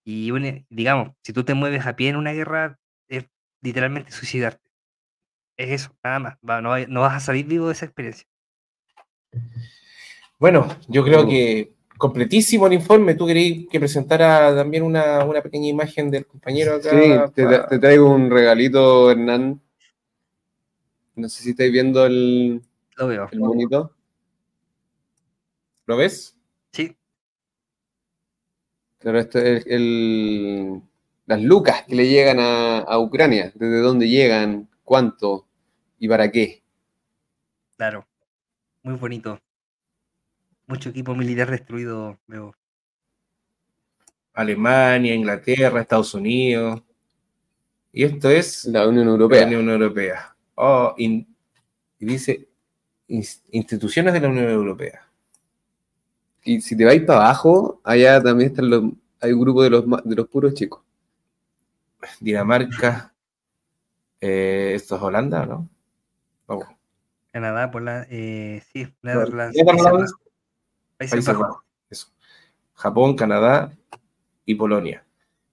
[0.06, 0.30] Y
[0.70, 2.78] digamos, si tú te mueves a pie en una guerra,
[3.08, 3.26] es
[3.62, 4.70] literalmente suicidarte.
[5.56, 6.38] Es eso, nada más.
[6.88, 8.26] No vas a salir vivo de esa experiencia.
[10.38, 13.14] Bueno, yo creo que completísimo el informe.
[13.14, 16.90] Tú querías que presentara también una, una pequeña imagen del compañero acá.
[16.90, 19.60] Sí, te, traigo un regalito, Hernán.
[21.16, 22.60] No sé si estáis viendo el,
[22.96, 23.28] Lo veo.
[23.30, 23.92] el monito.
[25.86, 26.36] ¿Lo ves?
[26.72, 26.96] Sí,
[29.04, 30.80] Claro, esto es el,
[31.26, 35.46] las lucas que le llegan a, a Ucrania, desde dónde llegan, cuánto
[35.98, 36.62] y para qué.
[37.76, 38.06] claro.
[38.84, 39.38] Muy bonito.
[40.66, 42.54] Mucho equipo militar destruido, veo.
[44.34, 46.82] Alemania, Inglaterra, Estados Unidos.
[47.92, 49.46] Y esto es La Unión la Europea.
[49.46, 50.36] Unión Europea.
[50.56, 51.26] Oh, in-
[51.98, 52.48] y dice
[53.08, 55.08] ins- instituciones de la Unión Europea.
[56.44, 58.84] Y si te vais para abajo, allá también están los,
[59.20, 60.82] hay un grupo de los, ma- de los puros chicos.
[62.20, 63.14] Dinamarca.
[64.20, 65.68] eh, ¿Esto es Holanda, no?
[66.46, 66.66] Vamos.
[67.34, 68.06] Canadá, por la.
[68.10, 69.56] Eh, sí, Netherlands.
[69.56, 70.14] Países
[70.96, 71.40] Países Bajos.
[71.40, 71.64] Bajos.
[71.90, 72.06] Eso.
[72.74, 73.76] Japón, Canadá
[74.46, 75.04] y Polonia.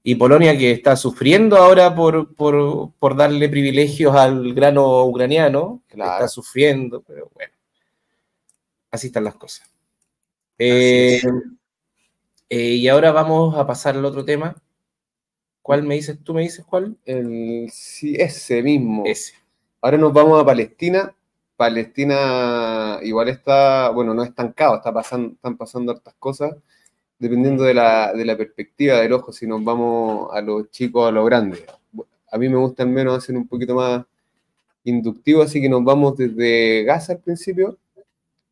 [0.04, 5.82] Y Polonia que está sufriendo ahora por, por, por darle privilegios al grano ucraniano.
[5.88, 6.12] Claro.
[6.12, 7.54] Está sufriendo, pero bueno.
[8.92, 9.68] Así están las cosas.
[10.60, 11.20] Eh,
[12.48, 14.56] eh, y ahora vamos a pasar al otro tema.
[15.64, 16.20] ¿Cuál me dices?
[16.24, 16.96] ¿Tú me dices cuál?
[17.06, 19.02] El, sí, ese mismo.
[19.04, 19.34] Ese.
[19.82, 21.16] Ahora nos vamos a Palestina.
[21.62, 26.56] Palestina igual está, bueno, no estancado, está pasando, están pasando hartas cosas,
[27.20, 31.06] dependiendo de la, de la perspectiva del ojo, si nos vamos a lo chico o
[31.06, 31.64] a lo grande.
[32.32, 34.04] A mí me gusta al menos hacer un poquito más
[34.86, 37.78] inductivo, así que nos vamos desde Gaza al principio.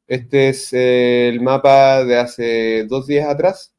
[0.07, 3.73] Este es eh, el mapa de hace dos días atrás.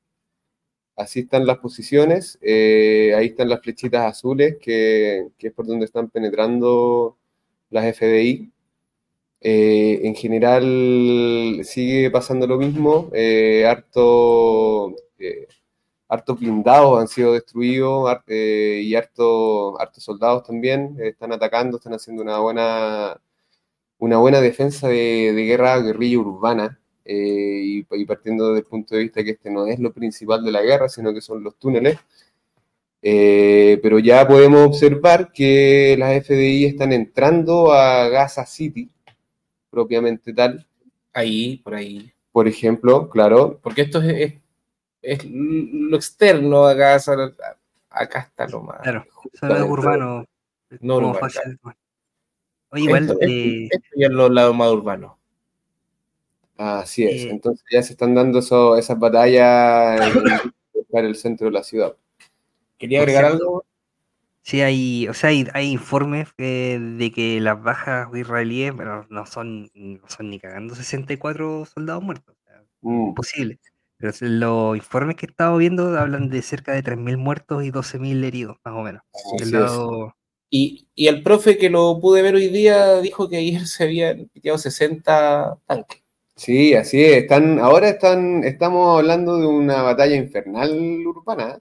[0.96, 2.36] Así están las posiciones.
[2.42, 7.16] eh, ahí están las flechitas azules, que, que es por donde están penetrando
[7.70, 8.50] las FDI.
[9.42, 13.10] Eh, en general sigue pasando lo mismo.
[13.14, 15.48] eh, harto, eh,
[16.38, 22.38] blindados han sido destruidos eh, y harto, hartos soldados también están atacando, están haciendo una
[22.40, 23.20] buena,
[23.98, 26.78] una buena defensa de, guerra, guerrilla urbana.
[27.04, 30.52] y, y partiendo desde el punto de vista que este no es lo principal de
[30.52, 31.98] la guerra, sino que son los túneles.
[33.02, 38.90] Pero ya podemos observar que las FDI están entrando a Gaza City,
[39.70, 40.66] propiamente tal.
[41.12, 42.12] Ahí, por ahí.
[42.32, 44.34] Por ejemplo, claro, Porque esto es, es-
[45.02, 46.98] es lo externo acá.
[47.92, 48.80] Acá está lo más.
[48.82, 50.24] Claro, solo es urbano.
[50.80, 51.58] No urbano, fácil.
[52.70, 55.12] Oye, igual, esto, eh, esto- esto ya es los lados más urbanos.
[56.56, 57.22] así es.
[57.24, 57.30] Eh.
[57.30, 59.98] Entonces ya se están dando eso- esas batallas
[60.74, 61.96] buscar el centro de la ciudad.
[62.78, 63.64] Quería agregar algo.
[64.42, 69.26] Sí, hay, o sea, hay, hay informes eh, de que las bajas israelíes, pero no
[69.26, 72.34] son, no son ni cagando 64 soldados muertos.
[72.38, 73.08] O sea, Mm.
[73.08, 73.60] Imposible.
[73.98, 78.24] Pero los informes que he estado viendo hablan de cerca de 3.000 muertos y 12.000
[78.24, 79.02] heridos, más o menos.
[79.38, 80.14] Del lado-
[80.48, 84.28] Y, y el profe que lo pude ver hoy día dijo que ayer se habían
[84.32, 86.02] piteado 60 tanques.
[86.34, 87.18] Sí, así es.
[87.24, 90.72] Están, ahora están, estamos hablando de una batalla infernal
[91.06, 91.60] urbana.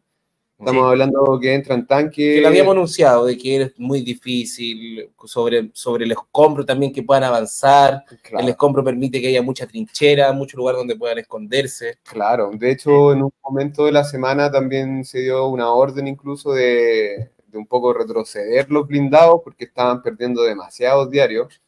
[0.59, 0.89] Estamos Sí.
[0.89, 2.35] hablando que entran tanques.
[2.35, 7.01] Que lo habíamos anunciado, de que es muy difícil, sobre, sobre el escombro también que
[7.01, 8.03] puedan avanzar.
[8.21, 11.97] Claro, El escombro permite que haya mucha trinchera, mucho lugar donde puedan esconderse.
[12.03, 12.51] claro.
[12.53, 17.29] De hecho, en un momento de la semana también se dio una orden incluso de,
[17.47, 21.61] de un poco retroceder los blindados porque estaban perdiendo demasiados diarios.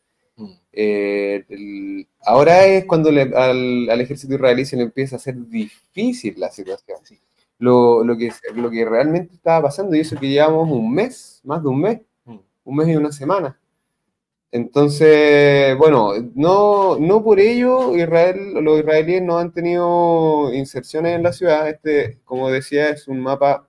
[0.73, 5.35] Eh, el- ahora es cuando le- al, al ejército israelí se le empieza a hacer
[5.47, 6.99] difícil la situación.
[7.61, 11.61] Lo, lo que, lo que realmente estaba pasando, y eso que llevamos un mes, más
[11.61, 12.39] de un mes, Mm.
[12.65, 13.57] un mes y una semana.
[14.51, 21.31] Entonces, bueno, no, no por ello Israel, los israelíes no han tenido inserciones en la
[21.33, 21.69] ciudad.
[21.69, 23.67] Este, como decía, es un mapa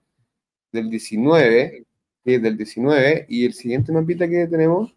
[0.73, 1.86] del 19,
[2.24, 4.94] que es del 19, y el siguiente mapita que tenemos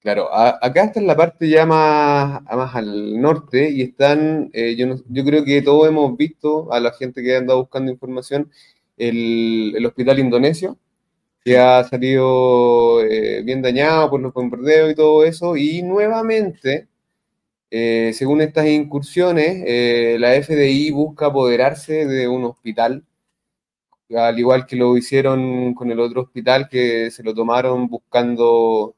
[0.00, 4.86] Claro, acá está en la parte ya más, más al norte y están, eh, yo,
[4.86, 8.50] no- yo creo que todos hemos visto a la gente que anda buscando información,
[8.96, 10.78] el, el hospital indonesio,
[11.44, 16.88] que ha salido eh, bien dañado por los bombardeos y todo eso, y nuevamente,
[17.70, 23.04] eh, según estas incursiones, la FDI busca apoderarse de un hospital,
[24.16, 28.94] al igual que lo hicieron con el otro hospital que se lo tomaron buscando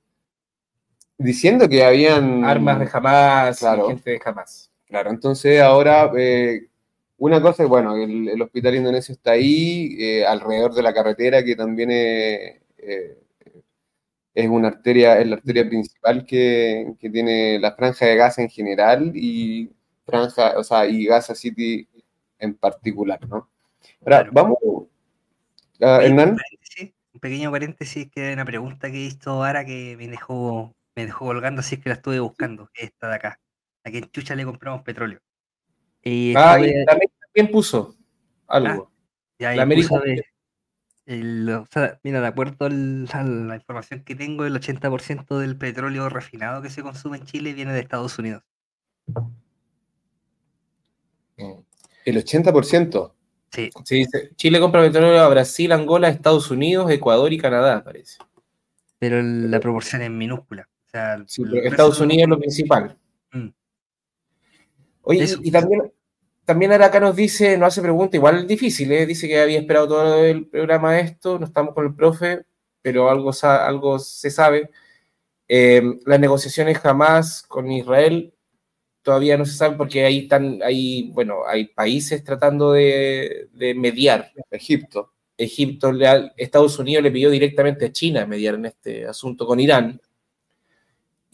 [1.23, 3.89] diciendo que habían Armas de jamás, Claro.
[3.89, 4.71] gente de jamás.
[4.87, 6.67] Claro, entonces ahora eh,
[7.17, 11.43] una cosa es, bueno, el, el hospital indonesio está ahí, eh, alrededor de la carretera,
[11.43, 13.19] que también es, eh,
[14.35, 18.49] es una arteria, es la arteria principal que, que tiene la franja de Gaza en
[18.51, 19.71] general y
[20.05, 21.87] franja, o sea, y Gaza City
[22.39, 23.49] en particular, ¿no?
[24.01, 24.31] Ahora, Claro.
[24.33, 26.31] vamos, Oye, Hernán.
[26.31, 30.09] Un, paréntesis, un pequeño paréntesis que hay una pregunta que he visto ahora que me
[30.09, 33.41] dejó, me dejó colgando, así es que la estuve buscando, esta de acá.
[33.85, 35.21] A quien chucha le compramos petróleo.
[36.03, 37.97] Y Ah, y también, también puso
[38.47, 38.93] algo.
[39.39, 40.25] y la América- puso de-
[41.07, 45.57] el- o sea, mira, de acuerdo al- a la información que tengo, el 80% del
[45.57, 48.43] petróleo refinado que se consume en Chile viene de Estados Unidos.
[52.05, 53.15] El 80%.
[53.51, 58.19] Sí, Sí, dice, Chile compra petróleo a Brasil, Angola, Estados Unidos, Ecuador y Canadá, parece.
[58.99, 60.69] pero el- la proporción es minúscula.
[60.93, 62.97] Sea, Sí, pero Estados Unidos es lo principal.
[63.33, 63.49] Mm.
[65.03, 65.41] Oye, Eso.
[65.43, 65.93] y, también,
[66.45, 69.07] también ahora acá nos dice, nos hace pregunta, igual es difícil, ¿eh?
[69.07, 72.45] dice que había esperado todo el programa esto, no estamos con el profe,
[72.83, 74.71] pero algo, algo se sabe.
[75.49, 78.33] Eh, las negociaciones jamás con Israel
[79.03, 84.31] todavía no se saben porque ahí están, hay, bueno, hay países tratando de, de mediar.
[84.51, 85.13] Egipto.
[85.37, 85.93] Egipto,
[86.37, 90.01] Estados Unidos le pidió directamente a China mediar en este asunto con Irán.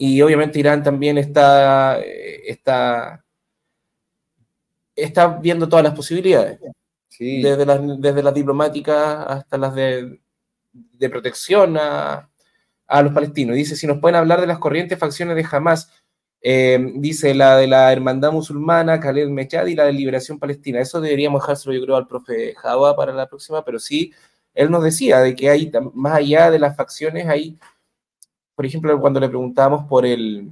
[0.01, 3.25] Y obviamente Irán también está, eh, está,
[4.95, 6.57] está viendo todas las posibilidades,
[7.09, 7.41] Sí.
[7.41, 10.21] desde las, desde las diplomáticas hasta las de,
[10.71, 12.29] de protección a,
[12.87, 13.57] a los palestinos.
[13.57, 15.91] Dice, si nos pueden hablar de las corrientes facciones de Hamas,
[16.41, 20.79] eh, dice la de la Hermandad Musulmana, Khaled Mechad y la de Liberación Palestina.
[20.79, 24.13] Eso deberíamos dejárselo, yo creo, al profe Java para la próxima, pero sí,
[24.53, 27.57] él nos decía de que hay, más allá de las facciones, hay,
[28.59, 30.49] por ejemplo, cuando le preguntábamos por el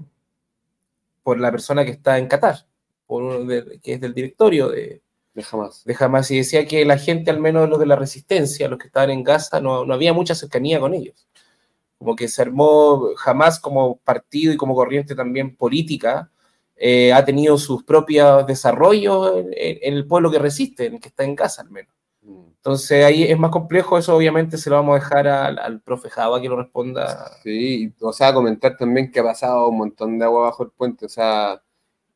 [1.23, 2.65] por la persona que está en Qatar,
[3.05, 5.01] por uno de- que es del directorio de,
[5.83, 8.87] De Hamas, y decía que la gente, al menos los de la resistencia, los que
[8.87, 11.27] estaban en Gaza, no, no había mucha cercanía con ellos.
[11.97, 16.31] Como que se armó Hamas como partido y como corriente también política,
[16.77, 21.25] eh, ha tenido sus propios desarrollos en el pueblo que resiste, en el que está
[21.25, 21.93] en Gaza al menos.
[22.67, 26.09] Entonces ahí es más complejo, eso obviamente se lo vamos a dejar al, al profe
[26.09, 27.31] Java que lo responda.
[27.41, 31.05] Sí, o sea, comentar también que ha pasado un montón de agua bajo el puente,
[31.05, 31.61] o sea,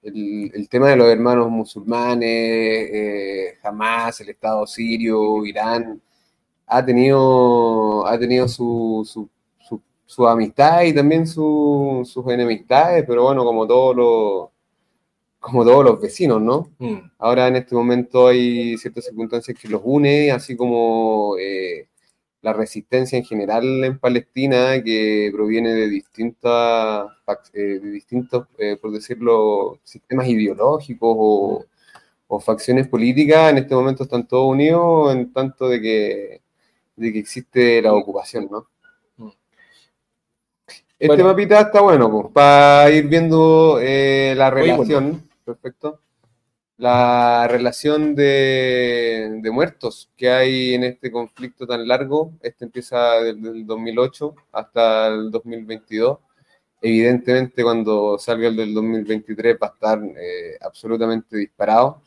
[0.02, 6.02] el, el tema de los hermanos musulmanes, eh, Hamas, el Estado sirio, Irán,
[6.68, 9.30] ha tenido, ha tenido su, su,
[10.06, 14.49] su, amistad y también su- sus enemistades, pero bueno, como todos los,
[15.41, 16.69] como todos los vecinos, ¿no?
[16.77, 16.97] Mm.
[17.18, 21.88] Ahora en este momento hay ciertas circunstancias que los une, así como eh,
[22.41, 27.07] la resistencia en general en Palestina, que proviene de distintas,
[27.53, 31.65] eh, de distintos, eh, por decirlo, sistemas ideológicos o,
[32.27, 36.41] o facciones políticas, en este momento están todos unidos en tanto de que,
[36.95, 38.68] de que existe la ocupación, ¿no?
[39.18, 39.30] Mm.
[40.99, 41.23] Este Bueno.
[41.26, 45.30] mapita está bueno, pues, para ir viendo eh, la bueno.
[45.53, 46.02] Perfecto,
[46.78, 52.34] la relación de, de muertos que hay en este conflicto tan largo.
[52.41, 56.19] Este empieza desde el 2008 hasta el 2022.
[56.82, 62.02] Evidentemente, cuando salga el del 2023 va a estar eh, absolutamente disparado.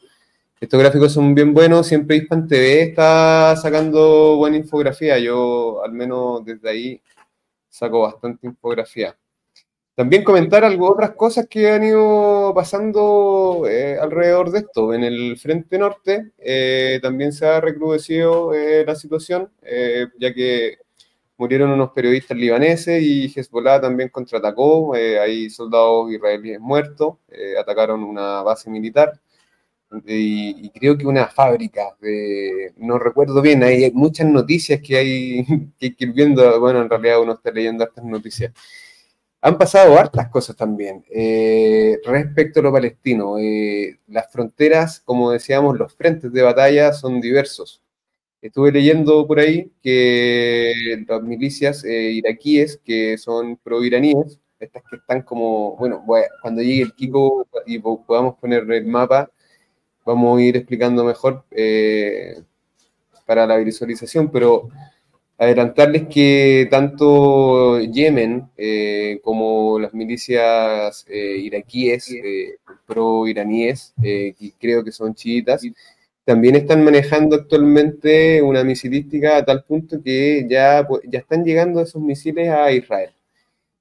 [0.61, 1.87] Estos gráficos son bien buenos.
[1.87, 5.19] Siempre Hispan TV está sacando buena infografía.
[5.19, 7.03] Yo, al menos desde ahí,
[7.69, 9.17] saco bastante infografía.
[9.95, 14.93] También comentar algo, otras cosas que han ido pasando eh, alrededor de esto.
[14.93, 19.53] En el frente norte eh, también se ha recrudecido eh, la situación,
[20.19, 20.79] ya que
[21.37, 24.95] murieron unos periodistas libaneses y Hezbollah también contraatacó.
[24.95, 27.17] hay soldados israelíes muertos,
[27.61, 29.21] atacaron una base militar
[30.07, 31.97] y, creo que una fábrica.
[32.01, 35.47] de- no recuerdo bien, hay muchas noticias que hay
[35.79, 36.59] que ir viendo.
[36.61, 38.53] Bueno, en realidad uno está leyendo estas noticias
[39.47, 43.39] han pasado hartas cosas también eh, respecto a lo palestino.
[43.39, 47.83] Eh, las fronteras, como decíamos, los frentes de batalla son diversos.
[48.43, 55.23] Estuve leyendo por ahí que las milicias eh, iraquíes, que son pro-iraníes, estas que están
[55.23, 56.05] como, bueno,
[56.43, 59.31] cuando llegue el Kiko y po- podamos poner el mapa,
[60.07, 62.43] vamos a ir explicando mejor eh,
[63.27, 64.69] para la visualización, pero
[65.45, 72.57] adelantarles que tanto Yemen eh, como las milicias eh, iraquíes, eh,
[72.87, 75.63] pro-iraníes, que creo que son chiitas,
[76.25, 81.81] también están manejando actualmente una misilística a tal punto que ya, pu- ya están llegando
[81.81, 83.11] esos misiles a Israel.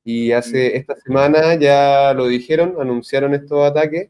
[0.06, 4.10] Y hace esta semana ya lo dijeron, anunciaron estos ataques,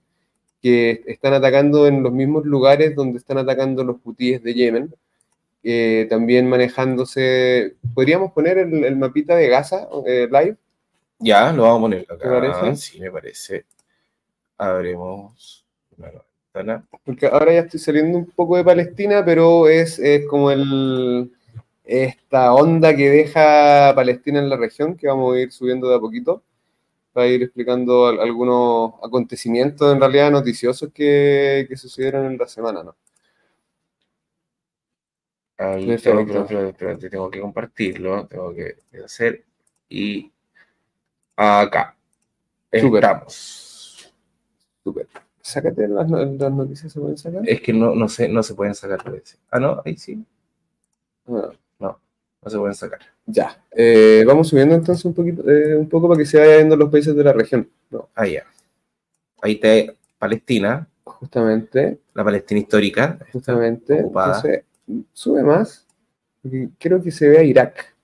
[0.61, 4.93] que están atacando en los mismos lugares donde están atacando los hutíes de Yemen,
[5.63, 7.75] eh, también manejándose.
[7.93, 10.57] ¿Podríamos poner el, el mapita de Gaza eh, live?
[11.19, 12.17] Ya, lo vamos a poner acá.
[12.17, 12.75] ¿Te parece?
[12.75, 13.65] Sí, me parece.
[14.57, 15.65] Abremos
[15.97, 16.11] una
[16.53, 16.85] ventana.
[17.05, 21.31] Porque ahora ya estoy saliendo un poco de Palestina, pero es, es como el,
[21.83, 25.99] esta onda que deja Palestina en la región, que vamos a ir subiendo de a
[25.99, 26.43] poquito,
[27.13, 32.83] para ir explicando al- algunos acontecimientos en realidad noticiosos que, que sucedieron en la semana,
[32.83, 32.95] ¿no?
[35.57, 36.19] Ahí, Perfecto.
[36.19, 39.43] espérate, espérate, espérate, tengo que compartirlo, tengo que hacer.
[39.89, 40.31] Y
[41.35, 41.95] acá.
[42.71, 44.11] Estamos.
[44.83, 45.07] Súper.
[45.41, 47.41] Sácate las, no- las noticias, ¿se pueden sacar?
[47.47, 49.03] Es que no, no, sé, no se pueden sacar.
[49.03, 49.37] parece.
[49.51, 50.23] Ah, no, ahí sí.
[51.27, 51.51] Ah.
[51.79, 52.99] No se pueden sacar.
[53.25, 56.75] Ya, eh, vamos subiendo entonces un poquito, eh, un poco para que se vaya viendo
[56.75, 57.69] los países de la región.
[57.89, 58.43] No, Ahí ya.
[59.41, 63.17] Ahí está Palestina, justamente, la Palestina histórica.
[63.31, 63.93] justamente.
[64.01, 64.35] Ocupada.
[64.35, 64.63] Entonces,
[65.13, 65.87] sube más.
[66.41, 67.95] porque Creo que se vea Irak.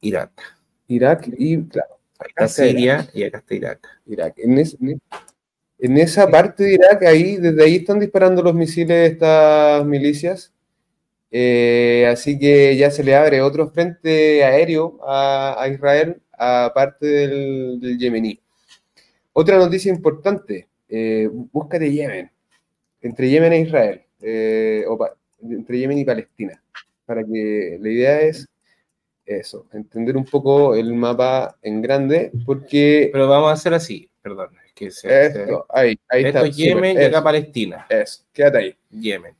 [0.00, 0.32] Irak.
[0.88, 1.98] Irak y, claro,
[2.44, 2.50] está Irak.
[2.50, 3.88] Siria y acá está Irak.
[4.06, 4.34] Irak.
[4.38, 4.76] En, es-
[5.78, 10.52] en esa parte de Irak, ahí, desde ahí están disparando los misiles estas milicias.
[11.30, 17.80] Eh, así que ya se le abre otro frente aéreo a, a Israel, aparte del,
[17.80, 18.38] del yemení.
[19.32, 22.30] Otra noticia importante, eh, búscate Yemen,
[23.00, 26.62] entre Yemen e Israel, eh, o pa- entre Yemen y Palestina,
[27.04, 28.48] para que la idea es
[29.24, 34.50] eso, entender un poco el mapa en grande, porque Pero vamos a hacer así, perdón.
[34.66, 36.46] Es que se, se- esto, ahí, ahí esto está.
[36.48, 37.86] es Yemen súper, y acá eso, Palestina.
[37.88, 38.74] eso, quédate ahí.
[38.90, 39.34] Yemen.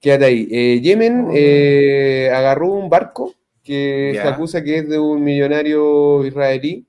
[0.00, 0.48] Quédate ahí.
[0.50, 6.84] Eh, Yemen eh, agarró un barco que se acusa que es de un millonario israelí.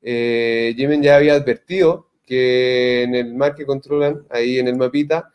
[0.00, 5.31] Eh, Yemen ya había advertido que en el mar que controlan, ahí en el mapita,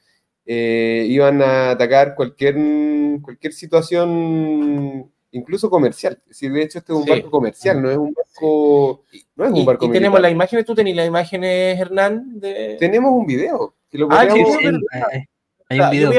[0.50, 2.56] eh, iban a atacar cualquier,
[3.22, 6.18] cualquier situación, incluso comercial.
[6.24, 7.10] Es decir, de hecho, este es un Sí.
[7.10, 9.04] barco comercial, no es un barco,
[9.36, 12.78] no es un barco y tenemos las imágenes, tú tenés las imágenes, Hernán, de...
[12.80, 13.76] Tenemos un video.
[13.90, 14.68] Que lo Ah, sí, podríamos, sí,
[15.70, 16.12] hay, un video,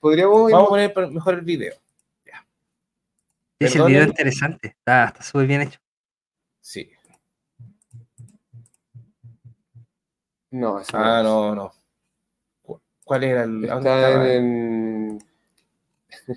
[0.00, 1.74] podríamos Vamos a poner mejor el video.
[3.60, 4.68] Sí, sí, el video es interesante.
[4.68, 5.78] Está está súper bien hecho.
[6.60, 6.90] Sí.
[10.50, 11.24] No, Ah, es.
[11.24, 11.72] no, no.
[13.10, 13.68] ¿Cu- ¿Cuál era el...?
[13.70, 15.18] ¿a dónde Está en,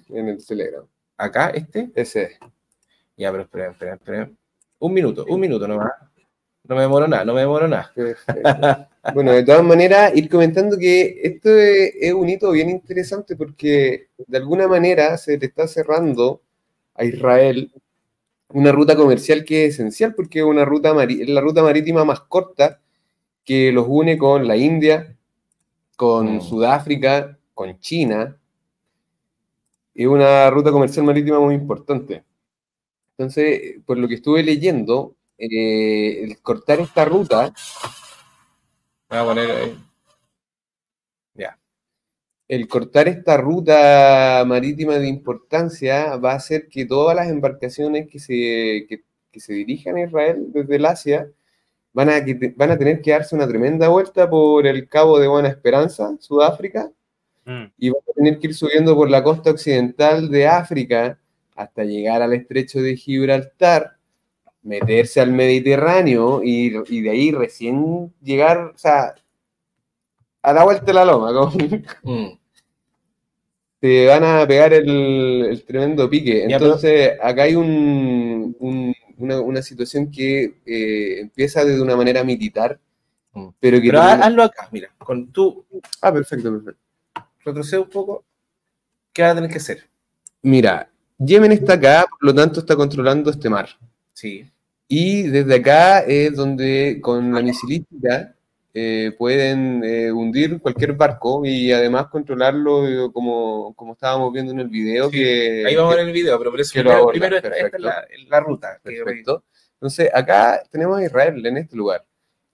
[0.09, 0.85] en el Telegram.
[1.17, 1.91] ¿Acá, este?
[1.93, 2.39] Ese es.
[3.15, 4.31] Ya, pero espera, espera, espera.
[4.79, 5.91] Un minuto, un minuto nomás.
[6.63, 7.91] No me demoro nada, no me demoro nada.
[7.93, 8.87] Perfecto.
[9.13, 14.37] Bueno, de todas maneras, ir comentando que esto es, un hito bien interesante porque de
[14.37, 16.41] alguna manera se le está cerrando
[16.95, 17.71] a Israel
[18.49, 22.79] una ruta comercial que es esencial porque es una ruta la ruta marítima más corta
[23.43, 25.17] que los une con la India,
[25.95, 26.41] con Mm.
[26.41, 28.37] Sudáfrica, con China.
[29.95, 32.23] es una ruta comercial marítima muy importante.
[33.17, 37.53] Entonces, por lo que estuve leyendo, eh, el cortar esta ruta.
[39.09, 39.77] Voy a poner ahí.
[41.35, 41.59] Ya.
[42.47, 48.19] El cortar esta ruta marítima de importancia va a hacer que todas las embarcaciones que
[48.19, 51.29] se, que, que se dirijan a Israel desde el Asia
[51.93, 55.27] van a, que- van a tener que darse una tremenda vuelta por el Cabo de
[55.27, 56.91] Buena Esperanza, Sudáfrica,
[57.45, 57.65] Mm.
[57.77, 61.19] y van a tener que ir subiendo por la costa occidental de África
[61.57, 63.97] hasta llegar al estrecho de Gibraltar,
[64.61, 69.13] meterse al Mediterráneo y, y de ahí recién llegar, o sea,
[70.41, 71.31] a la vuelta de la loma,
[72.03, 72.27] Mm.
[73.81, 76.45] te van a pegar el, el tremendo pique.
[76.45, 78.22] Entonces, acá hay un-
[79.23, 82.79] una, una situación que eh, empieza desde una manera militar,
[83.35, 83.47] Mm.
[83.59, 83.87] pero que...
[83.87, 84.89] Pero ha- hazlo acá, mira.
[84.99, 85.65] Con tú,
[86.01, 86.79] Ah, perfecto, perfecto.
[87.43, 88.23] retrocede un poco.
[89.11, 89.89] ¿Qué va a tener que hacer?
[90.43, 90.87] Mira,
[91.17, 93.69] Yemen está acá, por lo tanto está controlando este mar.
[94.13, 94.47] Sí.
[94.87, 98.32] Y desde acá es donde con la misilística
[98.73, 104.59] eh, pueden eh, hundir cualquier barco y además controlarlo eh, como, como estábamos viendo en
[104.61, 105.09] el video.
[105.09, 107.35] Sí, que, Ahí vamos a que- ver el video, pero por eso primero, aborda, primero
[107.37, 108.79] esta, esta es la, la ruta.
[108.81, 109.43] Perfecto.
[109.75, 112.03] Entonces, acá tenemos a Israel en este lugar.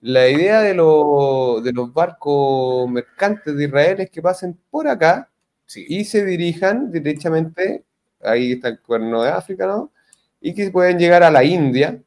[0.02, 5.30] La idea de, lo- de los barcos mercantes de Israel es que pasen por acá
[5.66, 5.84] sí.
[5.88, 7.84] y se dirijan derechamente,
[8.22, 9.90] ahí está el cuerno de África, ¿no?
[10.40, 11.98] Y que pueden llegar a la India,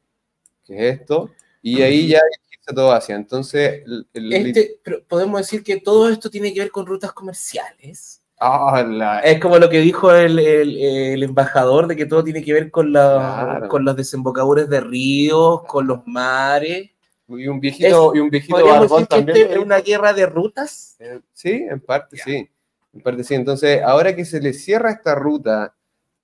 [0.64, 1.30] que es esto,
[1.62, 2.20] y ahí ya
[2.66, 3.16] dirigirse todo hacia.
[3.16, 3.82] Entonces,
[4.12, 8.20] el, Este, pero podemos decir que todo esto tiene que ver con rutas comerciales.
[8.40, 12.42] Ah, la- Es como lo que dijo el, el- el embajador de que todo tiene
[12.42, 13.68] que ver con, la, Claro.
[13.68, 16.90] con los desembocadores de ríos, con los mares.
[17.26, 19.36] y un viejito, Es- y un viejito barbón también.
[19.38, 20.94] este es una guerra de rutas.
[20.98, 22.24] Eh, Sí, en parte Ya.
[22.24, 22.50] sí.
[22.92, 23.34] En parte sí.
[23.34, 25.74] Entonces, ahora que se le cierra esta ruta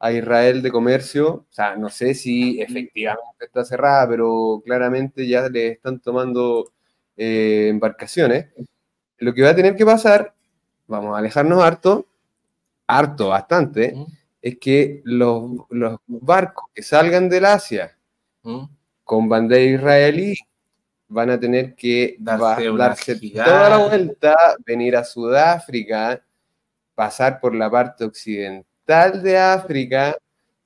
[0.03, 5.49] a Israel de comercio, o sea, no sé si efectivamente está cerrada, pero claramente ya
[5.49, 6.73] le están tomando
[7.17, 8.47] eh, embarcaciones.
[9.19, 10.33] Lo que va a tener que pasar,
[10.89, 12.07] vamos a alejarnos harto,
[12.87, 14.07] harto, bastante, Mm.
[14.41, 17.95] es que los, los barcos que salgan del Asia
[18.43, 18.65] ¿Mm?
[19.05, 20.35] con bandera israelí
[21.09, 26.23] van a tener que Darse va- darse toda la vuelta, venir a Sudáfrica,
[26.95, 30.17] pasar por la parte occidental de África,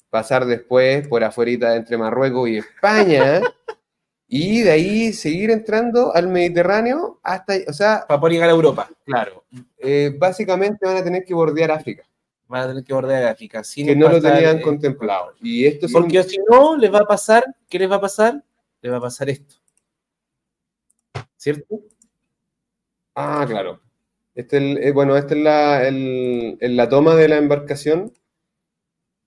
[0.08, 3.40] pasar después por afuera entre Marruecos y España,
[4.26, 8.88] y de ahí seguir entrando al Mediterráneo hasta, o sea, Para poder llegar a Europa.
[9.04, 9.44] claro,
[9.78, 12.04] eh, básicamente van a tener que bordear África,
[12.48, 13.62] Van a tener que bordear África.
[13.62, 15.34] sin que no lo tenían eh, contemplado.
[15.42, 18.42] Y esto Porque si no, les va a pasar, ¿qué les va a pasar?
[18.80, 19.56] Les va a pasar esto.
[21.36, 21.80] ¿Cierto?
[23.14, 23.83] Ah, claro.
[24.34, 28.12] Este el- eh, bueno, esta es la, el- en la toma de la embarcación.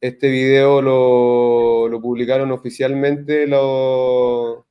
[0.02, 4.64] Este video lo, lo publicaron oficialmente los,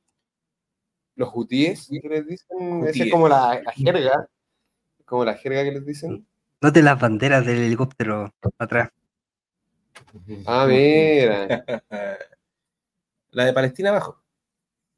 [1.15, 2.85] los hutíes, que les dicen.
[2.87, 4.27] Esa es como la, la jerga.
[5.05, 6.25] Como la jerga que les dicen.
[6.61, 8.89] Note las banderas del helicóptero atrás.
[10.45, 11.63] Ah, mira.
[13.31, 14.21] La de Palestina abajo,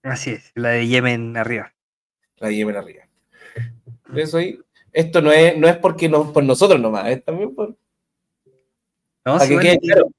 [0.03, 1.73] Así es, la de Yemen arriba.
[2.37, 3.03] la de Yemen arriba.
[4.15, 4.59] Eso ahí,
[4.93, 7.77] esto no es, no es porque no, por nosotros nomás, es también por.
[9.25, 10.11] No, Para sí, que bueno, quede claro.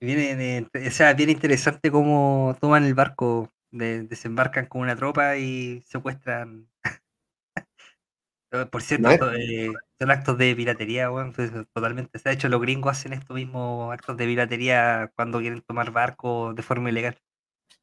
[0.00, 5.36] viene de- o sea, bien interesante cómo toman el barco, de- desembarcan con una tropa
[5.36, 6.68] y secuestran.
[8.70, 12.20] Por cierto, No eh, son actos de piratería, weón, pues, totalmente.
[12.24, 16.62] Ha hecho, los gringos hacen estos mismos actos de piratería cuando quieren tomar barcos de
[16.62, 17.18] forma ilegal.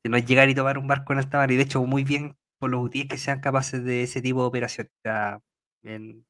[0.01, 2.03] Que no es llegar y tomar un barco en alta mar, y de hecho, muy
[2.05, 4.91] bien por los UTIs que sean capaces de ese tipo de operaciones.
[4.93, 5.41] O sea,
[5.81, 6.25] bien-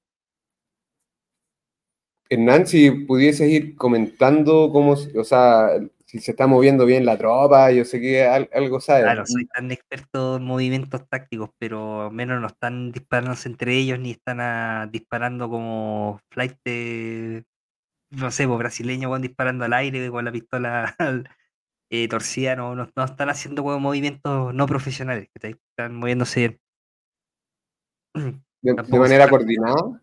[2.29, 5.67] Hernán, si pudieses ir comentando cómo, o sea,
[6.05, 9.03] si se está moviendo bien la tropa, yo sé que al- algo sabes.
[9.03, 13.99] Claro, soy tan experto en movimientos tácticos, pero al menos no están disparándose entre ellos
[13.99, 17.43] ni están ah, disparando como flight de,
[18.11, 20.95] no sé, pues, brasileño van disparando al aire con la pistola
[21.91, 26.59] eh, torcida, no, no, no están haciendo como movimientos no profesionales, que están moviéndose bien.
[28.61, 30.01] de, manera coordinada.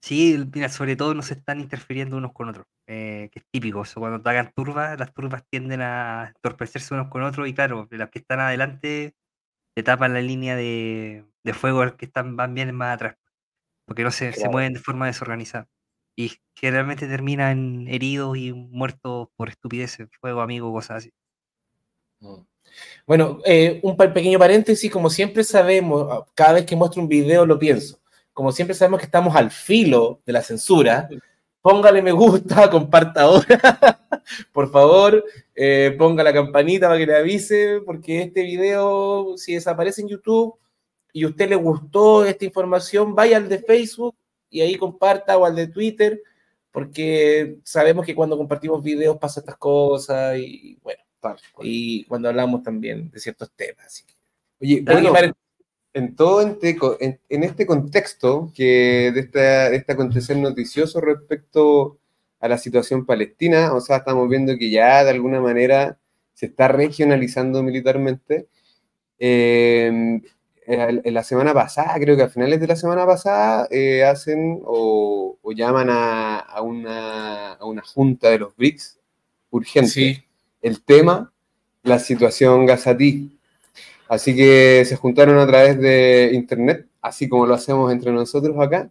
[0.00, 3.82] Sí, mira, sobre todo no se están interfiriendo unos con otros, eh, que es típico.
[3.82, 7.88] eso, cuando te hagan turbas, las turbas tienden a entorpecerse unos con otros y claro,
[7.90, 9.14] las que están adelante
[9.74, 13.16] te tapan la línea de, de fuego, las que están van bien más atrás,
[13.86, 15.68] porque no se, se mueven de forma desorganizada.
[16.16, 21.12] Y generalmente terminan heridos y muertos por estupideces, fuego amigo, cosas así.
[23.06, 27.44] Bueno, eh, un pequeño paréntesis, como siempre sabemos, ah, cada vez que muestro un video
[27.44, 28.00] lo pienso,
[28.32, 31.08] como siempre sabemos que estamos al filo de la censura,
[31.60, 34.00] póngale me gusta, comparta ahora,
[34.52, 35.24] por favor,
[35.54, 40.54] eh, ponga la campanita para que le avise, porque este video, si desaparece en YouTube
[41.12, 44.16] y a usted le gustó esta información, vaya al de Facebook
[44.50, 46.20] y ahí comparta o al de Twitter,
[46.72, 51.03] porque sabemos que cuando compartimos videos pasa estas cosas y bueno,
[51.62, 54.04] y cuando hablamos también de ciertos temas.
[54.60, 55.12] Oye, bueno,
[55.92, 61.98] en todo en, este contexto que de, esta, de este acontecer noticioso respecto
[62.40, 65.98] a la situación palestina, o sea, estamos viendo que ya de alguna manera
[66.34, 68.48] se está regionalizando militarmente.
[69.18, 70.20] Eh,
[70.66, 75.38] en la semana pasada, creo que a finales de la semana pasada, eh, hacen o,
[75.54, 78.98] llaman a, una, a, una, junta de los BRICS
[79.50, 80.26] urgente.
[80.64, 81.30] El tema,
[81.82, 83.38] la situación gazatí.
[84.08, 88.90] Así que se juntaron a través de internet, así como lo hacemos entre nosotros acá,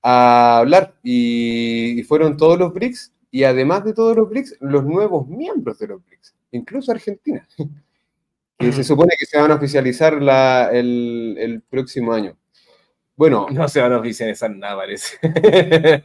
[0.00, 0.94] a hablar.
[1.02, 5.88] Y, fueron todos los BRICS, y además de todos los BRICS, los nuevos miembros de
[5.88, 7.48] los BRICS, incluso Argentina,
[8.56, 10.14] que se supone que se van a oficializar
[10.72, 12.36] el, próximo año.
[13.16, 13.48] Bueno.
[13.50, 15.18] No se van a oficializar nada, parece.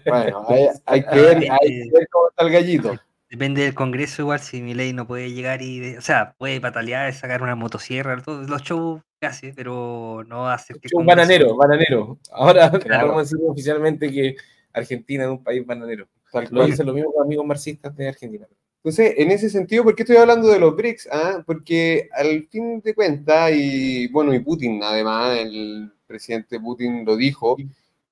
[0.07, 0.44] Bueno,
[0.88, 2.99] hay, que ver, hay que ver cómo está el gallito.
[3.30, 5.98] Depende del Congreso, igual si mi ley no puede llegar y.
[5.98, 10.58] O sea, puede patalear, sacar una motosierra, todos los shows casi, pero no va a
[10.58, 10.88] ser que.
[10.94, 12.20] Un bananero, bananero.
[12.32, 14.36] Ahora vamos a decir oficialmente que
[14.72, 16.08] Argentina es un país bananero.
[16.52, 18.48] lo dicen los mismos amigos marxistas de Argentina.
[18.78, 21.10] Entonces, en ese sentido, ¿por qué estoy hablando de los BRICS?
[21.12, 21.44] Ah?
[21.45, 27.58] Porque al fin de cuentas, y bueno, y Putin, además, el presidente Putin lo dijo,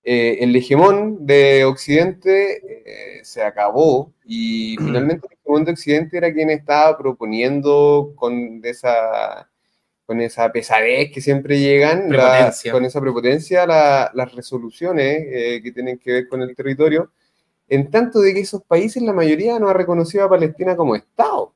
[0.08, 4.14] eh, el hegemón de Occidente eh, se acabó.
[4.24, 9.50] Y finalmente el hegemón de Occidente era quien estaba proponiendo con esa,
[10.06, 12.10] con esa pesadez que siempre llegan,
[12.72, 17.12] con esa prepotencia, las resoluciones eh, que tienen que ver con el territorio,
[17.68, 21.55] en tanto de que esos países, la mayoría no ha reconocido a Palestina como Estado.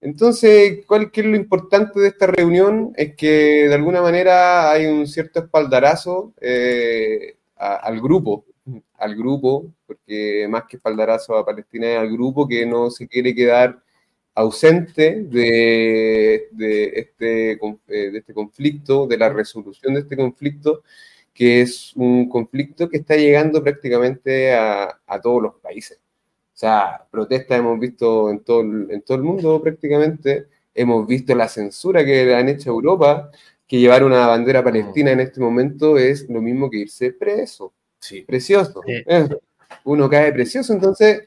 [0.00, 2.92] Entonces, ¿cuál es lo importante de esta reunión?
[2.96, 8.44] Es que de alguna manera hay un cierto espaldarazo eh, al grupo,
[8.98, 13.34] al grupo, porque más que espaldarazo a Palestina es al grupo que no se quiere
[13.34, 13.82] quedar
[14.34, 16.34] ausente de,
[16.94, 17.58] este, eh,
[17.88, 20.82] de este conflicto, de la resolución de este conflicto,
[21.34, 25.98] que es un conflicto que está llegando prácticamente a todos los países.
[26.56, 31.48] O sea, protestas hemos visto en todo, en todo el mundo prácticamente, hemos visto la
[31.48, 33.30] censura que le han hecho a Europa,
[33.66, 37.74] que llevar una bandera palestina en este momento es lo mismo que irse preso.
[38.00, 38.22] Sí.
[38.22, 38.80] Precioso.
[38.86, 39.28] Eh,
[39.84, 41.24] uno cae precioso, entonces...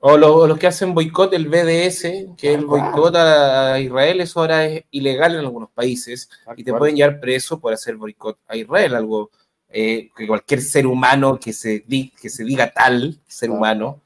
[0.00, 4.82] O los, que hacen boicot, el BDS, que el boicot a Israel, eso ahora es
[4.90, 9.30] ilegal en algunos países y te pueden llevar preso por hacer boicot a Israel, algo
[9.68, 14.03] eh, que cualquier ser humano que se, que se diga tal ser humano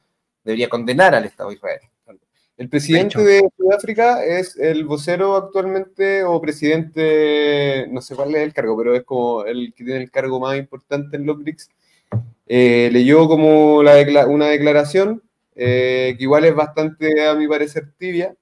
[0.49, 1.81] debería condenar al Estado de Israel.
[2.57, 8.55] El presidente de Sudáfrica es el vocero actualmente o presidente, no sé cuál es el
[8.55, 11.69] cargo, pero es como el que tiene el cargo más importante en los BRICS.
[12.47, 15.23] Eh, leyó como la una declaración
[15.55, 18.35] eh, que igual es bastante, a mi parecer, tibia,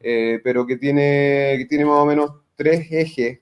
[0.00, 3.40] eh, pero que tiene, que tiene más o menos tres ejes.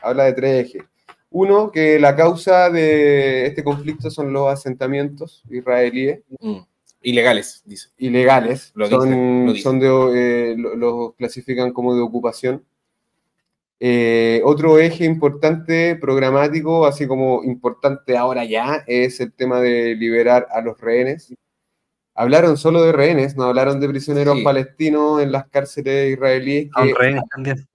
[0.00, 0.82] habla de tres ejes.
[1.30, 6.20] Uno, que la causa de este conflicto son los asentamientos israelíes.
[6.40, 6.60] Mm.
[7.04, 7.90] Ilegales, dice.
[7.98, 8.72] Ilegales.
[8.74, 12.64] Lo son, son de, eh, los clasifican como de ocupación.
[13.78, 20.48] Eh, otro eje importante programático, así como importante ahora ya, es el tema de liberar
[20.50, 21.34] a los rehenes.
[22.16, 26.70] Hablaron solo de rehenes, no hablaron de prisioneros palestinos en las cárceles israelíes.
[26.72, 27.68] Que, rehenes también.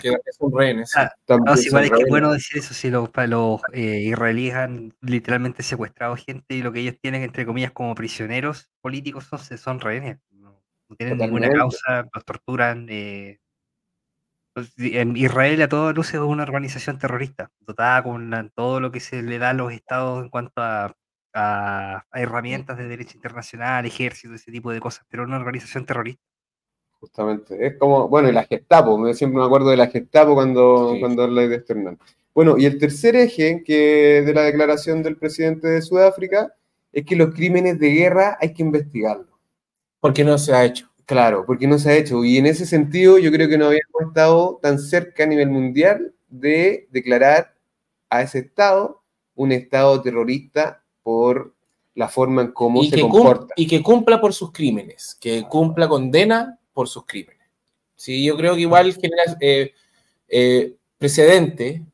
[0.00, 0.90] Que son rehenes.
[0.96, 1.12] Ah,
[1.60, 6.54] igual es que bueno decir eso, si los, los eh, israelíes han literalmente secuestrado gente
[6.54, 10.18] y lo que ellos tienen, entre comillas, como prisioneros políticos son, son rehenes.
[10.30, 10.62] No,
[10.96, 12.86] tienen ninguna causa, los torturan.
[12.88, 13.38] Eh,
[14.54, 19.00] pues, en Israel a todas luces es una organización terrorista, dotada con todo lo que
[19.00, 20.94] se le da a los estados en cuanto a
[21.34, 26.22] a, herramientas de derecho internacional, ejército, ese tipo de cosas, pero una organización terrorista.
[27.00, 31.24] Justamente, es como, bueno, y la Gestapo, siempre me acuerdo de la Gestapo cuando, cuando
[31.24, 31.74] hablé de esto,
[32.34, 36.54] Bueno, y el tercer eje que de la declaración del presidente de Sudáfrica
[36.92, 39.28] es que los crímenes de guerra hay que investigarlos.
[40.00, 40.88] Porque no se ha hecho.
[41.04, 42.24] Claro, porque no se ha hecho.
[42.24, 46.14] Y en ese sentido, yo creo que no habíamos estado tan cerca a nivel mundial
[46.28, 47.54] de declarar
[48.08, 49.02] a ese Estado
[49.34, 51.54] un Estado terrorista por
[51.94, 53.54] la forma en cómo se comporta.
[53.56, 57.42] Y que cumpla por sus crímenes, que cumpla condena por sus crímenes.
[57.94, 59.72] Sí, yo creo que igual genera eh,
[60.26, 61.84] eh, precedente,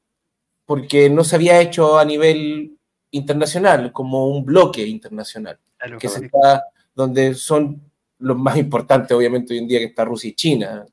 [0.65, 2.79] porque no se había hecho a nivel
[3.11, 5.59] internacional, como un bloque internacional,
[5.99, 6.65] que se está,
[6.95, 7.83] donde son
[8.19, 10.87] los más importantes, obviamente, hoy en día, que está Rusia y China.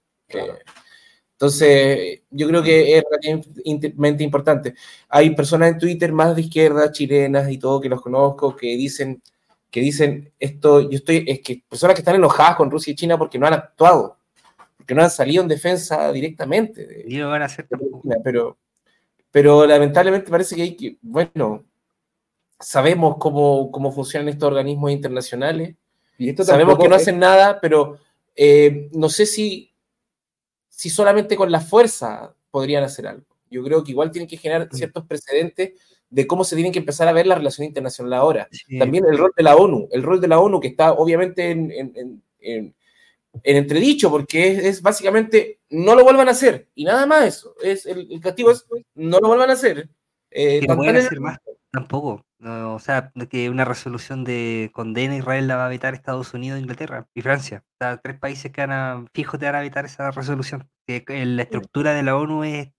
[1.37, 4.73] Entonces, yo creo que es relativamente importante.
[5.07, 9.21] Hay personas en Twitter más de izquierda, chilenas y todo, que los conozco, que dicen,
[9.69, 13.19] que dicen esto, yo estoy, es que personas que están enojadas con Rusia y China
[13.19, 14.17] porque no han actuado,
[14.77, 17.05] porque no han salido en defensa directamente.
[17.07, 17.67] y lo van a hacer
[18.23, 18.57] Pero,
[19.29, 21.65] pero lamentablemente parece que hay que, bueno,
[22.59, 25.75] sabemos cómo, cómo funcionan estos organismos internacionales
[26.17, 27.99] y esto Sabemos que no hacen nada, pero
[28.35, 29.71] eh, no sé si,
[30.77, 33.25] si solamente con la fuerza podrían hacer algo.
[33.49, 35.71] Yo creo que igual tienen que generar ciertos precedentes
[36.07, 38.47] de cómo se tienen que empezar a ver la relación internacional ahora.
[38.77, 41.71] También el rol de la ONU, el rol de la ONU que está obviamente en,
[41.71, 42.75] en, en,
[43.43, 47.55] entredicho, porque es, básicamente no lo vuelvan a hacer y nada más eso.
[47.63, 49.89] Es, el, castigo es no lo vuelvan a hacer.
[50.29, 51.39] Eh, hacer más
[51.71, 52.23] tampoco.
[52.39, 56.59] O sea, que una resolución de condena a Israel la va a vetar Estados Unidos,
[56.59, 57.63] Inglaterra y Francia.
[57.73, 60.69] O sea, tres países que van a, fijo te van a vetar esa resolución.
[60.85, 62.71] Que la estructura de la ONU es,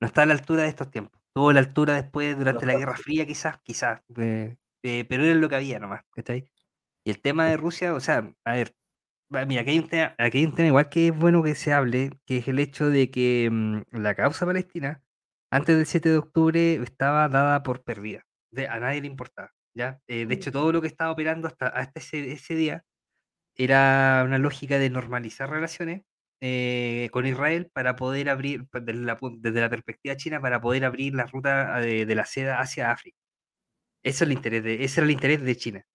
[0.00, 1.20] no está a la altura de estos tiempos.
[1.34, 4.02] Tuvo la altura después, durante la Guerra Fría, quizás, quizás.
[4.16, 6.02] Eh, eh, pero era lo que había nomás.
[6.12, 6.50] ¿cachai?
[7.04, 8.74] Y el tema de Rusia, o sea, a ver,
[9.46, 11.72] mira, aquí hay, un tema, aquí hay un tema igual que es bueno que se
[11.72, 15.02] hable, que es el hecho de que mm, la causa palestina
[15.50, 18.26] antes del 7 de octubre estaba dada por perdida.
[18.58, 19.52] A nadie le importaba.
[19.74, 20.00] ¿ya?
[20.08, 22.84] Eh, de hecho, todo lo que estaba operando hasta, hasta ese, día
[23.56, 26.02] era una lógica de normalizar relaciones
[26.40, 31.14] eh, con Israel para poder abrir, desde la, desde la, perspectiva china, para poder abrir
[31.14, 33.18] la ruta de, de, la seda hacia África.
[34.02, 35.86] Eso es el interés de, ese era el interés de China.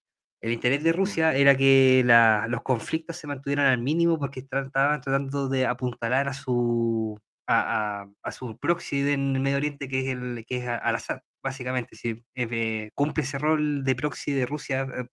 [0.42, 4.72] El interés de Rusia era que la, los conflictos se mantuvieran al mínimo porque estaban
[4.72, 10.46] tratando de apuntalar a su, a, su proxy en el Medio Oriente, que es, el,
[10.48, 11.96] que es Al-Assad, básicamente.
[11.96, 15.08] Si eh, cumple ese rol de proxy de Rusia, eh,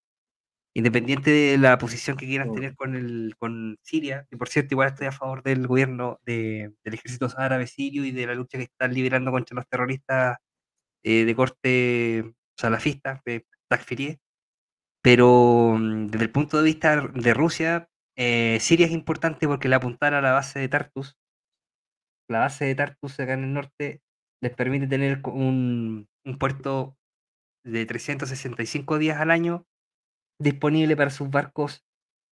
[0.74, 4.88] independiente de la posición que quieran tener con, el, con Siria, y por cierto, igual
[4.88, 8.64] estoy a favor del gobierno de, del ejército árabe sirio y de la lucha que
[8.64, 10.38] están liberando contra los terroristas
[11.04, 14.18] eh, de corte salafista, de Takfirí.
[15.02, 20.18] Pero mm, desde el punto de vista de Rusia, Siria es importante porque le apuntara
[20.18, 21.16] a la base de Tartus,
[22.28, 24.02] la base de Tartus acá en el norte
[24.40, 26.08] les permite tener un,
[26.38, 26.96] puerto
[27.64, 29.66] de 365 días al año
[30.38, 31.84] disponible para sus barcos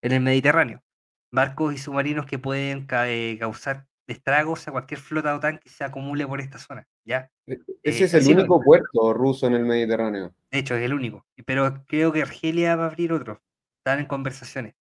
[0.02, 0.82] en el Mediterráneo.
[1.32, 5.84] Barcos y submarinos que pueden eh, causar estragos a cualquier flota o tanque que se
[5.84, 6.86] acumule por esta zona.
[7.04, 7.28] ¿ya?
[7.46, 10.34] E, ese es eh, el único puerto ruso en el Mediterráneo.
[10.50, 11.26] De hecho, es el único.
[11.44, 13.42] Pero creo que Argelia va a abrir otro.
[13.80, 14.74] Están en conversaciones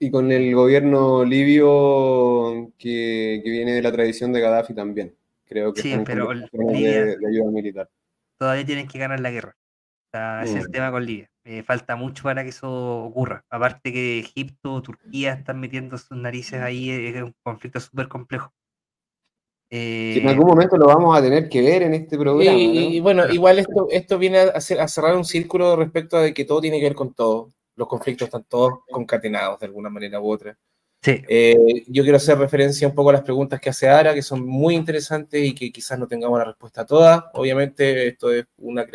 [0.00, 5.14] y con el gobierno libio que, viene de la tradición de Gaddafi también.
[5.48, 7.90] Creo que sí, pero de, ayuda militar.
[8.38, 9.56] Todavía tienen que ganar la guerra.
[10.42, 10.72] ese es el mm.
[10.72, 11.30] tema con Libia.
[11.44, 13.44] Eh, falta mucho para que eso ocurra.
[13.50, 18.52] Aparte que Egipto, Turquía están metiendo sus narices ahí, es un conflicto súper complejo.
[19.70, 22.52] en algún momento lo vamos a tener que ver en este programa.
[22.52, 26.44] Y, bueno, igual esto, esto viene a, hacer, a cerrar un círculo respecto a que
[26.44, 27.48] todo tiene que ver con todo
[27.78, 30.58] los conflictos están todos concatenados de alguna manera u otra.
[31.00, 31.22] Sí.
[31.28, 34.44] Eh, yo quiero hacer referencia un poco a las preguntas que hace Ara, que son
[34.44, 37.24] muy interesantes y que quizás no tengamos la respuesta a todas.
[37.34, 38.86] Obviamente, esto es una,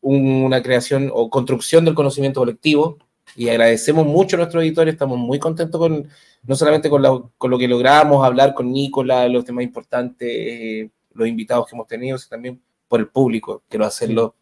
[0.00, 2.98] una creación o construcción del conocimiento colectivo
[3.36, 4.94] y agradecemos mucho a nuestros editores.
[4.94, 6.08] Estamos muy contentos con
[6.42, 11.28] no solamente con, con lo que logramos hablar con Nicola, los temas importantes, eh, los
[11.28, 13.62] invitados que hemos tenido, sino también por el público.
[13.68, 14.34] Quiero hacerlo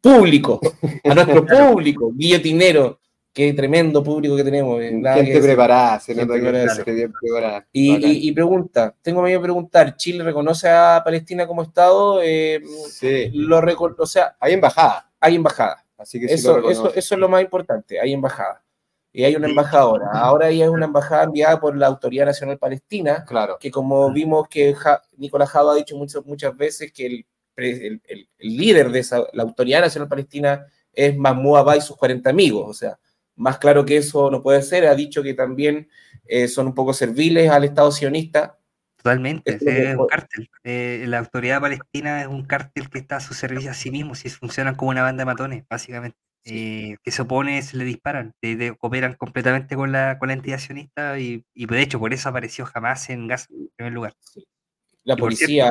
[0.00, 0.60] público,
[1.04, 3.00] a nuestro público, guillotinero.
[3.38, 4.82] Qué tremendo público que tenemos.
[4.82, 7.64] Eh, gente preparada, se nota bien preparada.
[7.72, 12.20] Y, pregunta, tengo medio preguntar, ¿Chile reconoce a Palestina como Estado?
[12.20, 12.60] Eh,
[12.90, 13.30] sí.
[13.34, 15.08] Lo o sea, hay embajada.
[15.20, 15.84] Hay embajada.
[15.96, 18.64] Así que eso, eso, eso es lo más importante, hay embajada.
[19.12, 20.10] Y hay una embajadora.
[20.14, 23.56] Ahora ella es una embajada enviada por la Autoridad Nacional Palestina, claro.
[23.60, 24.74] que como vimos que
[25.16, 27.26] Nicolás Jado ha dicho muchas, muchas veces que el
[27.58, 28.00] el,
[28.38, 32.74] líder de esa, la Autoridad Nacional Palestina es Mahmoud Abbas y sus 40 amigos, o
[32.74, 32.98] sea,
[33.38, 35.88] más claro que eso no puede ser, ha dicho que también
[36.26, 38.58] eh, son un poco serviles al Estado sionista.
[38.96, 40.50] Totalmente, es, un cártel.
[40.64, 44.14] Eh, la autoridad palestina es un cártel que está a su servicio a sí mismo,
[44.14, 46.18] si funcionan como una banda de matones, básicamente.
[46.44, 48.32] Eh, que se opone, se le disparan,
[48.78, 52.64] cooperan completamente con la, con la entidad sionista y, y, de hecho por eso apareció
[52.64, 54.14] jamás en Gaza, en primer lugar.
[55.04, 55.70] La policía,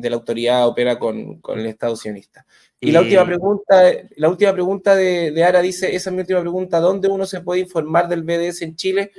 [0.00, 2.46] de la autoridad opera con, el Estado sionista.
[2.80, 6.80] Y la última pregunta, la última pregunta de, Ara dice, esa es mi última pregunta,
[6.80, 9.12] ¿dónde uno se puede informar del BDS en Chile?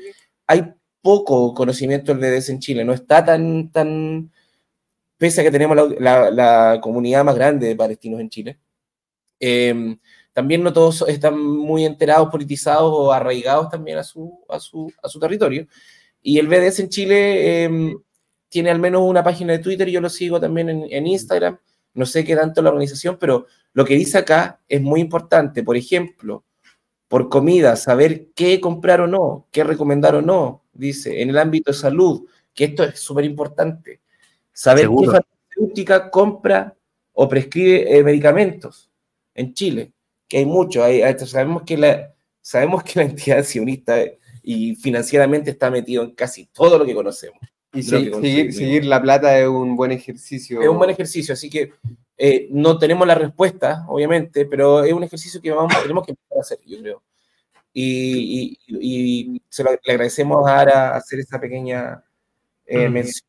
[0.47, 4.31] Hay poco conocimiento del BDS en Chile, no está tan, tan,
[5.17, 8.59] pese a que tenemos la, comunidad más grande de palestinos en Chile,
[9.39, 9.97] Em,
[10.33, 15.09] también no todos están muy enterados, politizados o arraigados también a su, a su, a
[15.09, 15.67] su territorio.
[16.21, 17.97] Y el BDS en Chile em,
[18.49, 21.57] tiene al menos una página de Twitter, yo lo sigo también en, en, Instagram,
[21.93, 25.63] no sé qué tanto la organización, pero lo que dice acá es muy importante.
[25.63, 26.43] Por ejemplo,
[27.07, 31.71] por comida, saber qué comprar o no, qué recomendar o no, dice, en el ámbito
[31.71, 34.01] de salud, que esto es súper importante.
[34.53, 36.75] Saber qué farmacéutica compra
[37.13, 38.91] o prescribe eh, medicamentos
[39.33, 39.93] en Chile,
[40.27, 40.85] que hay muchos.
[41.25, 43.97] sabemos, que la, sabemos que la entidad sionista
[44.43, 47.39] y financieramente está metido en casi todo lo que conocemos.
[47.73, 50.61] Y seguir, la plata es un buen ejercicio.
[50.61, 51.73] Es un buen ejercicio, así que
[52.17, 56.37] eh, no tenemos la respuesta, obviamente, pero es un ejercicio que vamos, tenemos que empezar
[56.37, 57.03] a hacer, yo creo.
[57.71, 62.03] Y, y, se le agradecemos a Ara hacer esta pequeña
[62.65, 63.27] eh, mención.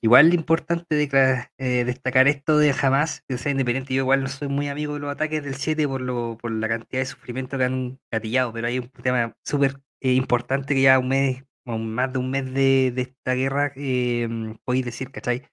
[0.00, 3.94] Igual importante de, eh, destacar esto de jamás que sea independiente.
[3.94, 6.68] Yo igual no soy muy amigo de los ataques del 7 por, lo, por la
[6.68, 11.08] cantidad de sufrimiento que han gatillado, pero hay un tema súper importante que ya un
[11.08, 11.44] mes
[11.76, 14.28] más de un mes de, esta guerra, eh,
[14.64, 15.46] podéis decir, ¿cachai?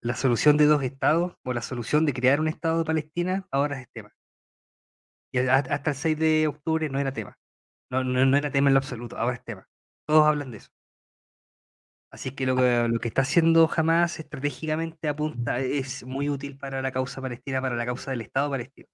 [0.00, 3.80] la solución de dos estados o la solución de crear un estado de Palestina ahora
[3.80, 4.12] es tema.
[5.32, 7.36] Y hasta el 6 de octubre no era tema.
[7.90, 9.66] No, no, era tema en lo absoluto, ahora es tema.
[10.06, 10.70] Todos hablan de eso.
[12.10, 16.80] Así que lo que, lo que está haciendo Hamas estratégicamente apunta, es muy útil para
[16.80, 18.88] la causa palestina, para la causa del Estado palestino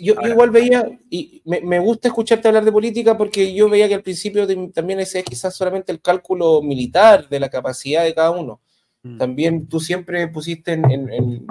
[0.00, 4.02] yo, igual veía, y me, gusta escucharte hablar de política porque yo veía que al
[4.02, 8.60] principio también ese es quizás solamente el cálculo militar de la capacidad de cada uno.
[9.02, 9.18] Mm.
[9.18, 11.46] También tú siempre pusiste en,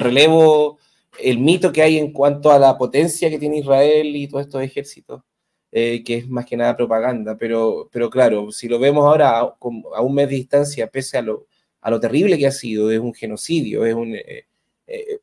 [0.00, 0.78] relevo
[1.20, 4.62] el mito que hay en cuanto a la potencia que tiene Israel y todos estos
[4.62, 5.22] ejércitos,
[5.70, 7.36] eh, que es más que nada propaganda.
[7.36, 9.56] Pero, pero claro, si lo vemos ahora a,
[10.02, 11.46] un mes de distancia, pese a lo,
[11.80, 14.16] a lo terrible que ha sido, es un genocidio, es un...
[14.16, 14.46] Eh,
[14.88, 15.20] eh,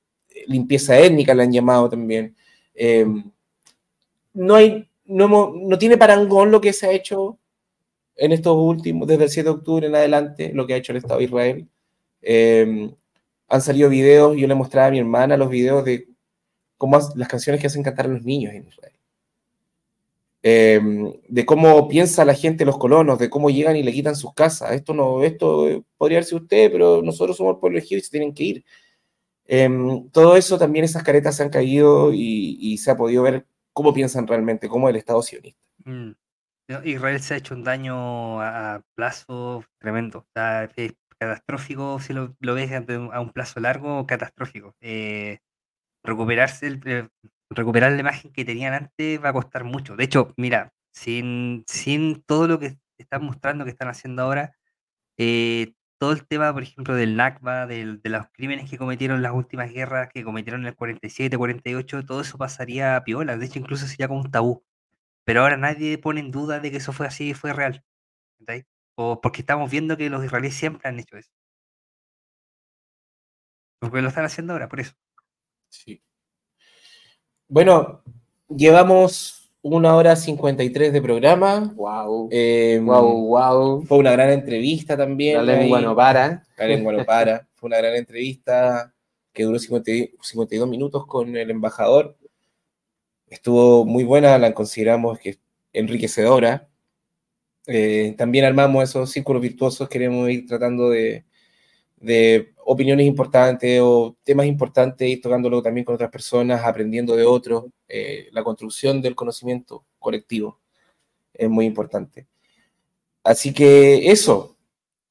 [0.48, 2.36] limpieza étnica, le han llamado también.
[2.74, 3.24] Em,
[4.34, 7.38] no, hay, no, no, tiene parangón lo que se ha hecho
[8.16, 10.98] en estos últimos, desde el 7 de octubre en adelante, lo que ha hecho el
[10.98, 11.68] Estado de Israel.
[12.22, 12.92] Em,
[13.48, 16.08] han salido videos, yo le mostraba a mi hermana los videos de
[16.78, 18.96] cómo las canciones que hacen cantar a los niños en Israel.
[20.48, 24.32] Em, de cómo piensa la gente, los colonos, de cómo llegan y le quitan sus
[24.36, 24.74] casas.
[24.74, 28.32] Esto no, esto podría ser usted, pero nosotros somos el pueblo elegido y se tienen
[28.32, 28.66] que ir.
[29.48, 33.94] Em, todo eso también, esas caretas se han caído y, se ha podido ver cómo
[33.94, 35.60] piensan realmente, cómo el Estado sionista.
[35.84, 36.12] Mm.
[36.84, 40.26] Israel se ha hecho un daño a, plazo tremendo,
[40.76, 44.76] es catastrófico si lo, ves a un plazo largo, catastrófico.
[44.82, 45.40] Eh,
[46.04, 47.08] recuperarse, eh,
[47.50, 49.96] recuperar la imagen que tenían antes va a costar mucho.
[49.96, 54.56] De hecho, mira, sin, sin todo lo que están mostrando que están haciendo ahora,
[55.18, 59.72] eh, todo el tema, por ejemplo, del Nakba, de los crímenes que cometieron las últimas
[59.72, 63.38] guerras, que cometieron en el 47, 48, todo eso pasaría a piola.
[63.38, 64.64] De hecho, incluso sería como un tabú.
[65.26, 67.84] Pero ahora nadie pone en duda de que eso fue así y fue real.
[68.96, 71.32] O porque estamos viendo que los israelíes siempre han hecho eso.
[73.80, 74.94] Porque lo están haciendo ahora, por eso.
[75.70, 76.02] Sí.
[77.48, 78.04] Bueno,
[78.50, 81.74] llevamos una hora 53 de programa.
[81.76, 82.30] Wow.
[82.82, 83.82] wow, wow.
[83.86, 85.38] Fue una gran entrevista también.
[85.38, 86.44] La lengua no para.
[86.56, 87.48] La lengua no para.
[87.56, 88.94] Fue una gran entrevista
[89.34, 92.16] que duró 52 minutos con el embajador.
[93.28, 95.40] Estuvo muy buena, la consideramos que
[95.74, 96.70] enriquecedora.
[97.66, 101.26] Eh, también armamos esos círculos virtuosos, queremos ir tratando de,
[101.96, 107.66] de opiniones importantes o temas importantes, y tocándolo también con otras personas, aprendiendo de otros.
[107.88, 110.60] Eh, la construcción del conocimiento colectivo
[111.34, 112.28] es muy importante.
[113.24, 114.58] Así que eso,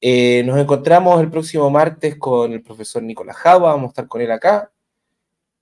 [0.01, 4.21] eh, nos encontramos el próximo martes con el profesor Nicolás Java, vamos a estar con
[4.21, 4.71] él acá.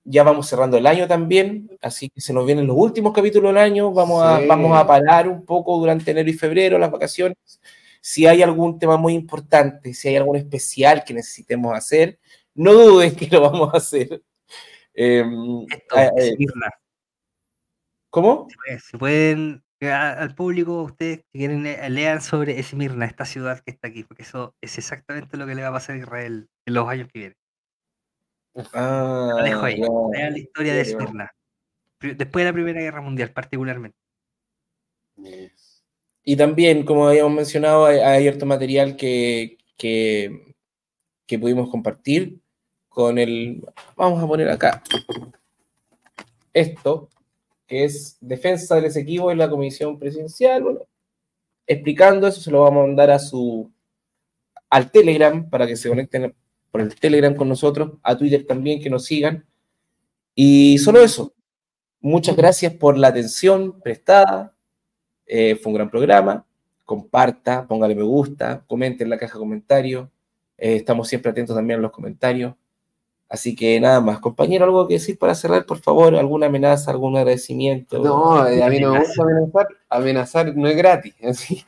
[0.06, 3.58] Ya vamos cerrando el año también, así que se nos vienen los últimos capítulos del
[3.62, 7.38] año, vamos, a, vamos a parar un poco durante enero y febrero, las vacaciones
[8.06, 12.18] si hay algún tema muy importante, si hay algún especial que necesitemos hacer,
[12.54, 14.22] no dudes que lo vamos a hacer.
[14.92, 16.36] Em, eh, eh,
[18.10, 18.46] ¿Cómo?
[18.78, 21.62] Si pueden, al público, ustedes que quieren
[21.94, 25.62] lean sobre Esmirna, esta ciudad que está aquí, porque eso es exactamente lo que le
[25.62, 27.38] va a pasar a Israel en los años que vienen.
[28.74, 29.80] Ah, lo dejo ahí.
[30.12, 31.34] Lean la historia de Esmirna.
[32.00, 33.96] Después de la Primera Guerra Mundial, particularmente.
[36.24, 40.40] Y también, como habíamos mencionado, hay, cierto material que, que,
[41.38, 42.40] pudimos compartir
[42.88, 43.62] con el,
[43.96, 44.82] vamos a poner acá,
[46.52, 47.10] esto,
[47.66, 50.80] que es defensa del Esequibo en la comisión presidencial, bueno,
[51.66, 53.70] explicando eso, se lo vamos a mandar a su,
[54.70, 56.34] al Telegram para que se conecten
[56.70, 59.46] por el Telegram con nosotros, a Twitter también, que nos sigan.
[60.34, 61.32] Y solo eso.
[62.00, 64.53] Muchas gracias por la atención prestada.
[65.26, 66.44] Eh, fue un gran programa.
[66.84, 70.08] Comparta, póngale me gusta, comente en la caja de comentarios.
[70.58, 72.54] Eh, estamos siempre atentos también a los comentarios.
[73.28, 77.16] Así que nada más, compañero, algo que decir para cerrar, por favor, alguna amenaza, algún
[77.16, 77.98] agradecimiento.
[77.98, 81.64] No, eh, a mí no me gusta amenazar, amenazar no es gratis, así,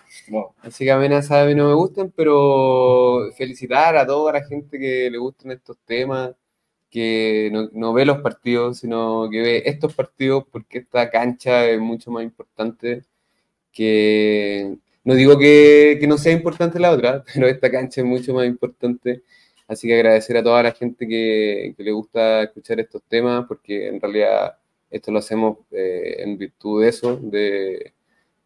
[0.60, 5.10] así que amenazar a mí no me gustan, pero felicitar a toda la gente que
[5.10, 6.34] le gustan estos temas,
[6.90, 12.10] que no, ve los partidos, sino que ve estos partidos porque esta cancha es mucho
[12.10, 13.04] más importante
[13.76, 14.76] que...
[15.04, 18.46] No digo que, que no sea importante la otra, pero esta cancha es mucho más
[18.46, 19.22] importante
[19.68, 24.00] Así que agradecer a toda la gente que, le gusta escuchar estos temas, porque en
[24.00, 24.56] realidad
[24.90, 27.92] esto lo hacemos eh, en virtud de eso, de,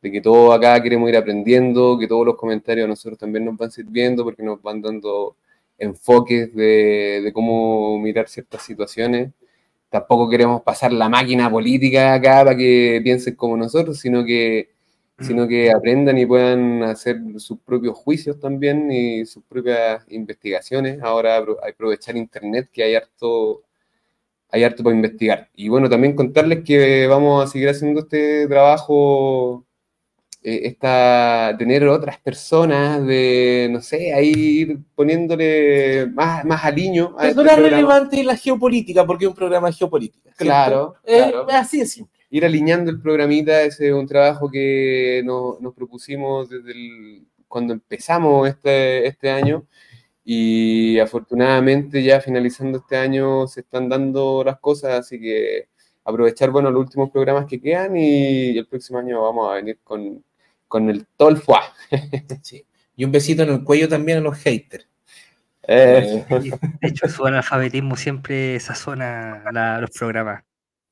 [0.03, 3.71] que todos acá queremos ir aprendiendo, que todos los comentarios a nosotros también nos van
[3.71, 5.37] sirviendo, porque nos van dando
[5.79, 9.31] enfoques de, de cómo mirar ciertas situaciones.
[9.91, 14.71] Tampoco queremos pasar la máquina política acá para que piensen como nosotros, sino que
[15.21, 21.01] sino que aprendan y puedan hacer sus propios juicios también y sus propias investigaciones.
[21.03, 23.63] Ahora aprovechar Internet, que hay harto,
[24.51, 25.49] hay harto para investigar.
[25.55, 29.65] Y bueno, también contarles que vamos a seguir haciendo este trabajo,
[30.43, 37.15] eh, esta, tener otras personas de, no sé, ahí ir poniéndole más, más aliño.
[37.19, 40.31] A este relevante la geopolítica, porque es un programa de geopolítica.
[40.37, 41.47] Claro, claro.
[41.51, 47.23] así de simple ir alineando el programita, ese es un trabajo que nos, propusimos desde
[47.49, 49.67] cuando empezamos este, este año
[50.25, 55.69] y afortunadamente ya finalizando este año se están dando las cosas, así que
[56.05, 60.25] aprovechar bueno los últimos programas que quedan y el próximo año vamos a venir con,
[60.69, 61.63] con el Tolfua.
[62.43, 62.65] sí.
[62.97, 64.87] Y un besito en el cuello también a los haters.
[65.63, 66.25] Eh.
[66.29, 70.45] De hecho, su analfabetismo siempre sazona la, los programas.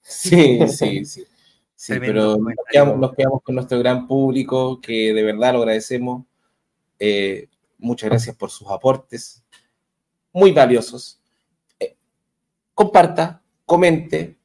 [0.08, 1.24] Sí, sí, sí.
[1.74, 6.24] Sí, pero nos quedamos, con nuestro gran público, que de verdad lo agradecemos.
[6.98, 7.48] Eh,
[7.78, 9.44] muchas gracias por sus aportes,
[10.32, 11.20] muy valiosos.
[11.78, 11.96] Eh,
[12.74, 14.36] comparta, comente,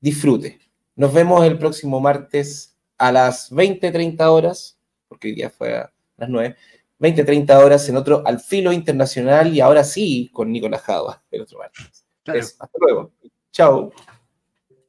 [0.00, 0.58] disfrute.
[0.96, 4.76] Nos vemos el próximo martes a las 20.30 horas,
[5.06, 6.56] porque hoy día fue a las 9,
[6.98, 11.58] 20.30 horas en otro Al Filo Internacional y ahora sí con Nicolás Java, el otro
[11.58, 12.04] martes.
[12.58, 13.12] hasta luego.
[13.52, 13.92] Chao.